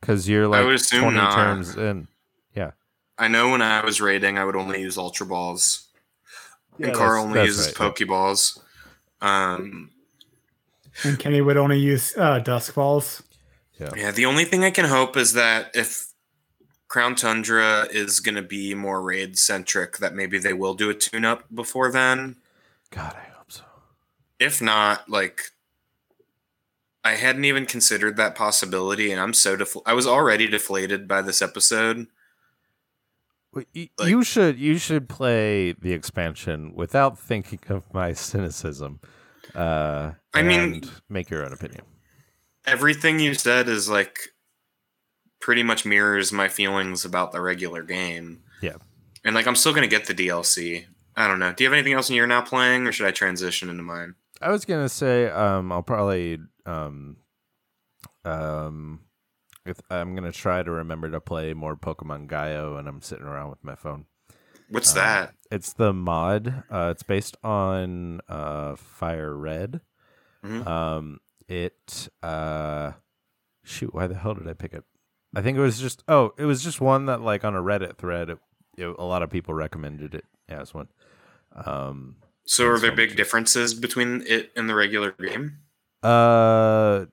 Because 0.00 0.30
you're 0.30 0.48
like 0.48 0.62
I 0.62 0.64
would 0.64 0.76
assume 0.76 1.02
twenty 1.02 1.18
not. 1.18 1.34
turns 1.34 1.76
in. 1.76 2.08
Yeah. 2.56 2.70
I 3.18 3.28
know 3.28 3.50
when 3.50 3.60
I 3.60 3.84
was 3.84 4.00
raiding, 4.00 4.38
I 4.38 4.46
would 4.46 4.56
only 4.56 4.80
use 4.80 4.96
Ultra 4.96 5.26
Balls. 5.26 5.88
Yeah, 6.78 6.86
and 6.86 6.96
Carl 6.96 7.24
only 7.24 7.34
that's 7.34 7.48
uses 7.48 7.66
right, 7.78 7.94
Pokeballs. 7.94 8.58
Um, 9.20 9.90
And 11.04 11.18
Kenny 11.18 11.42
would 11.42 11.58
only 11.58 11.78
use 11.78 12.16
uh, 12.16 12.38
dusk 12.38 12.74
balls. 12.76 13.22
Yeah. 13.78 13.90
yeah, 13.94 14.10
the 14.10 14.24
only 14.24 14.46
thing 14.46 14.64
I 14.64 14.70
can 14.70 14.86
hope 14.86 15.18
is 15.18 15.34
that 15.34 15.70
if 15.74 16.06
Crown 16.92 17.14
Tundra 17.14 17.86
is 17.90 18.20
going 18.20 18.34
to 18.34 18.42
be 18.42 18.74
more 18.74 19.00
raid 19.00 19.38
centric, 19.38 19.96
that 19.96 20.14
maybe 20.14 20.38
they 20.38 20.52
will 20.52 20.74
do 20.74 20.90
a 20.90 20.94
tune 20.94 21.24
up 21.24 21.42
before 21.54 21.90
then. 21.90 22.36
God, 22.90 23.16
I 23.16 23.30
hope 23.34 23.50
so. 23.50 23.62
If 24.38 24.60
not, 24.60 25.08
like, 25.08 25.40
I 27.02 27.12
hadn't 27.12 27.46
even 27.46 27.64
considered 27.64 28.18
that 28.18 28.34
possibility, 28.34 29.10
and 29.10 29.18
I'm 29.22 29.32
so 29.32 29.56
defl- 29.56 29.80
I 29.86 29.94
was 29.94 30.06
already 30.06 30.46
deflated 30.46 31.08
by 31.08 31.22
this 31.22 31.40
episode. 31.40 32.08
Well, 33.54 33.64
y- 33.74 33.88
Like- 33.98 34.10
you 34.10 34.22
should 34.22 34.58
you 34.58 34.76
should 34.76 35.08
play 35.08 35.72
the 35.72 35.94
expansion 35.94 36.74
without 36.74 37.18
thinking 37.18 37.60
of 37.70 37.84
my 37.94 38.12
cynicism. 38.28 39.00
Uh, 39.54 40.12
I 40.34 40.42
mean- 40.42 40.82
make 41.08 41.30
your 41.30 41.42
own 41.42 41.54
opinion. 41.54 41.84
Everything 42.66 43.18
you 43.18 43.32
said 43.32 43.66
is 43.70 43.88
like 43.88 44.18
pretty 45.42 45.62
much 45.62 45.84
mirrors 45.84 46.32
my 46.32 46.48
feelings 46.48 47.04
about 47.04 47.32
the 47.32 47.40
regular 47.42 47.82
game. 47.82 48.42
Yeah. 48.62 48.76
And 49.24 49.34
like 49.34 49.46
I'm 49.46 49.56
still 49.56 49.74
gonna 49.74 49.86
get 49.86 50.06
the 50.06 50.14
DLC. 50.14 50.86
I 51.14 51.28
don't 51.28 51.38
know. 51.38 51.52
Do 51.52 51.62
you 51.62 51.68
have 51.68 51.74
anything 51.74 51.92
else 51.92 52.08
you're 52.08 52.26
now 52.26 52.40
playing, 52.40 52.86
or 52.86 52.92
should 52.92 53.06
I 53.06 53.10
transition 53.10 53.68
into 53.68 53.82
mine? 53.82 54.14
I 54.40 54.50
was 54.50 54.64
gonna 54.64 54.88
say 54.88 55.28
um, 55.28 55.70
I'll 55.70 55.82
probably 55.82 56.38
um, 56.64 57.16
um, 58.24 59.00
if, 59.66 59.78
I'm 59.90 60.14
gonna 60.14 60.32
try 60.32 60.62
to 60.62 60.70
remember 60.70 61.10
to 61.10 61.20
play 61.20 61.54
more 61.54 61.76
Pokemon 61.76 62.28
Gaia, 62.28 62.74
and 62.74 62.88
I'm 62.88 63.02
sitting 63.02 63.26
around 63.26 63.50
with 63.50 63.62
my 63.62 63.74
phone. 63.74 64.06
What's 64.68 64.92
Uh, 64.92 65.00
that? 65.00 65.34
It's 65.50 65.74
the 65.74 65.92
mod. 65.92 66.64
Uh, 66.70 66.88
it's 66.92 67.02
based 67.02 67.36
on 67.44 68.20
uh, 68.28 68.74
Fire 68.76 69.36
Red. 69.36 69.82
Mhm. 70.44 70.66
Um, 70.66 71.20
it 71.46 72.08
uh, 72.22 72.92
shoot. 73.62 73.92
Why 73.94 74.06
the 74.06 74.14
hell 74.14 74.34
did 74.34 74.48
I 74.48 74.54
pick 74.54 74.72
it? 74.72 74.84
I 75.34 75.42
think 75.42 75.56
it 75.56 75.60
was 75.60 75.80
just. 75.80 76.02
Oh, 76.08 76.32
it 76.36 76.44
was 76.44 76.62
just 76.62 76.80
one 76.80 77.06
that 77.06 77.20
like 77.20 77.44
on 77.44 77.54
a 77.54 77.62
Reddit 77.62 77.96
thread. 77.96 78.30
It, 78.30 78.38
it, 78.76 78.86
a 78.86 79.04
lot 79.04 79.22
of 79.22 79.30
people 79.30 79.54
recommended 79.54 80.14
it 80.14 80.24
as 80.48 80.74
one. 80.74 80.88
Um, 81.54 82.16
So 82.44 82.66
are 82.68 82.78
there 82.78 82.92
big 82.92 83.16
differences 83.16 83.74
between 83.74 84.24
it 84.26 84.52
and 84.56 84.68
the 84.68 84.74
regular 84.74 85.12
game? 85.12 85.58
Uh, 86.02 87.06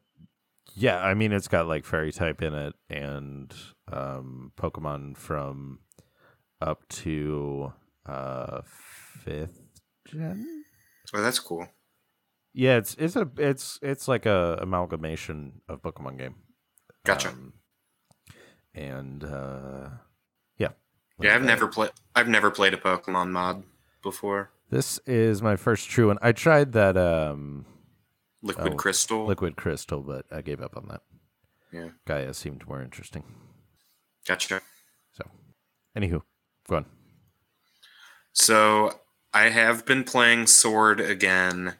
yeah. 0.73 0.99
I 0.99 1.13
mean, 1.13 1.31
it's 1.31 1.47
got 1.47 1.67
like 1.67 1.85
fairy 1.85 2.11
type 2.11 2.41
in 2.41 2.53
it, 2.53 2.75
and 2.89 3.53
um, 3.91 4.51
Pokemon 4.57 5.17
from 5.17 5.79
up 6.61 6.87
to 6.89 7.71
uh 8.05 8.61
fifth 8.65 9.61
gen. 10.07 10.63
Oh, 11.13 11.21
that's 11.21 11.39
cool. 11.39 11.67
Yeah, 12.53 12.77
it's 12.77 12.95
it's 12.95 13.15
a 13.15 13.29
it's 13.37 13.79
it's 13.81 14.07
like 14.07 14.25
a 14.25 14.57
amalgamation 14.61 15.61
of 15.69 15.81
Pokemon 15.81 16.17
game. 16.17 16.35
Gotcha. 17.05 17.29
Um, 17.29 17.53
and 18.79 19.23
uh, 19.23 19.89
yeah, 20.57 20.69
yeah, 21.19 21.35
I've 21.35 21.43
never 21.43 21.67
played. 21.67 21.91
I've 22.15 22.27
never 22.29 22.49
played 22.49 22.73
a 22.73 22.77
Pokemon 22.77 23.29
mod 23.31 23.63
before. 24.01 24.51
This 24.69 24.99
is 25.05 25.41
my 25.41 25.55
first 25.55 25.89
true 25.89 26.07
one. 26.07 26.17
I 26.21 26.31
tried 26.31 26.71
that 26.73 26.95
um 26.97 27.65
Liquid 28.41 28.73
Oh, 28.73 28.75
Crystal. 28.77 29.25
liquid 29.25 29.57
crystal, 29.57 30.01
but 30.01 30.25
I 30.31 30.41
gave 30.41 30.61
up 30.61 30.77
on 30.77 30.87
that. 30.87 31.01
Yeah. 31.73 31.89
Gaia 32.07 32.33
seemed 32.33 32.65
more 32.67 32.81
interesting. 32.81 33.23
Gotcha. 34.25 34.61
So, 35.11 35.23
anywho, 35.97 36.21
go 36.69 36.77
on. 36.77 36.85
So 38.31 38.99
I 39.33 39.49
have 39.49 39.85
been 39.85 40.03
playing 40.05 40.47
Sword 40.47 40.99
again. 41.01 41.75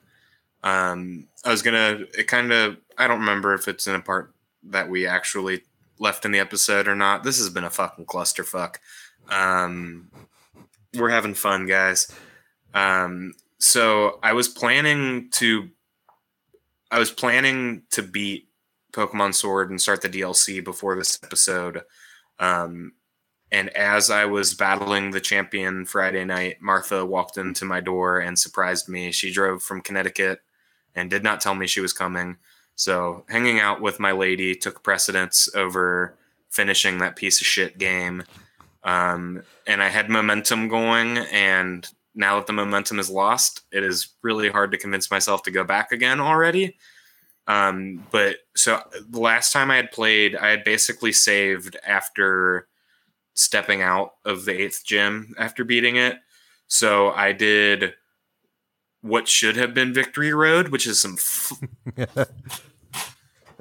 Um, 0.64 1.28
I 1.46 1.50
was 1.52 1.62
gonna. 1.62 2.02
It 2.18 2.28
kind 2.28 2.52
of. 2.52 2.78
I 2.98 3.08
don't 3.08 3.22
remember 3.22 3.54
if 3.54 3.68
it's 3.70 3.88
in 3.88 3.96
a 3.96 4.02
part 4.02 4.34
that 4.64 4.90
we 4.90 5.08
actually 5.08 5.62
left 6.00 6.26
in 6.26 6.32
the 6.32 6.40
episode 6.40 6.88
or 6.88 6.96
not. 6.96 7.24
This 7.24 7.38
has 7.38 7.50
been 7.50 7.64
a 7.64 7.70
fucking 7.70 8.06
clusterfuck. 8.06 8.76
Um, 9.30 10.10
we're 10.96 11.10
having 11.10 11.34
fun, 11.34 11.68
guys. 11.68 12.12
Um, 12.74 13.34
so 13.60 14.20
I 14.24 14.34
was 14.34 14.48
planning 14.48 15.30
to. 15.34 15.70
I 16.92 16.98
was 16.98 17.12
planning 17.12 17.84
to 17.92 18.02
beat 18.02 18.50
Pokemon 18.94 19.36
Sword 19.36 19.70
and 19.70 19.80
start 19.80 20.02
the 20.02 20.10
DLC 20.10 20.64
before 20.64 20.96
this 20.96 21.20
episode. 21.24 21.84
Um, 22.40 22.94
and 23.52 23.70
as 23.76 24.10
I 24.10 24.26
was 24.26 24.54
battling 24.54 25.12
the 25.12 25.20
champion 25.20 25.86
Friday 25.86 26.24
night, 26.26 26.62
Martha 26.62 27.06
walked 27.06 27.38
into 27.38 27.66
my 27.66 27.80
door 27.80 28.20
and 28.20 28.38
surprised 28.38 28.90
me. 28.90 29.12
She 29.12 29.32
drove 29.32 29.62
from 29.62 29.82
Connecticut 29.82 30.40
and 30.96 31.10
did 31.10 31.24
not 31.24 31.42
tell 31.42 31.56
me 31.56 31.68
she 31.68 31.82
was 31.82 31.94
coming. 31.94 32.38
So 32.80 33.26
hanging 33.28 33.60
out 33.60 33.82
with 33.82 34.00
my 34.00 34.14
lady 34.14 34.56
took 34.56 34.84
precedence 34.84 35.54
over 35.54 36.16
finishing 36.50 37.00
that 37.00 37.18
piece 37.18 37.42
of 37.42 37.46
shit 37.46 37.78
game. 37.78 38.24
Um, 38.86 39.44
and 39.68 39.84
I 39.84 39.90
had 39.90 40.10
momentum 40.10 40.70
going, 40.70 41.18
and 41.18 41.86
now 42.16 42.38
that 42.38 42.48
the 42.48 42.54
momentum 42.54 42.98
is 42.98 43.10
lost, 43.10 43.64
it 43.74 43.84
is 43.84 44.14
really 44.22 44.48
hard 44.48 44.72
to 44.72 44.78
convince 44.78 45.12
myself 45.12 45.44
to 45.44 45.52
go 45.52 45.66
back 45.66 45.92
again 45.92 46.22
already. 46.22 46.78
Um, 47.48 48.08
but 48.12 48.38
so 48.56 48.82
the 49.10 49.20
last 49.20 49.52
time 49.52 49.72
I 49.72 49.76
had 49.76 49.92
played, 49.92 50.38
I 50.38 50.48
had 50.48 50.64
basically 50.64 51.12
saved 51.12 51.76
after 51.86 52.70
stepping 53.34 53.82
out 53.82 54.14
of 54.24 54.46
the 54.46 54.58
eighth 54.58 54.86
gym 54.86 55.36
after 55.38 55.66
beating 55.66 55.98
it. 55.98 56.16
So 56.68 57.12
I 57.12 57.34
did 57.34 57.96
what 59.02 59.28
should 59.28 59.58
have 59.58 59.74
been 59.74 59.94
Victory 59.94 60.34
Road, 60.34 60.70
which 60.70 60.88
is 60.88 60.98
some 60.98 61.18
f- 61.18 61.52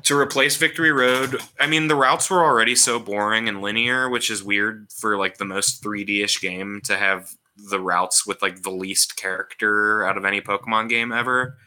to 0.08 0.18
replace 0.18 0.56
Victory 0.56 0.90
Road. 0.90 1.38
I 1.60 1.66
mean, 1.66 1.88
the 1.88 1.94
routes 1.94 2.30
were 2.30 2.42
already 2.42 2.74
so 2.74 2.98
boring 2.98 3.46
and 3.46 3.60
linear, 3.60 4.08
which 4.08 4.30
is 4.30 4.42
weird 4.42 4.90
for 4.90 5.18
like 5.18 5.36
the 5.36 5.44
most 5.44 5.84
3D 5.84 6.24
ish 6.24 6.40
game 6.40 6.80
to 6.84 6.96
have 6.96 7.34
the 7.58 7.78
routes 7.78 8.26
with 8.26 8.40
like 8.40 8.62
the 8.62 8.70
least 8.70 9.16
character 9.16 10.02
out 10.06 10.16
of 10.16 10.24
any 10.24 10.40
Pokemon 10.40 10.88
game 10.88 11.12
ever. 11.12 11.58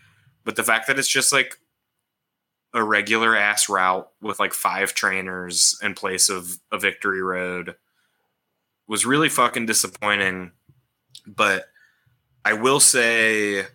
But 0.43 0.55
the 0.55 0.63
fact 0.63 0.87
that 0.87 0.97
it's 0.97 1.07
just 1.07 1.31
like 1.31 1.59
a 2.73 2.83
regular 2.83 3.35
ass 3.35 3.69
route 3.69 4.09
with 4.23 4.39
like 4.39 4.53
five 4.53 4.95
trainers 4.95 5.77
in 5.83 5.93
place 5.93 6.27
of 6.27 6.57
a 6.71 6.79
Victory 6.79 7.21
Road 7.21 7.75
was 8.87 9.05
really 9.05 9.29
fucking 9.29 9.67
disappointing. 9.67 10.51
But 11.27 11.65
I 12.43 12.53
will 12.53 12.79
say 12.79 13.67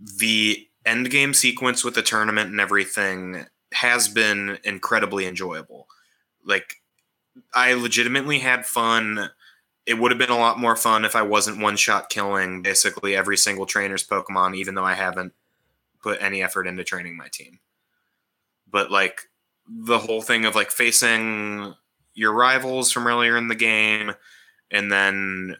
the 0.00 0.66
end 0.84 1.08
game 1.10 1.34
sequence 1.34 1.84
with 1.84 1.94
the 1.94 2.02
tournament 2.02 2.50
and 2.50 2.60
everything 2.60 3.46
has 3.72 4.08
been 4.08 4.58
incredibly 4.64 5.26
enjoyable. 5.26 5.86
Like 6.44 6.76
I 7.54 7.74
legitimately 7.74 8.40
had 8.40 8.66
fun. 8.66 9.30
It 9.86 9.94
would 9.94 10.10
have 10.10 10.18
been 10.18 10.30
a 10.30 10.38
lot 10.38 10.58
more 10.58 10.76
fun 10.76 11.04
if 11.04 11.16
I 11.16 11.22
wasn't 11.22 11.60
one 11.60 11.76
shot 11.76 12.08
killing 12.08 12.62
basically 12.62 13.16
every 13.16 13.36
single 13.36 13.66
trainer's 13.66 14.06
Pokemon, 14.06 14.56
even 14.56 14.74
though 14.74 14.84
I 14.84 14.94
haven't 14.94 15.32
put 16.02 16.20
any 16.20 16.42
effort 16.42 16.66
into 16.66 16.84
training 16.84 17.16
my 17.16 17.28
team. 17.32 17.60
But 18.70 18.90
like 18.90 19.22
the 19.68 19.98
whole 19.98 20.22
thing 20.22 20.44
of 20.44 20.54
like 20.54 20.70
facing 20.70 21.74
your 22.14 22.32
rivals 22.32 22.92
from 22.92 23.06
earlier 23.06 23.36
in 23.36 23.48
the 23.48 23.54
game 23.54 24.12
and 24.70 24.90
then 24.90 25.56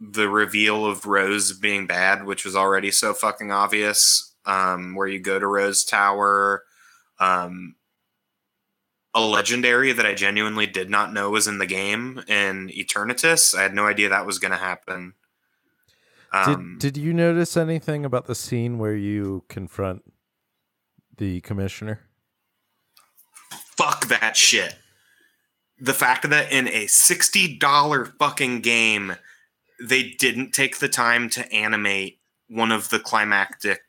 the 0.00 0.28
reveal 0.28 0.86
of 0.86 1.06
Rose 1.06 1.52
being 1.52 1.86
bad, 1.86 2.24
which 2.24 2.44
was 2.44 2.56
already 2.56 2.90
so 2.90 3.14
fucking 3.14 3.50
obvious, 3.50 4.34
um, 4.44 4.94
where 4.94 5.06
you 5.06 5.18
go 5.18 5.38
to 5.38 5.46
Rose 5.46 5.84
Tower, 5.84 6.64
um, 7.18 7.76
a 9.14 9.20
legendary 9.20 9.92
that 9.92 10.06
I 10.06 10.14
genuinely 10.14 10.66
did 10.66 10.90
not 10.90 11.12
know 11.12 11.30
was 11.30 11.46
in 11.46 11.58
the 11.58 11.66
game 11.66 12.22
in 12.26 12.68
Eternatus. 12.68 13.54
I 13.56 13.62
had 13.62 13.74
no 13.74 13.86
idea 13.86 14.08
that 14.08 14.26
was 14.26 14.38
going 14.38 14.52
to 14.52 14.58
happen. 14.58 15.14
Um, 16.32 16.78
did 16.80 16.94
Did 16.94 17.02
you 17.02 17.12
notice 17.12 17.56
anything 17.56 18.04
about 18.04 18.26
the 18.26 18.34
scene 18.34 18.78
where 18.78 18.96
you 18.96 19.44
confront 19.48 20.02
the 21.16 21.40
commissioner? 21.42 22.00
fuck 23.76 24.06
that 24.08 24.36
shit. 24.36 24.76
The 25.78 25.94
fact 25.94 26.28
that 26.30 26.52
in 26.52 26.68
a 26.68 26.86
$60 26.86 28.18
fucking 28.18 28.60
game, 28.60 29.16
they 29.82 30.02
didn't 30.04 30.52
take 30.52 30.78
the 30.78 30.88
time 30.88 31.28
to 31.30 31.52
animate 31.52 32.20
one 32.48 32.70
of 32.70 32.90
the 32.90 33.00
climactic 33.00 33.80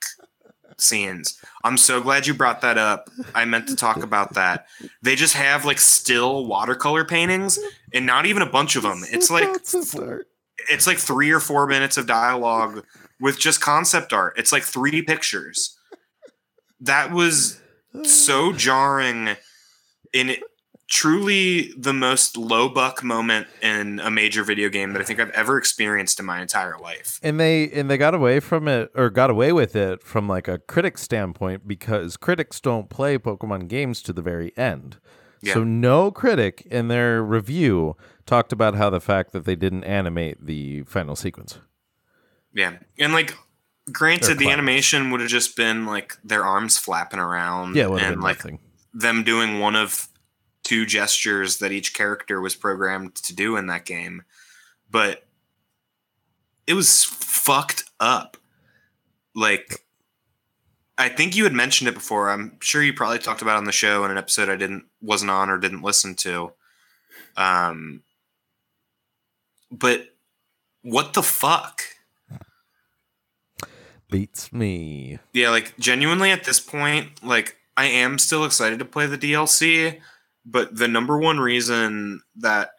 scenes. 0.77 1.39
I'm 1.63 1.77
so 1.77 2.01
glad 2.01 2.27
you 2.27 2.33
brought 2.33 2.61
that 2.61 2.77
up. 2.77 3.09
I 3.33 3.45
meant 3.45 3.67
to 3.69 3.75
talk 3.75 4.03
about 4.03 4.33
that. 4.33 4.67
They 5.01 5.15
just 5.15 5.33
have 5.33 5.65
like 5.65 5.79
still 5.79 6.45
watercolor 6.45 7.05
paintings 7.05 7.59
and 7.93 8.05
not 8.05 8.25
even 8.25 8.41
a 8.41 8.49
bunch 8.49 8.75
of 8.75 8.83
them. 8.83 9.01
It's 9.11 9.29
like 9.29 9.47
it's 10.69 10.87
like 10.87 10.97
3 10.97 11.31
or 11.31 11.39
4 11.39 11.67
minutes 11.67 11.97
of 11.97 12.07
dialogue 12.07 12.85
with 13.19 13.39
just 13.39 13.61
concept 13.61 14.13
art. 14.13 14.33
It's 14.37 14.51
like 14.51 14.63
3 14.63 15.01
pictures. 15.03 15.77
That 16.79 17.11
was 17.11 17.59
so 18.03 18.51
jarring 18.51 19.35
in 20.13 20.29
it 20.29 20.43
truly 20.87 21.73
the 21.77 21.93
most 21.93 22.37
low 22.37 22.69
buck 22.69 23.03
moment 23.03 23.47
in 23.61 23.99
a 23.99 24.11
major 24.11 24.43
video 24.43 24.69
game 24.69 24.93
that 24.93 25.01
I 25.01 25.05
think 25.05 25.19
I've 25.19 25.31
ever 25.31 25.57
experienced 25.57 26.19
in 26.19 26.25
my 26.25 26.41
entire 26.41 26.77
life. 26.77 27.19
and 27.23 27.39
they 27.39 27.69
and 27.71 27.89
they 27.89 27.97
got 27.97 28.13
away 28.13 28.39
from 28.39 28.67
it 28.67 28.91
or 28.95 29.09
got 29.09 29.29
away 29.29 29.51
with 29.51 29.75
it 29.75 30.03
from 30.03 30.27
like 30.27 30.47
a 30.47 30.59
critic 30.59 30.97
standpoint 30.97 31.67
because 31.67 32.17
critics 32.17 32.59
don't 32.59 32.89
play 32.89 33.17
Pokemon 33.17 33.67
games 33.67 34.01
to 34.03 34.13
the 34.13 34.21
very 34.21 34.55
end. 34.57 34.97
So 35.53 35.63
no 35.63 36.09
critic 36.09 36.67
in 36.71 36.87
their 36.87 37.21
review 37.21 37.95
talked 38.25 38.51
about 38.51 38.73
how 38.73 38.89
the 38.89 38.99
fact 38.99 39.31
that 39.33 39.45
they 39.45 39.55
didn't 39.55 39.83
animate 39.83 40.43
the 40.43 40.81
final 40.83 41.15
sequence. 41.15 41.59
Yeah. 42.51 42.77
And 42.97 43.13
like 43.13 43.35
granted 43.91 44.39
the 44.39 44.49
animation 44.49 45.11
would 45.11 45.19
have 45.21 45.29
just 45.29 45.55
been 45.55 45.85
like 45.85 46.17
their 46.23 46.43
arms 46.43 46.79
flapping 46.79 47.19
around 47.19 47.75
Yeah, 47.75 47.83
it 47.83 47.91
would 47.91 48.01
have 48.01 48.13
and 48.13 48.23
like 48.23 48.37
nothing. 48.39 48.59
them 48.93 49.23
doing 49.23 49.59
one 49.59 49.75
of 49.75 50.07
two 50.65 50.85
gestures 50.85 51.59
that 51.59 51.71
each 51.71 51.93
character 51.93 52.41
was 52.41 52.55
programmed 52.55 53.15
to 53.15 53.33
do 53.33 53.55
in 53.55 53.67
that 53.67 53.85
game. 53.85 54.23
But 54.91 55.23
it 56.67 56.73
was 56.73 57.05
fucked 57.05 57.85
up. 57.99 58.35
Like 59.33 59.85
I 60.97 61.07
think 61.07 61.35
you 61.35 61.43
had 61.43 61.53
mentioned 61.53 61.87
it 61.87 61.93
before. 61.93 62.29
I'm 62.29 62.57
sure 62.61 62.81
you 62.81 62.93
probably 62.93 63.19
talked 63.19 63.41
about 63.41 63.55
it 63.55 63.59
on 63.59 63.65
the 63.65 63.71
show 63.71 64.03
in 64.03 64.11
an 64.11 64.17
episode 64.17 64.49
I 64.49 64.55
didn't 64.55 64.85
wasn't 65.01 65.31
on 65.31 65.49
or 65.49 65.57
didn't 65.57 65.83
listen 65.83 66.15
to. 66.15 66.51
Um 67.37 68.01
but 69.71 70.07
what 70.81 71.13
the 71.13 71.23
fuck? 71.23 71.81
Beats 74.09 74.51
me. 74.53 75.19
Yeah, 75.33 75.49
like 75.49 75.77
genuinely 75.77 76.31
at 76.31 76.43
this 76.43 76.59
point, 76.59 77.23
like 77.23 77.57
I 77.77 77.85
am 77.85 78.17
still 78.17 78.45
excited 78.45 78.79
to 78.79 78.85
play 78.85 79.05
the 79.05 79.17
DLC, 79.17 79.99
but 80.45 80.75
the 80.75 80.87
number 80.87 81.17
one 81.17 81.39
reason 81.39 82.21
that 82.37 82.71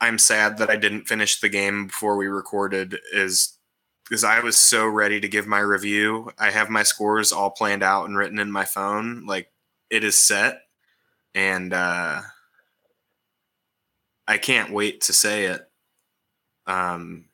I'm 0.00 0.18
sad 0.18 0.58
that 0.58 0.70
I 0.70 0.76
didn't 0.76 1.08
finish 1.08 1.40
the 1.40 1.48
game 1.48 1.86
before 1.86 2.16
we 2.16 2.26
recorded 2.26 2.98
is 3.12 3.56
because 4.08 4.24
I 4.24 4.40
was 4.40 4.56
so 4.56 4.86
ready 4.86 5.20
to 5.20 5.28
give 5.28 5.46
my 5.46 5.58
review. 5.58 6.30
I 6.38 6.50
have 6.50 6.70
my 6.70 6.82
scores 6.84 7.32
all 7.32 7.50
planned 7.50 7.82
out 7.82 8.06
and 8.06 8.16
written 8.16 8.38
in 8.38 8.52
my 8.52 8.64
phone. 8.64 9.26
Like 9.26 9.50
it 9.90 10.04
is 10.04 10.16
set. 10.16 10.60
And 11.34 11.72
uh 11.72 12.20
I 14.28 14.38
can't 14.38 14.72
wait 14.72 15.00
to 15.02 15.12
say 15.12 15.46
it. 15.46 15.68
Um 16.66 17.26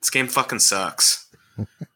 this 0.00 0.10
game 0.10 0.28
fucking 0.28 0.60
sucks. 0.60 1.28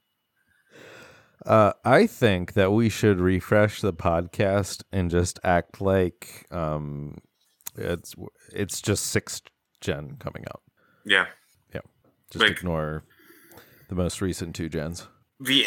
Uh, 1.51 1.73
I 1.85 2.07
think 2.07 2.53
that 2.53 2.71
we 2.71 2.89
should 2.89 3.19
refresh 3.19 3.81
the 3.81 3.93
podcast 3.93 4.85
and 4.93 5.11
just 5.11 5.41
act 5.43 5.81
like 5.81 6.47
um, 6.53 7.19
it's 7.75 8.15
it's 8.53 8.81
just 8.81 9.07
sixth 9.07 9.43
gen 9.81 10.15
coming 10.21 10.45
out. 10.49 10.63
Yeah. 11.05 11.27
Yeah. 11.75 11.81
Just 12.31 12.43
Like- 12.45 12.53
ignore 12.59 13.03
the 13.89 13.97
most 13.97 14.21
recent 14.21 14.55
two 14.55 14.69
gens. 14.69 15.09
the 15.41 15.67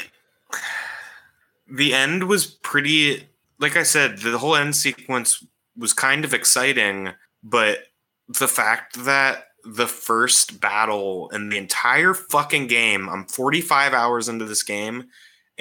the 1.67 1.93
end 1.93 2.25
was 2.29 2.45
pretty 2.45 3.27
like 3.59 3.75
i 3.75 3.83
said 3.83 4.17
the 4.19 4.37
whole 4.37 4.55
end 4.55 4.75
sequence 4.75 5.43
was 5.77 5.93
kind 5.93 6.23
of 6.25 6.33
exciting 6.33 7.09
but 7.41 7.79
the 8.27 8.47
fact 8.47 9.03
that 9.05 9.45
the 9.63 9.87
first 9.87 10.59
battle 10.61 11.29
in 11.29 11.49
the 11.49 11.57
entire 11.57 12.13
fucking 12.13 12.67
game 12.67 13.09
i'm 13.09 13.25
45 13.25 13.93
hours 13.93 14.29
into 14.29 14.45
this 14.45 14.61
game 14.63 15.05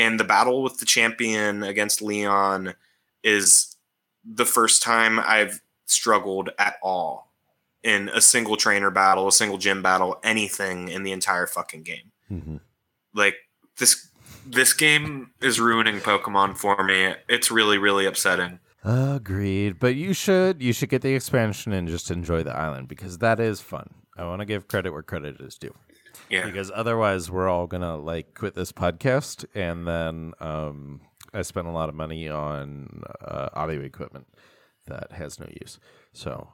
and 0.03 0.19
the 0.19 0.25
battle 0.25 0.63
with 0.63 0.79
the 0.79 0.87
champion 0.87 1.63
against 1.63 2.03
leon 2.03 2.75
is 3.23 3.77
the 4.25 4.47
first 4.47 4.83
time 4.83 5.21
i've 5.21 5.61
struggled 5.87 6.51
at 6.59 6.77
all 6.83 7.33
in 7.83 8.09
a 8.11 8.21
single 8.21 8.57
trainer 8.57 8.91
battle 8.91 9.29
a 9.29 9.33
single 9.33 9.59
gym 9.59 9.83
battle 9.83 10.19
anything 10.23 10.89
in 10.89 11.03
the 11.03 11.13
entire 11.13 11.47
fucking 11.47 11.83
game. 11.83 12.13
Mm-hmm. 12.31 12.57
like 13.15 13.37
this 13.79 14.09
this 14.47 14.73
game 14.73 15.31
is 15.41 15.61
ruining 15.61 16.01
pokemon 16.01 16.57
for 16.57 16.83
me. 16.83 17.15
It's 17.29 17.51
really 17.51 17.79
really 17.79 18.07
upsetting. 18.07 18.59
Agreed, 18.85 19.79
but 19.79 19.95
you 19.95 20.13
should 20.13 20.63
you 20.63 20.73
should 20.73 20.89
get 20.89 21.03
the 21.03 21.15
expansion 21.15 21.73
and 21.73 21.89
just 21.89 22.11
enjoy 22.11 22.43
the 22.43 22.57
island 22.57 22.89
because 22.89 23.19
that 23.19 23.39
is 23.39 23.61
fun. 23.61 23.89
I 24.17 24.25
want 24.25 24.41
to 24.41 24.47
give 24.47 24.67
credit 24.67 24.93
where 24.93 25.03
credit 25.03 25.41
is 25.41 25.57
due 25.57 25.75
yeah 26.33 26.45
because 26.47 26.71
otherwise 26.75 27.31
we're 27.31 27.49
all 27.49 27.67
gonna 27.69 27.97
like 27.97 28.35
quit 28.35 28.55
this 28.55 28.73
podcast 28.73 29.45
and 29.55 29.87
then 29.87 30.33
um, 30.41 31.01
I 31.33 31.43
spent 31.43 31.67
a 31.67 31.71
lot 31.71 31.89
of 31.89 31.95
money 31.95 32.29
on 32.29 33.03
uh, 33.25 33.49
audio 33.55 33.81
equipment 33.83 34.27
that 34.87 35.13
has 35.13 35.39
no 35.39 35.47
use. 35.61 35.79
So 36.13 36.49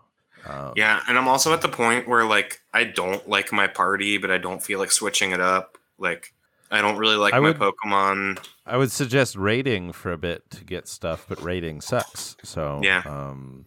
um, 0.46 0.72
yeah 0.76 1.00
and 1.08 1.18
i'm 1.18 1.26
also 1.26 1.52
at 1.52 1.62
the 1.62 1.68
point 1.68 2.06
where 2.06 2.24
like 2.24 2.60
i 2.72 2.84
don't 2.84 3.28
like 3.28 3.52
my 3.52 3.66
party 3.66 4.18
but 4.18 4.30
i 4.30 4.38
don't 4.38 4.62
feel 4.62 4.78
like 4.78 4.92
switching 4.92 5.32
it 5.32 5.40
up 5.40 5.78
like 5.98 6.32
i 6.70 6.80
don't 6.80 6.96
really 6.96 7.16
like 7.16 7.34
I 7.34 7.40
my 7.40 7.48
would- 7.48 7.58
pokemon 7.58 8.38
I 8.64 8.76
would 8.76 8.92
suggest 8.92 9.34
raiding 9.34 9.92
for 9.92 10.12
a 10.12 10.18
bit 10.18 10.48
to 10.50 10.62
get 10.64 10.86
stuff, 10.86 11.24
but 11.26 11.42
raiding 11.42 11.80
sucks. 11.80 12.36
So 12.44 12.80
Yeah. 12.84 13.02
um, 13.06 13.64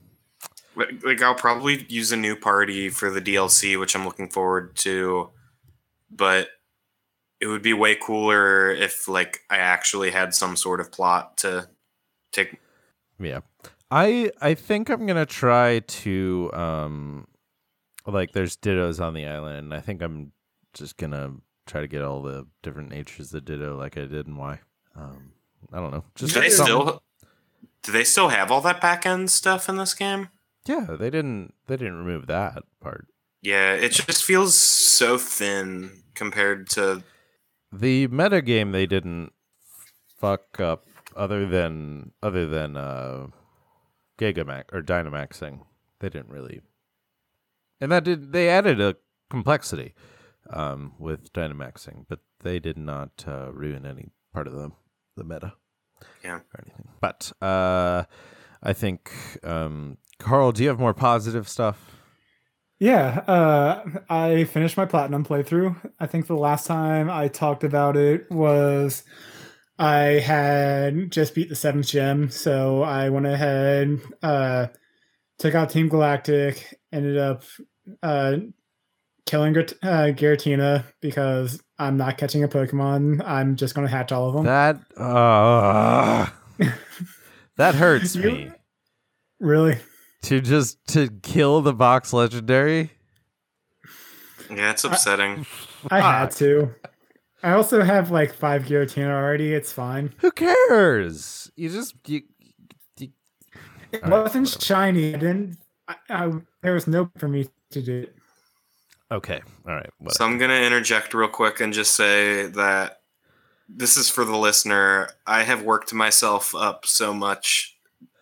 like 0.76 1.22
i'll 1.22 1.36
probably 1.36 1.86
use 1.90 2.12
a 2.14 2.18
new 2.18 2.36
party 2.38 2.88
for 2.90 3.10
the 3.10 3.20
dlc 3.22 3.78
which 3.80 3.94
i'm 3.96 4.06
looking 4.06 4.30
forward 4.30 4.74
to 4.78 5.30
but 6.12 6.50
it 7.40 7.48
would 7.48 7.62
be 7.64 7.74
way 7.74 7.96
cooler 7.96 8.70
if 8.72 9.08
like 9.08 9.40
i 9.50 9.58
actually 9.58 10.12
had 10.12 10.34
some 10.36 10.56
sort 10.56 10.80
of 10.80 10.92
plot 10.92 11.38
to 11.38 11.68
take 12.32 12.60
Yeah. 13.20 13.40
I 13.90 14.32
I 14.42 14.54
think 14.54 14.90
I'm 14.90 15.06
gonna 15.06 15.26
try 15.26 15.80
to 15.80 16.50
um 16.54 17.28
like 18.08 18.32
there's 18.32 18.56
dittos 18.58 19.00
on 19.04 19.14
the 19.14 19.26
island 19.26 19.58
and 19.58 19.74
I 19.74 19.80
think 19.82 20.02
I'm 20.02 20.32
just 20.74 20.98
gonna 20.98 21.34
try 21.68 21.82
to 21.82 21.88
get 21.88 22.02
all 22.02 22.22
the 22.22 22.48
different 22.64 22.90
natures 22.90 23.34
of 23.34 23.44
ditto 23.46 23.78
like 23.78 23.98
I 23.98 24.06
did 24.06 24.28
in 24.28 24.38
Y. 24.38 24.60
Um 24.96 25.34
I 25.74 25.78
don't 25.80 25.92
know. 25.92 26.04
Just 26.16 26.34
do 26.34 26.40
they 26.42 26.50
something- 26.50 26.66
still 26.88 27.04
do 27.84 27.92
they 27.92 28.04
still 28.06 28.30
have 28.30 28.50
all 28.52 28.62
that 28.62 28.80
back 28.80 29.06
end 29.06 29.30
stuff 29.30 29.68
in 29.68 29.76
this 29.76 29.94
game 29.94 30.30
Yeah, 30.66 30.96
they 30.98 31.10
didn't 31.10 31.54
they 31.68 31.76
didn't 31.76 31.98
remove 31.98 32.28
that 32.28 32.64
part. 32.80 33.08
Yeah, 33.42 33.74
it 33.74 33.92
just 33.92 34.24
feels 34.24 34.56
so 34.56 35.18
thin 35.18 36.04
compared 36.14 36.70
to 36.72 37.04
The 37.72 38.08
meta 38.08 38.42
game 38.42 38.72
they 38.72 38.86
didn't 38.86 39.34
fuck 40.20 40.60
up 40.60 40.86
other 41.16 41.48
than 41.48 42.12
other 42.22 42.48
than 42.48 42.78
uh 42.78 43.28
Gigamax 44.20 44.66
or 44.72 44.82
Dynamaxing. 44.82 45.62
They 46.00 46.10
didn't 46.10 46.30
really 46.30 46.62
and 47.80 47.92
that 47.92 48.04
did 48.04 48.32
they 48.32 48.50
added 48.50 48.80
a 48.80 48.96
complexity 49.30 49.96
um 50.52 50.94
with 51.00 51.34
Dynamaxing, 51.34 52.06
but 52.08 52.20
they 52.44 52.60
did 52.60 52.78
not 52.78 53.24
uh, 53.28 53.52
ruin 53.52 53.86
any 53.86 54.10
part 54.34 54.48
of 54.48 54.54
the 54.54 54.72
the 55.18 55.24
meta. 55.24 55.54
Yeah. 56.24 56.36
Or 56.36 56.64
anything. 56.64 56.90
But 57.00 57.32
uh 57.42 58.04
I 58.62 58.74
think 58.74 59.12
um 59.44 59.98
Carl, 60.20 60.52
do 60.52 60.62
you 60.62 60.70
have 60.70 60.80
more 60.80 60.94
positive 60.94 61.50
stuff? 61.50 62.01
Yeah, 62.82 63.20
uh, 63.28 63.84
I 64.10 64.46
finished 64.46 64.76
my 64.76 64.86
platinum 64.88 65.24
playthrough. 65.24 65.76
I 66.00 66.08
think 66.08 66.26
the 66.26 66.34
last 66.34 66.66
time 66.66 67.12
I 67.12 67.28
talked 67.28 67.64
about 67.64 67.96
it 67.96 68.26
was 68.32 69.04
I 69.78 69.98
had 70.20 71.12
just 71.12 71.36
beat 71.36 71.50
the 71.50 71.56
seventh 71.56 71.86
gem, 71.86 72.32
so 72.32 72.82
I 72.82 73.10
went 73.10 73.28
ahead, 73.28 74.00
uh, 74.24 74.66
took 75.38 75.54
out 75.54 75.70
Team 75.70 75.90
Galactic, 75.90 76.80
ended 76.92 77.20
up 77.20 77.44
uh, 78.02 78.38
killing 79.28 79.56
uh, 79.56 79.62
Giratina 79.84 80.84
because 81.02 81.62
I'm 81.78 81.98
not 81.98 82.18
catching 82.18 82.44
a 82.44 82.48
Pokemon. 82.48 83.24
I'm 83.24 83.58
just 83.58 83.76
going 83.76 83.86
to 83.88 83.94
hatch 83.94 84.12
all 84.12 84.28
of 84.30 84.34
them. 84.34 84.46
That 84.46 84.78
uh, 84.98 86.26
that 87.58 87.76
hurts 87.76 88.16
You- 88.16 88.24
me. 88.24 88.52
really? 89.40 89.78
To 90.24 90.40
just 90.40 90.78
to 90.90 91.10
kill 91.24 91.62
the 91.62 91.74
box 91.74 92.14
legendary? 92.14 92.92
Yeah, 94.50 94.72
it's 94.72 94.84
upsetting. 94.84 95.46
I 95.90 96.00
had 96.02 96.32
to. 96.34 96.74
I 97.42 97.54
also 97.54 97.82
have 97.82 98.12
like 98.12 98.34
five 98.34 98.64
Giratina 98.64 99.10
already. 99.10 99.54
It's 99.54 99.72
fine. 99.74 100.14
Who 100.18 100.32
cares? 100.32 101.52
You 101.56 101.70
just 101.70 101.96
you, 102.08 102.22
you 103.00 103.10
It 103.92 104.04
wasn't 104.06 104.46
whatever. 104.46 104.62
shiny. 104.62 105.10
I 105.16 105.18
didn't. 105.18 105.58
I, 105.88 105.96
I, 106.10 106.32
there 106.62 106.74
was 106.74 106.86
no 106.88 107.10
for 107.18 107.28
me 107.28 107.48
to 107.72 107.82
do. 107.82 108.02
it. 108.04 108.16
Okay. 109.12 109.42
All 109.68 109.74
right. 109.74 109.90
Whatever. 109.98 110.16
so 110.16 110.26
I'm 110.26 110.38
gonna 110.38 110.54
interject 110.62 111.14
real 111.16 111.30
quick 111.30 111.60
and 111.62 111.74
just 111.74 111.96
say 111.96 112.46
that 112.48 113.02
this 113.68 113.98
is 113.98 114.10
for 114.10 114.24
the 114.24 114.38
listener. 114.38 115.10
I 115.26 115.44
have 115.44 115.64
worked 115.64 115.94
myself 115.94 116.54
up 116.54 116.86
so 116.86 117.12
much 117.14 117.76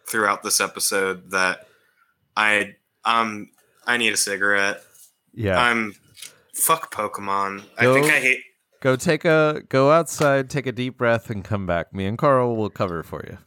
throughout 0.08 0.43
this 0.43 0.62
episode 0.62 1.32
that 1.32 1.66
I 2.40 2.76
um 3.04 3.50
I 3.86 3.98
need 3.98 4.14
a 4.14 4.18
cigarette. 4.18 4.82
Yeah. 5.34 5.60
I'm 5.60 5.94
fuck 6.54 6.94
Pokemon. 6.94 7.64
Go- 7.80 7.92
I 7.92 8.00
think 8.02 8.12
I 8.14 8.20
hate 8.20 8.40
go 8.82 8.96
take 8.96 9.26
a 9.26 9.62
go 9.68 9.92
outside, 9.92 10.50
take 10.50 10.66
a 10.66 10.72
deep 10.72 10.98
breath, 10.98 11.30
and 11.30 11.44
come 11.44 11.66
back. 11.66 11.94
Me 11.94 12.06
and 12.06 12.18
Carl 12.18 12.56
will 12.56 12.70
cover 12.70 13.04
for 13.04 13.24
you. 13.28 13.38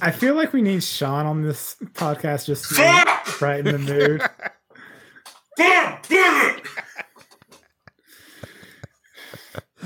I 0.00 0.10
feel 0.10 0.34
like 0.34 0.52
we 0.54 0.62
need 0.62 0.82
Sean 0.82 1.26
on 1.26 1.42
this 1.42 1.76
podcast 1.92 2.46
just 2.46 2.74
to 2.74 3.18
brighten 3.38 3.72
the 3.72 3.78
mood. 3.78 4.20
God 5.58 5.98
damn 6.08 6.56
it! 6.56 6.62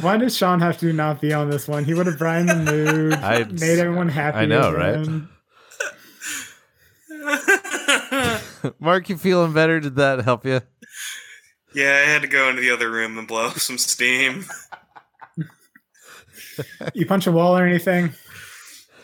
Why 0.01 0.17
does 0.17 0.37
Sean 0.37 0.61
have 0.61 0.79
to 0.79 0.93
not 0.93 1.21
be 1.21 1.33
on 1.33 1.51
this 1.51 1.67
one? 1.67 1.85
He 1.85 1.93
would 1.95 2.07
have 2.07 2.19
brightened 2.19 2.51
the 2.51 2.73
mood, 2.73 3.15
I- 3.15 3.45
made 3.45 3.79
everyone 3.81 4.09
happy. 4.09 4.39
I 4.39 4.47
know, 4.47 4.73
right? 4.73 4.95
again. 5.01 5.29
Mark, 8.81 9.09
you 9.09 9.17
feeling 9.17 9.53
better? 9.53 9.81
Did 9.81 9.97
that 9.97 10.25
help 10.25 10.45
you? 10.47 10.61
yeah, 11.75 12.03
I 12.05 12.09
had 12.11 12.23
to 12.23 12.29
go 12.29 12.49
into 12.49 12.63
the 12.63 12.71
other 12.71 12.91
room 12.91 13.19
and 13.19 13.29
blow 13.29 13.51
some 13.51 13.79
steam. 13.79 14.47
You 16.95 17.05
punch 17.07 17.27
a 17.27 17.33
wall 17.33 17.57
or 17.59 17.67
anything? 17.67 18.13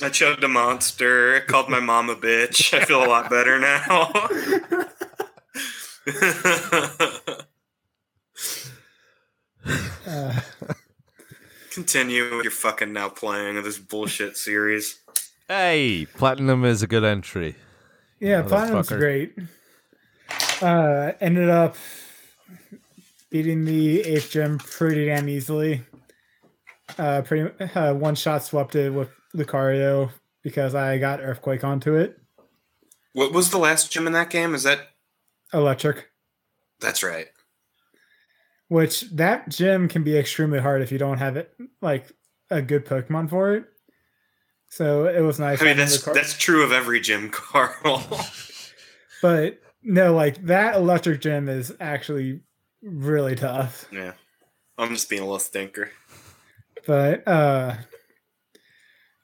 I 0.01 0.09
chugged 0.09 0.43
a 0.43 0.49
monster. 0.49 1.41
Called 1.43 1.69
my 1.69 1.81
mom 1.81 2.09
a 2.11 2.17
bitch. 2.17 2.77
I 2.77 2.85
feel 2.85 3.05
a 3.05 3.07
lot 3.07 3.31
better 3.31 3.59
now. 3.59 4.11
Uh, 10.05 10.41
Continue 11.71 12.35
with 12.37 12.45
your 12.45 12.51
fucking 12.51 12.93
now 12.93 13.09
playing 13.09 13.57
of 13.57 13.63
this 13.65 13.79
bullshit 13.79 14.37
series. 14.37 14.99
Hey, 15.49 16.07
platinum 16.17 16.65
is 16.65 16.83
a 16.83 16.87
good 16.89 17.05
entry. 17.05 17.55
Yeah, 18.23 18.43
Platinum's 18.43 18.89
Motherfucker. 18.89 18.99
great. 18.99 19.35
Uh, 20.63 21.13
ended 21.21 21.49
up 21.51 21.77
beating 23.31 23.65
the 23.65 24.01
eighth 24.03 24.31
gym 24.31 24.59
pretty 24.59 25.07
damn 25.07 25.29
easily. 25.29 25.83
Uh, 26.99 27.23
pretty 27.23 27.51
uh, 27.75 27.95
one 27.95 28.15
shot 28.15 28.45
swept 28.45 28.77
it 28.77 28.91
with 28.91 29.09
Lucario 29.35 30.11
because 30.43 30.75
I 30.75 30.99
got 30.99 31.21
Earthquake 31.21 31.65
onto 31.65 31.95
it. 31.95 32.19
What 33.13 33.33
was 33.33 33.51
the 33.51 33.59
last 33.59 33.91
gym 33.93 34.07
in 34.07 34.13
that 34.15 34.31
game? 34.31 34.55
Is 34.55 34.63
that 34.63 34.89
Electric. 35.53 36.11
that's 36.81 37.03
right? 37.03 37.29
which 38.69 39.03
that 39.11 39.49
gym 39.51 39.87
can 39.87 40.03
be 40.03 40.17
extremely 40.17 40.59
hard 40.59 40.81
if 40.81 40.91
you 40.91 40.97
don't 40.97 41.19
have 41.19 41.37
it 41.37 41.53
like 41.83 42.11
a 42.51 42.63
good 42.63 42.87
Pokemon 42.87 43.29
for 43.29 43.55
it. 43.55 43.67
So 44.73 45.05
it 45.07 45.21
was 45.21 45.39
nice. 45.39 45.61
I 45.61 45.67
mean, 45.67 45.77
that's 45.77 46.01
that's 46.03 46.39
true 46.39 46.65
of 46.65 46.73
every 46.73 46.99
gym, 46.99 47.29
Carl. 47.31 48.03
but 49.21 49.61
no, 49.83 50.15
like 50.15 50.43
that 50.47 50.77
electric 50.77 51.21
gym 51.21 51.51
is 51.51 51.75
actually 51.79 52.41
really 52.83 53.37
tough. 53.37 53.87
yeah, 53.93 54.13
I'm 54.79 54.95
just 54.95 55.11
being 55.11 55.21
a 55.21 55.27
little 55.27 55.41
stinker. 55.41 55.91
But 56.87 57.29
uh 57.29 57.75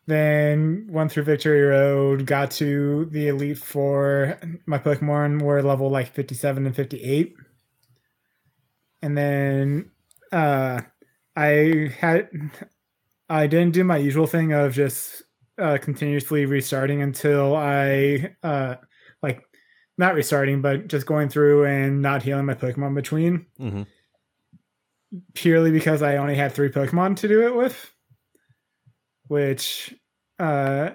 then 0.06 0.86
went 0.90 1.12
through 1.12 1.22
Victory 1.22 1.62
Road, 1.62 2.26
got 2.26 2.50
to 2.52 3.06
the 3.06 3.28
Elite 3.28 3.56
Four. 3.56 4.38
My 4.66 4.78
Pokemon 4.78 5.40
were 5.40 5.62
level 5.62 5.88
like 5.88 6.12
57 6.12 6.66
and 6.66 6.76
58. 6.76 7.34
And 9.00 9.16
then 9.16 9.92
uh 10.30 10.82
I 11.34 11.90
had 11.98 12.28
I 13.30 13.46
didn't 13.46 13.72
do 13.72 13.82
my 13.82 13.96
usual 13.96 14.26
thing 14.26 14.52
of 14.52 14.74
just 14.74 15.22
uh 15.58 15.78
continuously 15.78 16.46
restarting 16.46 17.02
until 17.02 17.56
I 17.56 18.34
uh 18.42 18.76
like 19.22 19.44
not 19.96 20.14
restarting, 20.14 20.62
but 20.62 20.88
just 20.88 21.06
going 21.06 21.28
through 21.28 21.64
and 21.64 22.00
not 22.00 22.22
healing 22.22 22.46
my 22.46 22.54
Pokemon 22.54 22.94
between 22.94 23.46
Mm-hmm. 23.58 23.82
purely 25.34 25.70
because 25.72 26.02
I 26.02 26.16
only 26.16 26.36
had 26.36 26.52
three 26.52 26.70
Pokemon 26.70 27.16
to 27.16 27.28
do 27.28 27.46
it 27.46 27.54
with. 27.54 27.92
Which, 29.26 29.94
uh, 30.38 30.90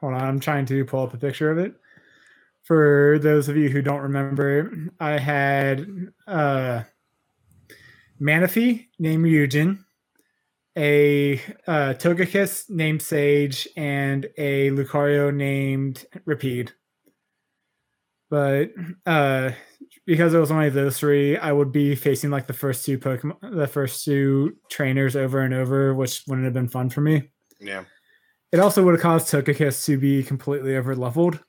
hold 0.00 0.14
on, 0.14 0.20
I'm 0.20 0.40
trying 0.40 0.66
to 0.66 0.84
pull 0.84 1.04
up 1.04 1.14
a 1.14 1.18
picture 1.18 1.50
of 1.50 1.58
it. 1.58 1.74
For 2.64 3.18
those 3.22 3.48
of 3.48 3.56
you 3.56 3.68
who 3.68 3.80
don't 3.80 4.02
remember, 4.02 4.70
I 5.00 5.18
had 5.18 5.86
uh, 6.26 6.82
Manaphy 8.20 8.88
named 8.98 9.26
Eugen, 9.26 9.84
a 10.76 11.34
uh, 11.66 11.94
Togekiss 11.94 12.70
named 12.70 13.02
Sage, 13.02 13.68
and 13.76 14.26
a 14.38 14.70
Lucario 14.70 15.34
named 15.34 16.04
Repeat. 16.24 16.74
But 18.30 18.70
uh, 19.06 19.50
because 20.06 20.34
it 20.34 20.38
was 20.38 20.52
only 20.52 20.70
those 20.70 20.98
three, 20.98 21.36
I 21.36 21.52
would 21.52 21.72
be 21.72 21.94
facing 21.96 22.30
like 22.30 22.46
the 22.46 22.52
first 22.52 22.84
two 22.84 22.98
Pokemon, 22.98 23.56
the 23.56 23.66
first 23.66 24.04
two 24.04 24.56
trainers 24.68 25.16
over 25.16 25.40
and 25.40 25.52
over, 25.52 25.94
which 25.94 26.22
wouldn't 26.28 26.44
have 26.44 26.54
been 26.54 26.68
fun 26.68 26.90
for 26.90 27.00
me. 27.00 27.30
Yeah, 27.58 27.84
It 28.52 28.60
also 28.60 28.84
would 28.84 28.94
have 28.94 29.02
caused 29.02 29.28
Togekiss 29.28 29.84
to 29.86 29.98
be 29.98 30.22
completely 30.22 30.76
over 30.76 30.94
leveled 30.96 31.40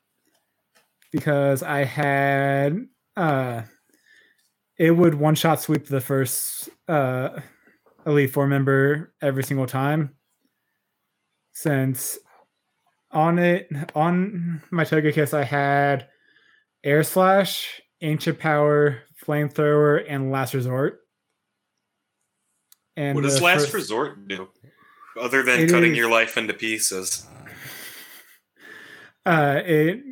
because 1.12 1.62
I 1.64 1.84
had 1.84 2.86
uh 3.16 3.62
it 4.78 4.92
would 4.92 5.16
one 5.16 5.36
shot 5.36 5.62
sweep 5.62 5.88
the 5.88 6.02
first 6.02 6.70
uh 6.88 7.40
Elite 8.06 8.32
Four 8.32 8.47
member 8.47 9.14
every 9.22 9.43
single 9.43 9.68
time. 9.68 10.16
Since 11.54 12.18
on 13.12 13.39
it 13.39 13.70
on 13.93 14.62
my 14.72 14.84
Togekiss 14.84 15.34
I 15.34 15.43
had 15.43 16.08
Air 16.84 17.04
Slash, 17.04 17.82
Ancient 18.02 18.39
Power, 18.39 18.99
Flamethrower, 19.24 20.04
and 20.08 20.32
Last 20.32 20.54
Resort. 20.54 20.99
And 22.97 23.16
what 23.16 23.24
does 23.24 23.41
last 23.41 23.62
first- 23.62 23.74
resort 23.74 24.28
do, 24.28 24.49
other 25.20 25.43
than 25.43 25.70
cutting 25.70 25.91
is- 25.91 25.97
your 25.97 26.10
life 26.10 26.38
into 26.38 26.54
pieces? 26.54 27.28
Uh, 29.26 29.62
it 29.64 30.04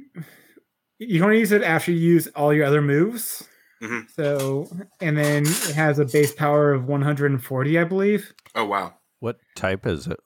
you 1.00 1.20
can 1.20 1.24
only 1.24 1.40
use 1.40 1.52
it 1.52 1.64
after 1.64 1.92
you 1.92 1.98
use 1.98 2.28
all 2.36 2.54
your 2.54 2.66
other 2.66 2.82
moves. 2.82 3.48
Mhm. 3.82 4.10
So, 4.12 4.68
and 5.00 5.18
then 5.18 5.44
it 5.46 5.76
has 5.76 6.00
a 6.00 6.06
base 6.06 6.34
power 6.34 6.74
of 6.74 6.86
140, 6.86 7.80
I 7.80 7.84
believe. 7.86 8.34
Oh 8.56 8.66
wow, 8.66 8.96
What 9.20 9.38
type 9.56 9.86
is 9.86 10.08
it? 10.08 10.20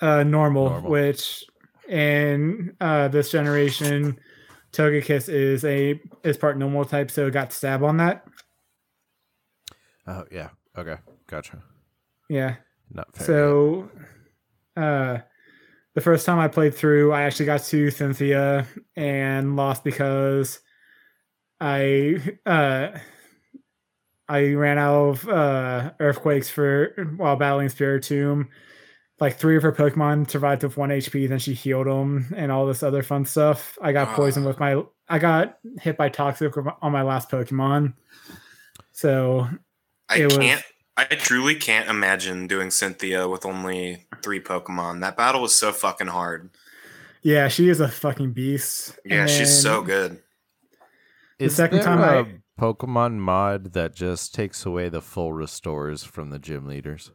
Uh, 0.00 0.22
normal, 0.22 0.68
Normal. 0.70 0.90
which 0.90 1.44
in 1.88 2.76
uh 2.80 3.08
this 3.08 3.30
generation, 3.30 4.18
Togekiss 4.72 5.28
is 5.28 5.64
a 5.64 6.00
is 6.22 6.36
part 6.36 6.58
normal 6.58 6.84
type, 6.84 7.10
so 7.10 7.26
it 7.26 7.32
got 7.32 7.52
stab 7.52 7.82
on 7.82 7.96
that. 7.96 8.24
Oh 10.06 10.24
yeah. 10.30 10.50
Okay. 10.76 10.96
Gotcha. 11.26 11.62
Yeah. 12.28 12.56
Not 12.92 13.16
fair. 13.16 13.26
So, 13.26 13.90
uh, 14.76 15.18
the 15.94 16.00
first 16.00 16.26
time 16.26 16.38
I 16.38 16.46
played 16.48 16.74
through, 16.74 17.12
I 17.12 17.22
actually 17.22 17.46
got 17.46 17.62
to 17.64 17.90
Cynthia 17.90 18.66
and 18.94 19.56
lost 19.56 19.82
because 19.82 20.60
I 21.60 22.20
uh, 22.44 22.88
I 24.28 24.52
ran 24.54 24.78
out 24.78 24.94
of 25.08 25.28
uh, 25.28 25.92
earthquakes 26.00 26.50
for 26.50 27.14
while 27.16 27.36
battling 27.36 27.68
Spiritomb. 27.68 28.48
Like 29.18 29.38
three 29.38 29.56
of 29.56 29.62
her 29.62 29.72
Pokemon 29.72 30.28
survived 30.30 30.62
with 30.62 30.76
one 30.76 30.90
HP, 30.90 31.26
then 31.28 31.38
she 31.38 31.54
healed 31.54 31.86
them 31.86 32.34
and 32.36 32.52
all 32.52 32.66
this 32.66 32.82
other 32.82 33.02
fun 33.02 33.24
stuff. 33.24 33.78
I 33.80 33.92
got 33.92 34.14
poisoned 34.14 34.44
Ah. 34.44 34.48
with 34.48 34.60
my. 34.60 34.82
I 35.08 35.18
got 35.18 35.58
hit 35.80 35.96
by 35.96 36.08
toxic 36.10 36.52
on 36.82 36.92
my 36.92 37.02
last 37.02 37.30
Pokemon. 37.30 37.94
So 38.92 39.48
I 40.08 40.26
can't. 40.26 40.62
I 40.98 41.04
truly 41.04 41.54
can't 41.54 41.88
imagine 41.90 42.46
doing 42.46 42.70
Cynthia 42.70 43.28
with 43.28 43.44
only 43.46 44.06
three 44.22 44.40
Pokemon. 44.40 45.00
That 45.02 45.16
battle 45.16 45.42
was 45.42 45.54
so 45.54 45.70
fucking 45.72 46.06
hard. 46.06 46.50
yeah, 47.22 47.48
she 47.48 47.68
is 47.68 47.80
a 47.80 47.88
fucking 47.88 48.32
beast. 48.32 48.98
Yeah, 49.04 49.22
And 49.22 49.30
she's 49.30 49.62
so 49.62 49.82
good. 49.82 50.22
The 51.38 51.44
is 51.46 51.56
second 51.56 51.78
there 51.78 51.84
time 51.84 52.00
a 52.00 52.28
I- 52.30 52.38
Pokemon 52.60 53.18
mod 53.18 53.72
that 53.74 53.94
just 53.94 54.34
takes 54.34 54.64
away 54.64 54.88
the 54.88 55.02
full 55.02 55.32
restores 55.32 56.04
from 56.04 56.30
the 56.30 56.38
gym 56.38 56.66
leaders? 56.66 57.10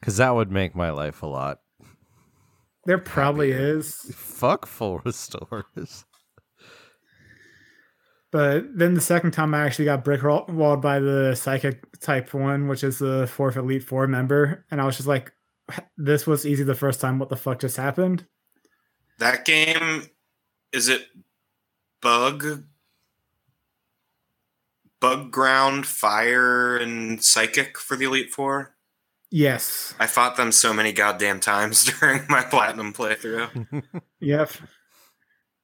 Because 0.00 0.18
that 0.18 0.34
would 0.34 0.50
make 0.52 0.74
my 0.76 0.90
life 0.90 1.22
a 1.22 1.26
lot. 1.26 1.60
There 2.84 2.98
probably 2.98 3.50
happier. 3.52 3.78
is. 3.78 4.12
Fuck 4.14 4.66
full 4.66 4.98
restores. 5.04 6.04
But 8.32 8.64
then 8.76 8.94
the 8.94 9.00
second 9.00 9.30
time 9.32 9.54
I 9.54 9.64
actually 9.64 9.86
got 9.86 10.04
brick 10.04 10.22
walled 10.22 10.82
by 10.82 10.98
the 10.98 11.34
psychic 11.34 11.84
type 12.00 12.34
one, 12.34 12.68
which 12.68 12.84
is 12.84 12.98
the 12.98 13.26
fourth 13.26 13.56
elite 13.56 13.84
four 13.84 14.06
member, 14.06 14.64
and 14.70 14.80
I 14.80 14.84
was 14.84 14.96
just 14.96 15.08
like, 15.08 15.32
"This 15.96 16.26
was 16.26 16.44
easy 16.44 16.62
the 16.64 16.74
first 16.74 17.00
time. 17.00 17.18
What 17.18 17.28
the 17.30 17.36
fuck 17.36 17.60
just 17.60 17.76
happened?" 17.76 18.26
That 19.18 19.44
game 19.46 20.08
is 20.72 20.88
it 20.88 21.06
bug 22.06 22.62
bug 25.00 25.32
ground 25.32 25.86
fire 25.86 26.76
and 26.76 27.22
psychic 27.24 27.76
for 27.78 27.96
the 27.96 28.04
elite 28.04 28.32
four 28.32 28.72
Yes. 29.28 29.92
I 29.98 30.06
fought 30.06 30.36
them 30.36 30.52
so 30.52 30.72
many 30.72 30.92
goddamn 30.92 31.40
times 31.40 31.84
during 32.00 32.22
my 32.28 32.42
platinum 32.42 32.92
playthrough. 32.92 33.82
Yep. 34.20 34.50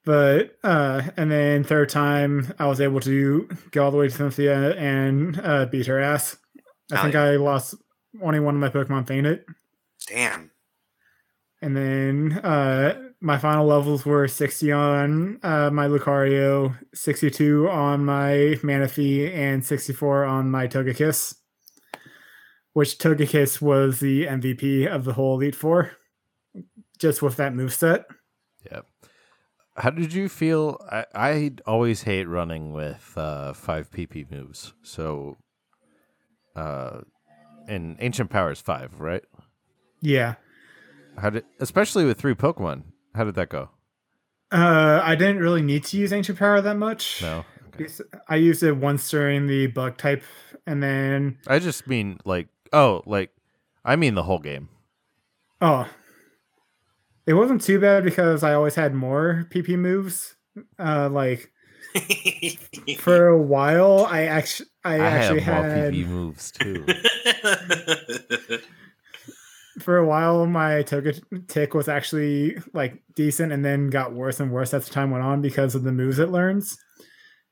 But 0.03 0.57
uh 0.65 1.03
and 1.15 1.31
then 1.31 1.63
third 1.63 1.87
time 1.87 2.53
I 2.59 2.67
was 2.67 2.81
able 2.81 2.99
to 3.01 3.47
go 3.71 3.85
all 3.85 3.91
the 3.91 3.97
way 3.97 4.09
to 4.09 4.13
Cynthia 4.13 4.75
and 4.75 5.39
uh 5.39 5.65
beat 5.67 5.87
her 5.87 5.97
ass. 6.01 6.35
I 6.91 6.99
Oh, 6.99 7.01
think 7.03 7.13
yeah. 7.13 7.23
I 7.23 7.35
lost 7.37 7.75
only 8.21 8.41
one 8.41 8.55
of 8.55 8.59
my 8.61 8.67
Pokemon 8.69 9.07
fainted. 9.07 9.45
Damn. 10.07 10.51
And 11.61 11.75
then 11.77 12.33
uh 12.43 13.02
my 13.23 13.37
final 13.37 13.65
levels 13.65 14.05
were 14.05 14.27
60 14.27 14.71
on 14.73 15.39
uh 15.43 15.69
my 15.71 15.87
Lucario, 15.87 16.77
62 16.93 17.69
on 17.69 18.03
my 18.05 18.59
Manaphy, 18.61 19.33
and 19.33 19.65
64 19.65 20.25
on 20.25 20.51
my 20.51 20.67
Togekiss. 20.67 21.35
Which 22.73 22.97
Togekiss 22.97 23.61
was 23.61 23.99
the 23.99 24.25
MVP 24.25 24.87
of 24.87 25.05
the 25.05 25.13
whole 25.13 25.35
Elite 25.35 25.55
Four. 25.55 25.91
Just 26.99 27.21
with 27.21 27.37
that 27.37 27.53
moveset. 27.53 28.03
Yep. 28.69 28.85
How 29.77 29.89
did 29.89 30.13
you 30.13 30.27
feel? 30.27 30.79
I 30.91 31.05
I 31.15 31.51
always 31.65 32.03
hate 32.03 32.27
running 32.27 32.73
with 32.73 33.13
uh, 33.15 33.53
five 33.53 33.89
PP 33.89 34.29
moves. 34.29 34.73
So, 34.83 35.37
uh, 36.55 37.01
in 37.67 37.95
Ancient 37.99 38.29
Power 38.29 38.51
is 38.51 38.61
five, 38.61 38.99
right? 38.99 39.23
Yeah. 40.01 40.35
How 41.17 41.29
did, 41.29 41.45
especially 41.59 42.05
with 42.05 42.19
three 42.19 42.33
Pokemon? 42.35 42.83
How 43.15 43.23
did 43.23 43.35
that 43.35 43.49
go? 43.49 43.69
Uh, 44.51 45.01
I 45.03 45.15
didn't 45.15 45.39
really 45.39 45.61
need 45.61 45.83
to 45.85 45.97
use 45.97 46.13
Ancient 46.13 46.37
Power 46.37 46.61
that 46.61 46.77
much. 46.77 47.21
No. 47.21 47.45
Okay. 47.79 47.91
I 48.29 48.35
used 48.35 48.61
it 48.61 48.73
once 48.73 49.09
during 49.09 49.47
the 49.47 49.67
bug 49.67 49.97
type, 49.97 50.23
and 50.67 50.81
then 50.81 51.39
I 51.47 51.57
just 51.59 51.87
mean 51.87 52.19
like 52.23 52.47
oh 52.71 53.01
like 53.05 53.31
I 53.83 53.95
mean 53.95 54.13
the 54.13 54.23
whole 54.23 54.39
game. 54.39 54.69
oh, 55.61 55.87
it 57.25 57.33
wasn't 57.33 57.61
too 57.61 57.79
bad 57.79 58.03
because 58.03 58.43
I 58.43 58.53
always 58.53 58.75
had 58.75 58.93
more 58.93 59.47
PP 59.49 59.77
moves. 59.77 60.35
Uh, 60.77 61.09
like 61.09 61.51
for 62.99 63.27
a 63.27 63.41
while, 63.41 64.05
I 64.07 64.25
actually 64.25 64.69
I, 64.83 64.95
I, 64.95 64.99
actually 64.99 65.41
have 65.41 65.65
more 65.65 65.73
had 65.73 65.93
PP 65.93 66.07
moves 66.07 66.51
too. 66.51 66.85
for 69.83 69.97
a 69.97 70.05
while 70.05 70.45
my 70.45 70.81
toga 70.83 71.13
tick 71.47 71.73
was 71.73 71.87
actually 71.87 72.57
like 72.73 73.01
decent, 73.15 73.51
and 73.51 73.63
then 73.63 73.89
got 73.89 74.13
worse 74.13 74.39
and 74.39 74.51
worse 74.51 74.73
as 74.73 74.87
the 74.87 74.93
time 74.93 75.11
went 75.11 75.23
on 75.23 75.41
because 75.41 75.75
of 75.75 75.83
the 75.83 75.91
moves 75.91 76.19
it 76.19 76.29
learns. 76.29 76.77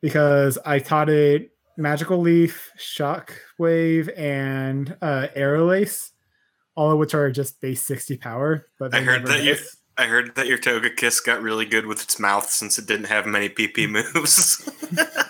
Because 0.01 0.57
I 0.65 0.79
taught 0.79 1.09
it 1.09 1.51
Magical 1.77 2.19
Leaf, 2.19 2.71
Shock 2.77 3.33
Wave, 3.59 4.09
and 4.17 4.95
uh, 5.01 5.27
Aerial 5.35 5.71
Ace, 5.71 6.11
all 6.75 6.91
of 6.91 6.97
which 6.97 7.13
are 7.13 7.31
just 7.31 7.61
base 7.61 7.83
sixty 7.83 8.17
power. 8.17 8.67
But 8.79 8.95
I 8.95 9.01
heard 9.01 9.27
that 9.27 9.43
you-. 9.43 9.57
I 9.97 10.05
heard 10.05 10.35
that 10.35 10.47
your 10.47 10.57
Togekiss 10.57 11.23
got 11.23 11.41
really 11.41 11.65
good 11.65 11.85
with 11.85 12.01
its 12.01 12.19
mouth 12.19 12.49
since 12.49 12.79
it 12.79 12.87
didn't 12.87 13.07
have 13.07 13.27
many 13.27 13.49
PP 13.49 13.87
moves. 14.13 14.67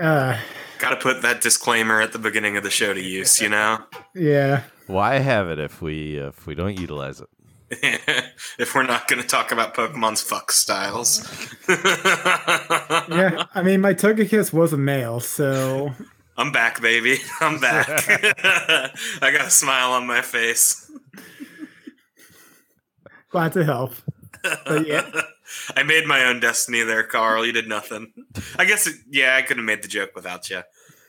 Uh, 0.00 0.38
Got 0.80 0.90
to 0.90 0.96
put 0.96 1.20
that 1.22 1.42
disclaimer 1.42 2.00
at 2.00 2.12
the 2.12 2.18
beginning 2.18 2.56
of 2.56 2.62
the 2.62 2.70
show 2.70 2.94
to 2.94 3.00
use, 3.02 3.38
you 3.38 3.50
know? 3.50 3.80
yeah, 4.14 4.62
Why 4.86 5.18
have 5.18 5.48
it 5.50 5.58
if 5.58 5.82
we 5.82 6.16
if 6.16 6.46
we 6.46 6.54
don't 6.54 6.78
utilize 6.78 7.20
it? 7.20 7.28
if 8.58 8.74
we're 8.74 8.82
not 8.86 9.06
going 9.06 9.20
to 9.20 9.28
talk 9.28 9.52
about 9.52 9.74
Pokemon's 9.74 10.22
fuck 10.22 10.50
styles. 10.50 11.20
yeah. 11.68 13.44
I 13.54 13.62
mean, 13.62 13.82
my 13.82 13.92
Togekiss 13.92 14.52
was 14.54 14.72
a 14.72 14.78
male, 14.78 15.20
so 15.20 15.92
I'm 16.38 16.50
back, 16.50 16.80
baby. 16.80 17.18
I'm 17.40 17.60
back. 17.60 17.86
I 19.22 19.30
got 19.30 19.46
a 19.46 19.50
smile 19.50 19.92
on 19.92 20.06
my 20.06 20.22
face. 20.22 20.90
glad 23.28 23.52
to 23.52 23.64
help. 23.64 23.92
But 24.42 24.86
yeah. 24.86 25.08
I 25.76 25.82
made 25.82 26.06
my 26.06 26.24
own 26.24 26.40
destiny 26.40 26.82
there, 26.82 27.02
Carl. 27.02 27.44
You 27.46 27.52
did 27.52 27.68
nothing. 27.68 28.12
I 28.56 28.64
guess, 28.64 28.86
it, 28.86 28.96
yeah, 29.10 29.36
I 29.36 29.42
could 29.42 29.56
have 29.56 29.66
made 29.66 29.82
the 29.82 29.88
joke 29.88 30.10
without 30.14 30.48
you. 30.50 30.62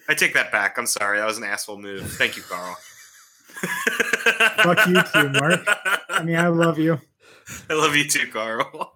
I 0.10 0.14
take 0.14 0.34
that 0.34 0.52
back. 0.52 0.78
I'm 0.78 0.88
sorry. 0.88 1.20
That 1.20 1.26
was 1.28 1.38
an 1.38 1.44
asshole 1.44 1.80
move. 1.80 2.10
Thank 2.14 2.36
you, 2.38 2.44
Carl. 2.44 2.76
Fuck 4.64 4.88
you 4.88 5.02
too, 5.14 5.30
Mark. 5.40 5.62
I 6.10 6.24
mean, 6.24 6.36
I 6.36 6.48
love 6.48 6.80
you. 6.80 7.00
I 7.70 7.74
love 7.74 7.96
you 7.96 8.08
too, 8.08 8.28
Carl. 8.32 8.96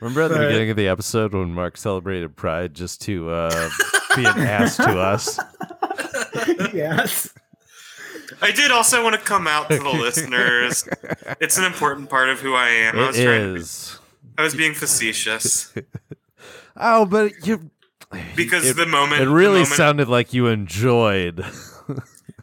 Remember 0.00 0.22
at 0.22 0.28
the 0.28 0.36
But- 0.36 0.46
beginning 0.48 0.70
of 0.70 0.76
the 0.76 0.88
episode 0.88 1.32
when 1.32 1.52
Mark 1.52 1.76
celebrated 1.76 2.36
Pride 2.36 2.74
just 2.74 3.00
to 3.02 3.30
uh, 3.30 3.70
be 4.14 4.24
an 4.24 4.38
ass 4.38 4.76
to 4.76 4.98
us? 4.98 5.40
yes. 6.72 7.32
I 8.40 8.52
did 8.52 8.70
also 8.70 9.02
want 9.02 9.16
to 9.16 9.20
come 9.20 9.46
out 9.48 9.70
to 9.70 9.78
the 9.78 9.88
listeners. 9.90 10.86
It's 11.40 11.56
an 11.58 11.64
important 11.64 12.08
part 12.10 12.28
of 12.28 12.40
who 12.40 12.54
I 12.54 12.68
am. 12.68 12.98
I 12.98 13.06
was 13.08 13.18
It 13.18 13.24
trying 13.24 13.54
to, 13.54 13.60
is. 13.60 13.97
I 14.38 14.42
was 14.42 14.54
being 14.54 14.72
facetious 14.72 15.74
Oh, 16.76 17.04
but 17.04 17.46
you. 17.46 17.70
because 18.36 18.64
it, 18.70 18.76
the 18.76 18.86
moment 18.86 19.20
it 19.20 19.28
really 19.28 19.60
moment, 19.60 19.68
sounded 19.76 20.08
like 20.08 20.32
you 20.32 20.46
enjoyed. 20.46 21.44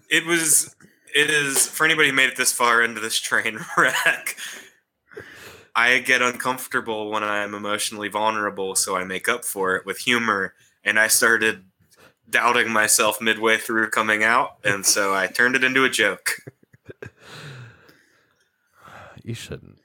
it 0.09 0.25
was 0.25 0.75
it 1.15 1.29
is 1.29 1.65
for 1.67 1.85
anybody 1.85 2.09
who 2.09 2.15
made 2.15 2.27
it 2.29 2.35
this 2.35 2.51
far 2.51 2.83
into 2.83 2.99
this 2.99 3.17
train 3.17 3.57
wreck. 3.77 4.35
I 5.73 5.99
get 5.99 6.21
uncomfortable 6.21 7.09
when 7.11 7.23
I'm 7.23 7.53
emotionally 7.53 8.09
vulnerable, 8.09 8.75
so 8.75 8.95
I 8.97 9.03
make 9.05 9.27
up 9.29 9.43
for 9.45 9.75
it 9.75 9.85
with 9.85 9.99
humor. 9.99 10.53
And 10.83 10.99
I 10.99 11.07
started 11.07 11.63
doubting 12.29 12.69
myself 12.71 13.19
midway 13.21 13.57
through 13.57 13.89
coming 13.89 14.23
out, 14.23 14.57
and 14.63 14.85
so 14.85 15.13
I 15.15 15.27
turned 15.33 15.55
it 15.55 15.63
into 15.63 15.83
a 15.85 15.89
joke. 15.89 16.31
You 19.23 19.33
shouldn't. 19.33 19.79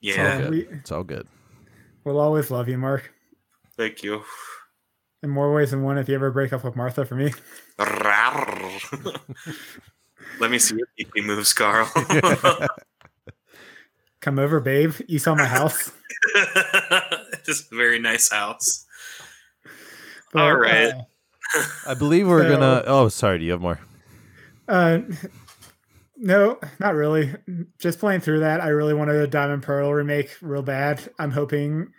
Yeah, 0.00 0.12
It's 0.14 0.18
all 0.20 0.40
good. 0.40 0.50
we- 0.50 0.76
It's 0.78 0.92
all 0.92 1.04
good. 1.04 1.28
We'll 2.08 2.20
always 2.20 2.50
love 2.50 2.70
you, 2.70 2.78
Mark. 2.78 3.12
thank 3.76 4.02
you. 4.02 4.22
In 5.22 5.28
more 5.28 5.52
ways 5.52 5.72
than 5.72 5.82
one 5.82 5.98
if 5.98 6.08
you 6.08 6.14
ever 6.14 6.30
break 6.30 6.54
up 6.54 6.64
with 6.64 6.74
Martha 6.74 7.04
for 7.04 7.16
me. 7.16 7.34
Let 10.40 10.50
me 10.50 10.58
see 10.58 10.76
your 10.76 10.86
PP 10.98 11.22
moves, 11.26 11.52
Carl. 11.52 11.86
Come 14.22 14.38
over, 14.38 14.58
babe. 14.60 14.94
You 15.06 15.18
saw 15.18 15.34
my 15.34 15.44
house. 15.44 15.92
Just 17.44 17.70
a 17.70 17.76
very 17.76 17.98
nice 17.98 18.30
house. 18.30 18.86
But, 20.32 20.42
All 20.42 20.56
right. 20.56 20.94
uh, 20.94 21.64
I 21.88 21.92
believe 21.94 22.26
we're 22.26 22.42
So- 22.44 22.54
gonna. 22.58 22.84
Oh, 22.86 23.08
sorry. 23.08 23.38
Do 23.40 23.44
you 23.44 23.52
have 23.52 23.60
more? 23.60 23.78
Uh, 24.66 25.00
no, 26.16 26.58
not 26.80 26.94
really. 26.94 27.34
Just 27.78 27.98
playing 27.98 28.20
through 28.20 28.40
that, 28.40 28.62
I 28.62 28.68
really 28.68 28.94
wanted 28.94 29.16
a 29.16 29.26
Diamond 29.26 29.62
Pearl 29.62 29.92
remake 29.92 30.30
real 30.40 30.62
bad. 30.62 31.00
I'm 31.18 31.30
hoping, 31.32 31.92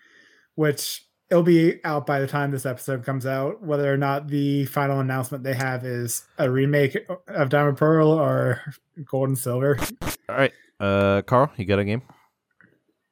which 0.56 1.06
it'll 1.30 1.44
be 1.44 1.84
out 1.84 2.06
by 2.06 2.20
the 2.20 2.28
time 2.28 2.52
this 2.52 2.66
episode 2.66 3.06
comes 3.06 3.26
out, 3.26 3.62
whether 3.62 3.92
or 3.92 3.98
not 3.98 4.28
the 4.28 4.66
final 4.66 5.00
announcement 5.00 5.44
they 5.44 5.54
have 5.54 5.86
is 5.86 6.24
a 6.38 6.50
remake 6.50 6.98
of 7.28 7.50
Diamond 7.50 7.78
Pearl 7.78 8.10
or 8.10 8.62
Gold 9.06 9.30
and 9.30 9.38
Silver. 9.38 9.78
All 10.02 10.36
right, 10.36 10.54
uh, 10.80 11.22
Carl, 11.24 11.52
you 11.58 11.66
got 11.66 11.80
a 11.80 11.86
game? 11.86 12.02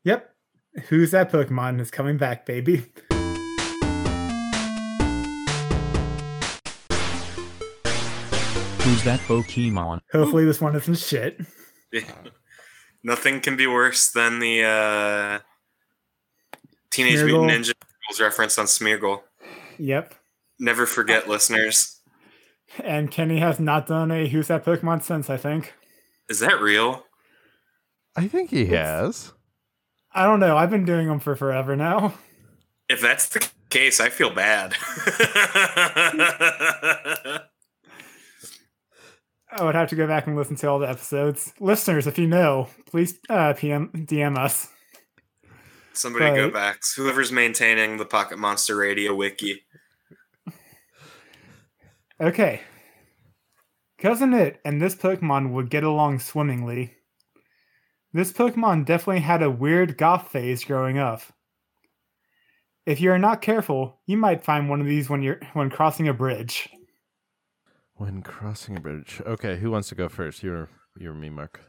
Yep. 0.04 0.34
Who's 0.90 1.12
that 1.12 1.32
Pokemon 1.32 1.80
is 1.80 1.92
coming 1.92 2.18
back, 2.18 2.46
baby? 2.46 2.86
Who's 8.88 9.04
that 9.04 9.20
Pokemon? 9.28 10.00
Hopefully 10.14 10.46
this 10.46 10.62
one 10.62 10.76
isn't 10.76 10.98
shit. 10.98 11.42
Nothing 13.04 13.42
can 13.42 13.58
be 13.58 13.68
worse 13.68 14.12
than 14.12 14.40
the 14.40 14.64
uh, 14.64 15.40
Teenage 16.98 17.20
Smeargle. 17.20 17.45
Mutant 17.45 17.66
Ninja 17.66 17.74
Turtles 17.74 18.20
reference 18.20 18.58
on 18.58 18.66
Smeargle. 18.66 19.22
Yep. 19.78 20.16
Never 20.60 20.88
forget, 20.88 21.28
listeners. 21.30 22.00
And 22.84 23.12
Kenny 23.12 23.39
has 23.39 23.60
not 23.60 23.86
done 23.86 24.12
a 24.12 24.28
Who's 24.28 24.48
that 24.48 24.66
Pokemon 24.66 25.04
since, 25.04 25.30
I 25.30 25.38
think. 25.38 25.74
Is 26.28 26.39
that 26.39 26.60
real? 26.60 27.06
I 28.16 28.28
think 28.28 28.50
he 28.50 28.66
has. 28.68 29.32
I 30.12 30.24
don't 30.24 30.39
know. 30.39 30.58
I've 30.58 30.72
been 30.72 30.86
doing 30.86 31.08
them 31.08 31.20
for 31.20 31.36
forever 31.36 31.76
now. 31.76 32.16
If 32.89 33.00
that's 33.00 33.30
the 33.30 33.48
case, 33.70 34.00
I 34.00 34.10
feel 34.10 34.32
bad. 34.32 34.74
I 39.52 39.64
would 39.64 39.76
have 39.76 39.89
to 39.89 39.95
go 39.95 40.08
back 40.08 40.26
and 40.26 40.36
listen 40.36 40.56
to 40.58 40.68
all 40.68 40.80
the 40.80 40.89
episodes. 40.89 41.54
Listeners, 41.60 42.08
if 42.08 42.18
you 42.18 42.26
know, 42.28 42.70
please 42.89 43.20
uh, 43.30 43.54
PM 43.54 43.91
DM 43.93 44.38
us. 44.38 44.68
Somebody 45.98 46.26
go 46.36 46.43
Right. 46.45 46.54
back. 46.54 46.82
Whoever's 46.95 47.32
maintaining 47.32 47.98
the 47.98 48.06
Pocket 48.06 48.38
Monster 48.39 48.76
Radio 48.76 49.14
wiki. 49.16 49.66
Okay. 52.20 52.62
Cousin 54.00 54.34
It 54.34 54.60
and 54.64 54.82
this 54.82 54.95
Pokemon 54.95 55.52
would 55.52 55.70
get 55.70 55.84
along 55.84 56.20
swimmingly. 56.20 56.95
This 58.14 58.32
Pokemon 58.32 58.86
definitely 58.86 59.22
had 59.22 59.43
a 59.43 59.52
weird 59.52 59.98
goth 59.98 60.30
phase 60.30 60.64
growing 60.64 60.98
up. 60.98 61.22
If 62.86 63.02
you 63.02 63.12
are 63.12 63.20
not 63.20 63.41
careful, 63.41 64.00
you 64.06 64.18
might 64.18 64.43
find 64.43 64.70
one 64.70 64.80
of 64.80 64.88
these 64.88 65.10
when 65.10 65.22
you're 65.22 65.39
when 65.54 65.70
crossing 65.70 66.08
a 66.08 66.14
bridge. 66.14 66.70
When 67.95 68.22
crossing 68.22 68.78
a 68.78 68.80
bridge. 68.80 69.22
Okay, 69.26 69.58
who 69.58 69.72
wants 69.72 69.89
to 69.89 69.95
go 69.95 70.08
first? 70.08 70.41
You're 70.41 70.70
you're 70.98 71.14
me, 71.14 71.30
Mark. 71.30 71.60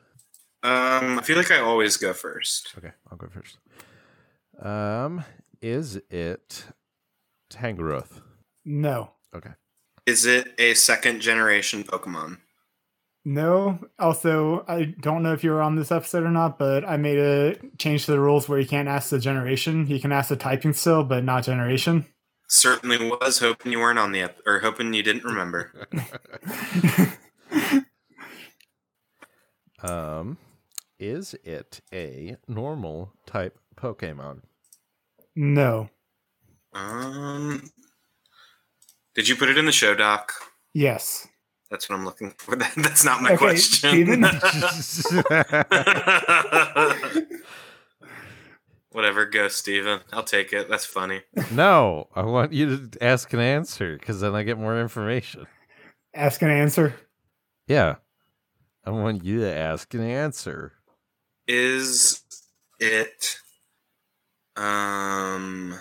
Um, 0.63 1.19
I 1.19 1.23
feel 1.23 1.37
like 1.37 1.51
I 1.51 1.61
always 1.61 1.97
go 1.97 2.13
first. 2.13 2.75
Okay, 2.79 2.93
I'll 3.11 3.17
go 3.19 3.29
first. 3.29 3.59
Um, 4.61 5.25
is 5.63 6.01
it 6.11 6.65
Tangrowth? 7.51 8.21
No. 8.65 9.13
Okay. 9.35 9.51
Is 10.07 10.27
it 10.27 10.55
a 10.59 10.75
second 10.75 11.21
generation 11.21 11.85
Pokemon? 11.85 12.39
No. 13.25 13.79
Also, 13.99 14.65
I 14.67 14.95
don't 15.01 15.23
know 15.23 15.33
if 15.33 15.45
you 15.45 15.51
were 15.51 15.63
on 15.63 15.77
this 15.77 15.93
episode 15.93 16.25
or 16.25 16.31
not, 16.31 16.59
but 16.59 16.85
I 16.85 16.97
made 16.97 17.19
a 17.19 17.57
change 17.77 18.07
to 18.07 18.13
the 18.13 18.21
rules 18.21 18.49
where 18.49 18.59
you 18.59 18.67
can't 18.67 18.89
ask 18.89 19.11
the 19.11 19.19
generation. 19.19 19.87
You 19.87 20.01
can 20.01 20.13
ask 20.13 20.31
the 20.31 20.37
typing 20.37 20.73
still, 20.73 21.05
but 21.05 21.25
not 21.25 21.45
generation. 21.45 22.07
Certainly 22.49 23.11
was 23.11 23.41
hoping 23.41 23.73
you 23.73 23.81
weren't 23.81 23.99
on 23.99 24.13
the 24.13 24.23
ep- 24.23 24.41
or 24.47 24.61
hoping 24.61 24.95
you 24.95 25.03
didn't 25.03 25.25
remember. 25.25 25.73
Um, 29.83 30.39
is 30.99 31.35
it 31.45 31.81
a 31.93 32.37
normal 32.49 33.13
type 33.27 33.59
Pokemon? 33.79 34.41
no. 35.37 35.89
Um, 36.75 37.71
did 39.15 39.29
you 39.29 39.37
put 39.37 39.49
it 39.49 39.57
in 39.59 39.65
the 39.67 39.73
show 39.73 39.95
doc? 39.95 40.33
Yes. 40.75 41.27
That's 41.71 41.89
what 41.89 41.97
I'm 41.99 42.05
looking 42.05 42.33
for. 42.39 42.57
That's 42.57 43.05
not 43.05 43.23
my 43.23 43.33
Okay, 43.33 43.37
question. 43.39 44.23
Whatever, 48.91 49.27
go 49.27 49.49
Steven. 49.49 50.01
I'll 50.13 50.25
take 50.25 50.53
it. 50.53 50.69
That's 50.69 50.85
funny. 50.87 51.23
no, 51.53 52.09
I 52.15 52.23
want 52.23 52.53
you 52.53 52.89
to 52.89 53.05
ask 53.05 53.33
an 53.33 53.41
answer 53.41 53.97
because 53.99 54.21
then 54.21 54.35
I 54.35 54.43
get 54.43 54.59
more 54.59 54.79
information. 54.81 55.47
Ask 56.15 56.43
an 56.43 56.51
answer. 56.51 56.95
Yeah, 57.67 57.97
I 58.85 58.91
want 58.91 59.25
you 59.25 59.41
to 59.41 59.55
ask 59.55 59.93
an 59.95 60.03
answer. 60.03 60.73
Is 61.47 62.23
it 62.81 63.39
um 64.59 65.79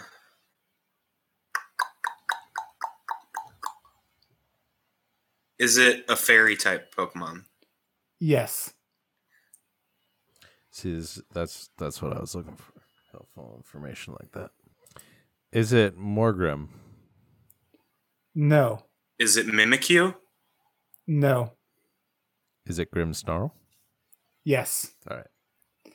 Is 5.59 5.77
it 5.77 6.05
a 6.07 6.15
fairy 6.15 6.55
type 6.55 6.93
Pokemon? 6.95 7.45
Yes. 8.19 8.73
See, 10.71 10.93
this- 10.93 11.21
that's 11.33 11.69
that's 11.77 12.01
what 12.01 12.15
I 12.15 12.19
was 12.19 12.35
looking 12.35 12.55
for. 12.55 12.73
Helpful 13.11 13.55
information 13.57 14.15
like 14.19 14.31
that. 14.33 14.51
Is 15.51 15.73
it 15.73 15.97
Morgrem? 15.97 16.67
No. 18.35 18.85
Is 19.17 19.37
it 19.37 19.47
Mimikyu? 19.47 20.13
No. 21.07 21.53
Is 22.67 22.77
it 22.77 22.91
Grimmsnarl? 22.91 23.51
Yes. 24.43 24.91
All 25.09 25.17
right. 25.17 25.93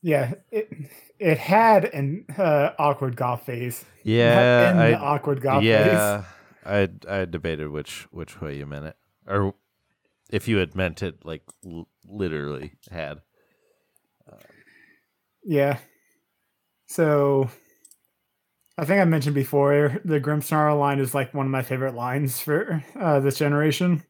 Yeah. 0.00 0.34
It 0.50 0.70
it 1.18 1.38
had 1.38 1.86
an 1.86 2.26
uh, 2.36 2.72
awkward 2.78 3.16
goth 3.16 3.44
phase. 3.44 3.84
Yeah, 4.02 4.70
in 4.70 4.76
the 4.76 4.82
I, 4.82 4.94
awkward 4.94 5.40
goth 5.40 5.62
yeah, 5.62 6.24
I 6.66 6.88
I 7.08 7.24
debated 7.24 7.68
which 7.68 8.06
which 8.10 8.40
way 8.40 8.56
you 8.56 8.66
meant 8.66 8.86
it, 8.86 8.96
or 9.26 9.54
if 10.30 10.48
you 10.48 10.58
had 10.58 10.74
meant 10.74 11.02
it 11.02 11.24
like 11.24 11.42
l- 11.64 11.88
literally 12.06 12.72
had. 12.90 13.20
phase. 14.28 14.36
Yeah. 15.44 15.78
So 16.86 17.50
I 18.78 18.84
think 18.84 19.00
I 19.00 19.04
mentioned 19.04 19.34
before 19.34 20.00
the 20.04 20.20
Grimmsnarl 20.20 20.78
line 20.78 20.98
is 20.98 21.14
like 21.14 21.32
one 21.32 21.46
of 21.46 21.52
my 21.52 21.62
favorite 21.62 21.94
lines 21.94 22.40
for 22.40 22.84
uh, 22.98 23.20
this 23.20 23.38
generation. 23.38 24.02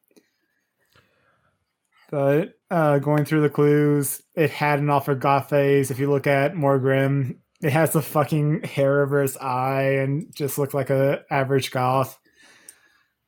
But 2.10 2.55
uh, 2.70 2.98
going 2.98 3.24
through 3.24 3.42
the 3.42 3.50
clues, 3.50 4.22
it 4.34 4.50
had 4.50 4.78
an 4.78 4.90
awkward 4.90 5.20
goth 5.20 5.50
phase. 5.50 5.90
If 5.90 5.98
you 5.98 6.10
look 6.10 6.26
at 6.26 6.54
Morgrem, 6.54 7.38
it 7.62 7.72
has 7.72 7.92
the 7.92 8.02
fucking 8.02 8.62
hair 8.64 9.02
over 9.02 9.22
its 9.22 9.36
eye 9.36 9.98
and 10.00 10.34
just 10.34 10.58
looks 10.58 10.74
like 10.74 10.90
a 10.90 11.22
average 11.30 11.70
goth. 11.70 12.18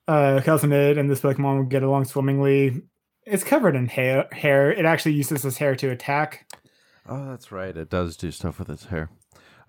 Uh, 0.06 0.40
Ed 0.44 0.98
and 0.98 1.10
this 1.10 1.20
Pokemon 1.20 1.58
would 1.58 1.70
get 1.70 1.82
along 1.82 2.06
swimmingly. 2.06 2.82
It's 3.26 3.44
covered 3.44 3.76
in 3.76 3.88
hair. 3.88 4.26
Hair. 4.32 4.72
It 4.72 4.86
actually 4.86 5.12
uses 5.12 5.44
its 5.44 5.58
hair 5.58 5.76
to 5.76 5.90
attack. 5.90 6.46
Oh, 7.06 7.28
that's 7.28 7.52
right. 7.52 7.76
It 7.76 7.90
does 7.90 8.16
do 8.16 8.30
stuff 8.30 8.58
with 8.58 8.70
its 8.70 8.86
hair. 8.86 9.10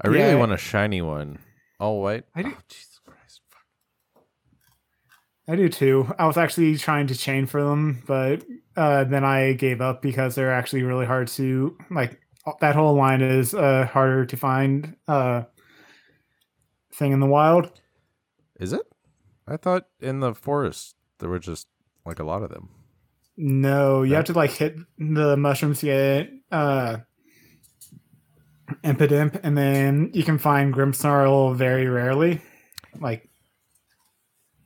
I 0.01 0.07
really 0.07 0.35
want 0.35 0.53
a 0.53 0.57
shiny 0.57 1.01
one, 1.01 1.39
all 1.79 2.01
white. 2.01 2.23
I 2.33 2.43
do- 2.43 2.53
Oh, 2.55 2.61
Jesus 2.69 2.99
Christ! 3.05 3.41
Fuck. 3.49 4.23
I 5.47 5.55
do 5.57 5.67
too. 5.67 6.13
I 6.17 6.25
was 6.25 6.37
actually 6.37 6.77
trying 6.77 7.07
to 7.07 7.15
chain 7.15 7.45
for 7.45 7.61
them, 7.61 8.01
but 8.07 8.45
uh, 8.79 9.03
then 9.03 9.23
I 9.25 9.53
gave 9.53 9.81
up 9.81 10.01
because 10.01 10.35
they're 10.35 10.53
actually 10.53 10.83
really 10.83 11.05
hard 11.05 11.27
to 11.39 11.77
like. 11.91 12.19
That 12.61 12.73
whole 12.75 12.95
line 12.95 13.21
is 13.21 13.53
uh, 13.53 13.85
harder 13.85 14.25
to 14.25 14.37
find 14.37 14.95
uh, 15.07 15.43
thing 16.93 17.11
in 17.11 17.19
the 17.19 17.27
wild. 17.27 17.69
Is 18.59 18.73
it? 18.73 18.81
I 19.47 19.57
thought 19.57 19.85
in 19.99 20.19
the 20.21 20.33
forest 20.33 20.95
there 21.19 21.29
were 21.29 21.39
just 21.39 21.67
like 22.05 22.19
a 22.19 22.23
lot 22.23 22.41
of 22.41 22.49
them. 22.49 22.69
No, 23.37 24.03
you 24.03 24.11
Yeah. 24.11 24.17
have 24.17 24.25
to 24.25 24.33
like 24.33 24.51
hit 24.51 24.75
the 24.97 25.35
mushrooms 25.37 25.79
to 25.81 25.85
get 25.85 26.29
uh, 26.51 26.97
Impidimp, 28.83 29.39
and 29.43 29.57
then 29.57 30.11
you 30.13 30.23
can 30.23 30.37
find 30.37 30.73
Grimmsnarl 30.73 31.55
very 31.55 31.87
rarely. 31.87 32.41
Like, 32.99 33.29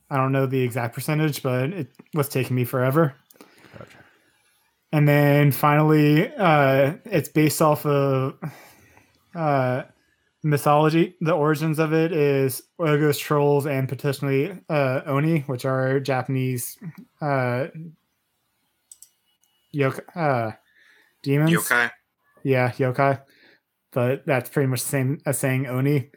I 0.09 0.17
don't 0.17 0.31
know 0.31 0.45
the 0.45 0.61
exact 0.61 0.93
percentage, 0.93 1.41
but 1.43 1.71
it 1.71 1.91
was 2.13 2.29
taking 2.29 2.55
me 2.55 2.65
forever. 2.65 3.15
And 4.93 5.07
then 5.07 5.51
finally, 5.51 6.31
uh, 6.35 6.93
it's 7.05 7.27
based 7.27 7.63
off 7.63 7.83
of 7.83 8.35
uh, 9.33 9.81
mythology. 10.43 11.15
The 11.19 11.31
origins 11.33 11.79
of 11.79 11.93
it 11.93 12.11
is 12.11 12.61
Ogres, 12.77 13.17
trolls, 13.17 13.65
and 13.65 13.89
potentially 13.89 14.55
uh, 14.69 15.01
Oni, 15.07 15.39
which 15.47 15.65
are 15.65 15.99
Japanese 15.99 16.77
uh, 17.19 17.69
yokai, 19.75 20.01
uh, 20.15 20.51
demons. 21.23 21.49
Yokai? 21.49 21.89
Yeah, 22.43 22.69
yokai. 22.73 23.19
But 23.93 24.27
that's 24.27 24.51
pretty 24.51 24.67
much 24.67 24.83
the 24.83 24.89
same 24.89 25.21
as 25.25 25.39
saying 25.39 25.65
Oni. 25.65 26.11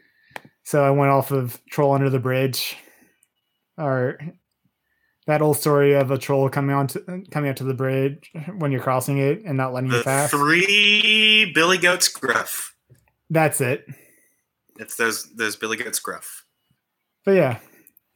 So 0.65 0.85
I 0.85 0.91
went 0.91 1.13
off 1.13 1.31
of 1.31 1.63
Troll 1.71 1.95
Under 1.95 2.11
the 2.11 2.19
Bridge, 2.19 2.77
or 3.79 4.19
that 5.27 5.43
old 5.43 5.57
story 5.57 5.95
of 5.95 6.11
a 6.11 6.19
troll 6.19 6.49
coming 6.49 6.75
on 6.75 6.87
to, 6.89 7.23
coming 7.31 7.51
up 7.51 7.57
to 7.57 7.65
the 7.65 7.75
bridge 7.75 8.31
when 8.59 8.73
you're 8.73 8.81
crossing 8.83 9.19
it 9.19 9.43
and 9.45 9.57
not 9.57 9.73
letting 9.73 9.91
you 9.91 9.99
The 9.99 10.05
pass. 10.05 10.31
three 10.31 11.51
Billy 11.55 11.79
Goats 11.79 12.09
Gruff. 12.09 12.75
That's 13.31 13.61
it. 13.61 13.87
It's 14.79 14.97
those 14.97 15.25
those 15.35 15.57
Billy 15.57 15.77
Goats 15.77 15.99
Gruff. 15.99 16.45
But 17.25 17.33
yeah, 17.33 17.59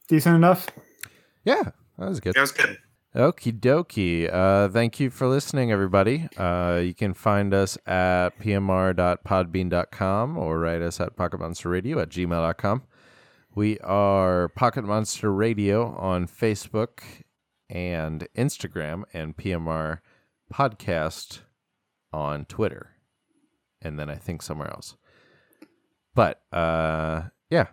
decent 0.07 0.35
enough. 0.35 0.67
Yeah, 1.43 1.63
that 1.97 2.07
was 2.09 2.19
good. 2.19 2.33
That 2.35 2.41
was 2.41 2.51
good. 2.51 2.77
Okie 3.13 3.59
dokie. 3.59 4.33
Uh, 4.33 4.69
thank 4.69 4.97
you 5.01 5.09
for 5.09 5.27
listening, 5.27 5.69
everybody. 5.69 6.29
Uh, 6.37 6.79
you 6.81 6.93
can 6.93 7.13
find 7.13 7.53
us 7.53 7.77
at 7.85 8.29
pmr.podbean.com 8.39 10.37
or 10.37 10.59
write 10.59 10.81
us 10.81 11.01
at 11.01 11.17
pocketmonsterradio 11.17 12.01
at 12.01 12.09
gmail.com. 12.09 12.83
We 13.53 13.79
are 13.79 14.47
Pocket 14.49 14.85
Monster 14.85 15.31
Radio 15.31 15.93
on 15.97 16.25
Facebook 16.25 17.01
and 17.69 18.27
Instagram, 18.37 19.03
and 19.13 19.35
PMR 19.35 19.99
Podcast 20.53 21.39
on 22.13 22.45
Twitter, 22.45 22.91
and 23.81 23.99
then 23.99 24.09
I 24.09 24.15
think 24.15 24.41
somewhere 24.41 24.69
else. 24.69 24.95
But 26.15 26.41
uh, 26.53 27.23
yeah, 27.49 27.67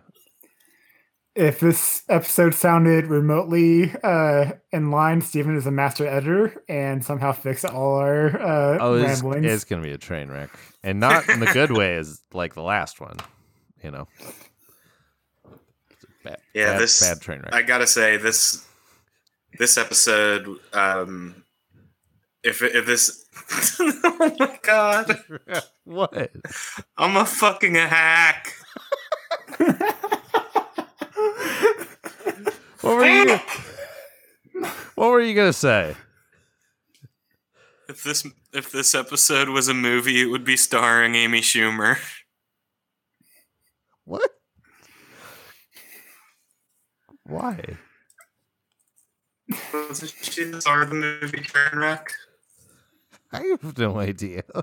If 1.35 1.61
this 1.61 2.03
episode 2.09 2.55
sounded 2.55 3.05
remotely 3.07 3.93
uh, 4.03 4.51
in 4.73 4.91
line, 4.91 5.21
Stephen 5.21 5.55
is 5.55 5.65
a 5.65 5.71
master 5.71 6.05
editor 6.05 6.61
and 6.67 7.03
somehow 7.05 7.31
fixed 7.31 7.63
all 7.63 7.95
our 7.95 8.27
uh, 8.41 8.77
oh, 8.81 8.93
it's, 8.95 9.21
ramblings. 9.21 9.45
it's 9.45 9.63
gonna 9.63 9.81
be 9.81 9.91
a 9.93 9.97
train 9.97 10.29
wreck, 10.29 10.49
and 10.83 10.99
not 10.99 11.29
in 11.29 11.39
the 11.39 11.45
good 11.53 11.71
way 11.77 11.95
as 11.95 12.21
like 12.33 12.53
the 12.53 12.63
last 12.63 12.99
one. 12.99 13.15
You 13.81 13.91
know, 13.91 14.07
bad, 16.23 16.37
Yeah, 16.53 16.71
bad, 16.73 16.81
this 16.81 16.99
bad 17.01 17.21
train 17.21 17.39
wreck. 17.39 17.53
I 17.53 17.61
gotta 17.61 17.87
say 17.87 18.17
this 18.17 18.65
this 19.57 19.77
episode. 19.77 20.47
Um, 20.73 21.43
if 22.43 22.61
if 22.61 22.85
this, 22.85 23.25
oh 23.79 24.35
my 24.39 24.59
god, 24.61 25.19
what? 25.83 26.31
I'm 26.97 27.17
a 27.17 27.25
fucking 27.25 27.77
a 27.77 27.87
hack. 27.87 28.53
What 32.81 32.95
were 32.95 33.05
you? 33.05 33.39
what 34.95 35.09
were 35.09 35.19
you 35.19 35.35
gonna 35.35 35.51
say? 35.51 35.95
If 37.89 38.03
this 38.03 38.25
if 38.53 38.71
this 38.71 38.95
episode 38.95 39.49
was 39.49 39.67
a 39.67 39.73
movie, 39.73 40.21
it 40.21 40.27
would 40.27 40.45
be 40.45 40.55
starring 40.55 41.15
Amy 41.15 41.41
Schumer. 41.41 41.97
What? 44.05 44.31
Why? 47.29 47.77
Wasn't 49.73 50.13
she 50.21 50.45
the 50.45 50.61
star 50.61 50.81
of 50.81 50.89
the 50.89 50.95
movie 50.95 51.39
Trainwreck? 51.39 52.07
I 53.31 53.41
have 53.43 53.77
no 53.77 53.99
idea. 53.99 54.43
I 54.55 54.61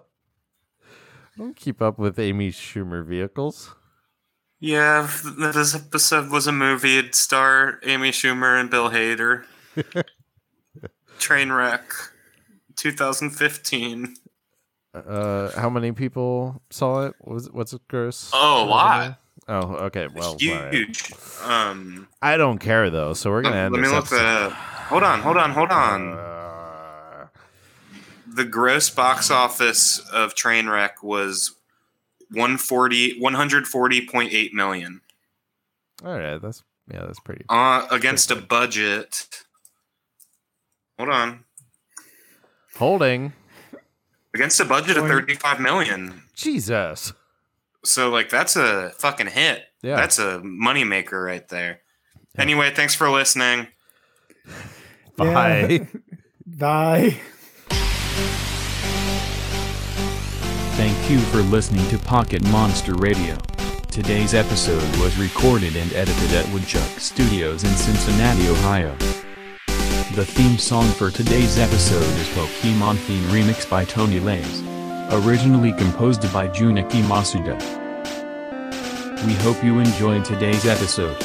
don't 1.38 1.56
keep 1.56 1.80
up 1.80 1.98
with 1.98 2.18
Amy 2.18 2.50
Schumer 2.50 3.04
vehicles. 3.04 3.74
Yeah, 4.58 5.08
this 5.38 5.74
episode 5.74 6.30
was 6.30 6.46
a 6.46 6.52
movie. 6.52 6.98
It'd 6.98 7.14
star 7.14 7.78
Amy 7.84 8.10
Schumer 8.10 8.58
and 8.58 8.70
Bill 8.70 8.90
Hader. 8.90 9.44
Trainwreck, 11.18 11.84
2015. 12.76 14.16
Uh, 14.94 15.50
how 15.60 15.68
many 15.68 15.92
people 15.92 16.62
saw 16.70 17.06
it? 17.06 17.14
Was 17.22 17.50
what's 17.52 17.74
it 17.74 17.86
gross? 17.86 18.30
Oh, 18.32 18.64
a 18.64 18.66
lot. 18.66 19.18
Oh, 19.48 19.74
okay. 19.86 20.08
Well, 20.12 20.30
all 20.32 20.54
right. 20.54 20.74
Huge. 20.74 21.12
Um, 21.44 22.08
I 22.20 22.36
don't 22.36 22.58
care 22.58 22.90
though, 22.90 23.12
so 23.14 23.30
we're 23.30 23.42
gonna 23.42 23.56
end 23.56 23.74
let 23.74 23.80
me 23.82 23.88
look 23.88 24.06
episode. 24.06 24.46
up. 24.46 24.52
Hold 24.52 25.02
on, 25.04 25.20
hold 25.20 25.36
on, 25.36 25.50
hold 25.52 25.70
on. 25.70 26.12
Uh, 26.14 27.26
the 28.26 28.44
gross 28.44 28.90
box 28.90 29.30
office 29.30 29.98
of 30.12 30.34
Trainwreck 30.34 31.02
was 31.02 31.52
140 32.32 33.20
140.8 33.20 34.52
million 34.52 35.00
all 36.04 36.18
right, 36.18 36.42
that's 36.42 36.62
yeah, 36.92 37.02
that's 37.06 37.20
pretty. 37.20 37.44
uh, 37.48 37.86
against 37.90 38.30
a 38.32 38.36
budget 38.36 39.28
hold 40.98 41.08
on 41.08 41.44
Holding. 42.76 43.32
against 44.34 44.58
a 44.60 44.64
budget 44.64 44.96
of 44.96 45.06
35 45.06 45.60
million 45.60 46.22
Jesus. 46.34 47.12
So 47.86 48.10
like 48.10 48.28
that's 48.28 48.56
a 48.56 48.90
fucking 48.98 49.28
hit 49.28 49.62
Yeah. 49.82 49.96
that's 49.96 50.18
a 50.18 50.40
moneymaker 50.40 51.24
right 51.24 51.46
there 51.48 51.80
anyway 52.38 52.70
thanks 52.74 52.94
for 52.94 53.08
listening 53.10 53.68
Bye. 55.16 55.68
Yeah. 55.68 55.84
Bye. 56.46 57.16
Thank 60.76 61.10
you 61.10 61.18
for 61.18 61.38
listening 61.38 61.88
to 61.88 61.98
Pocket 61.98 62.42
Monster 62.50 62.94
Radio. 62.94 63.36
Today's 63.90 64.34
episode 64.34 64.82
was 65.00 65.16
recorded 65.18 65.74
and 65.74 65.90
edited 65.94 66.32
at 66.34 66.46
Woodchuck 66.52 67.00
Studios 67.00 67.64
in 67.64 67.70
Cincinnati, 67.70 68.46
Ohio. 68.48 68.94
The 70.14 70.24
theme 70.26 70.58
song 70.58 70.86
for 70.90 71.10
today's 71.10 71.56
episode 71.58 72.02
is 72.02 72.28
Pokemon 72.28 72.98
Theme 72.98 73.24
Remix 73.24 73.68
by 73.68 73.84
Tony 73.86 74.20
Lays. 74.20 74.60
Originally 75.10 75.72
composed 75.72 76.20
by 76.32 76.48
Junichi 76.48 77.00
Masuda. 77.02 77.56
We 79.24 79.34
hope 79.34 79.62
you 79.62 79.78
enjoyed 79.78 80.24
today's 80.24 80.66
episode. 80.66 81.16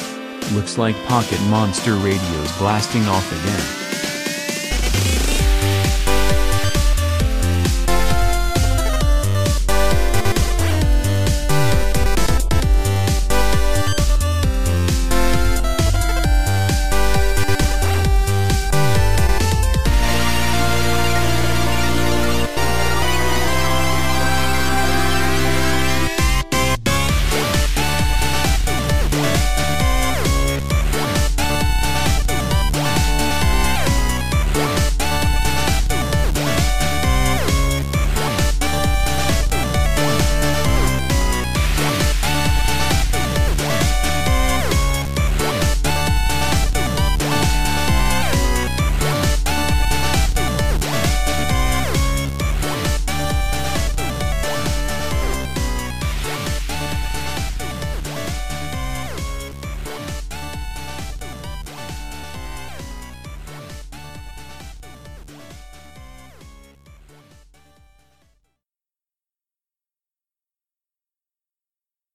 Looks 0.52 0.78
like 0.78 0.94
Pocket 1.06 1.40
Monster 1.48 1.94
Radio's 1.96 2.58
blasting 2.58 3.02
off 3.08 3.28
again. 3.32 3.81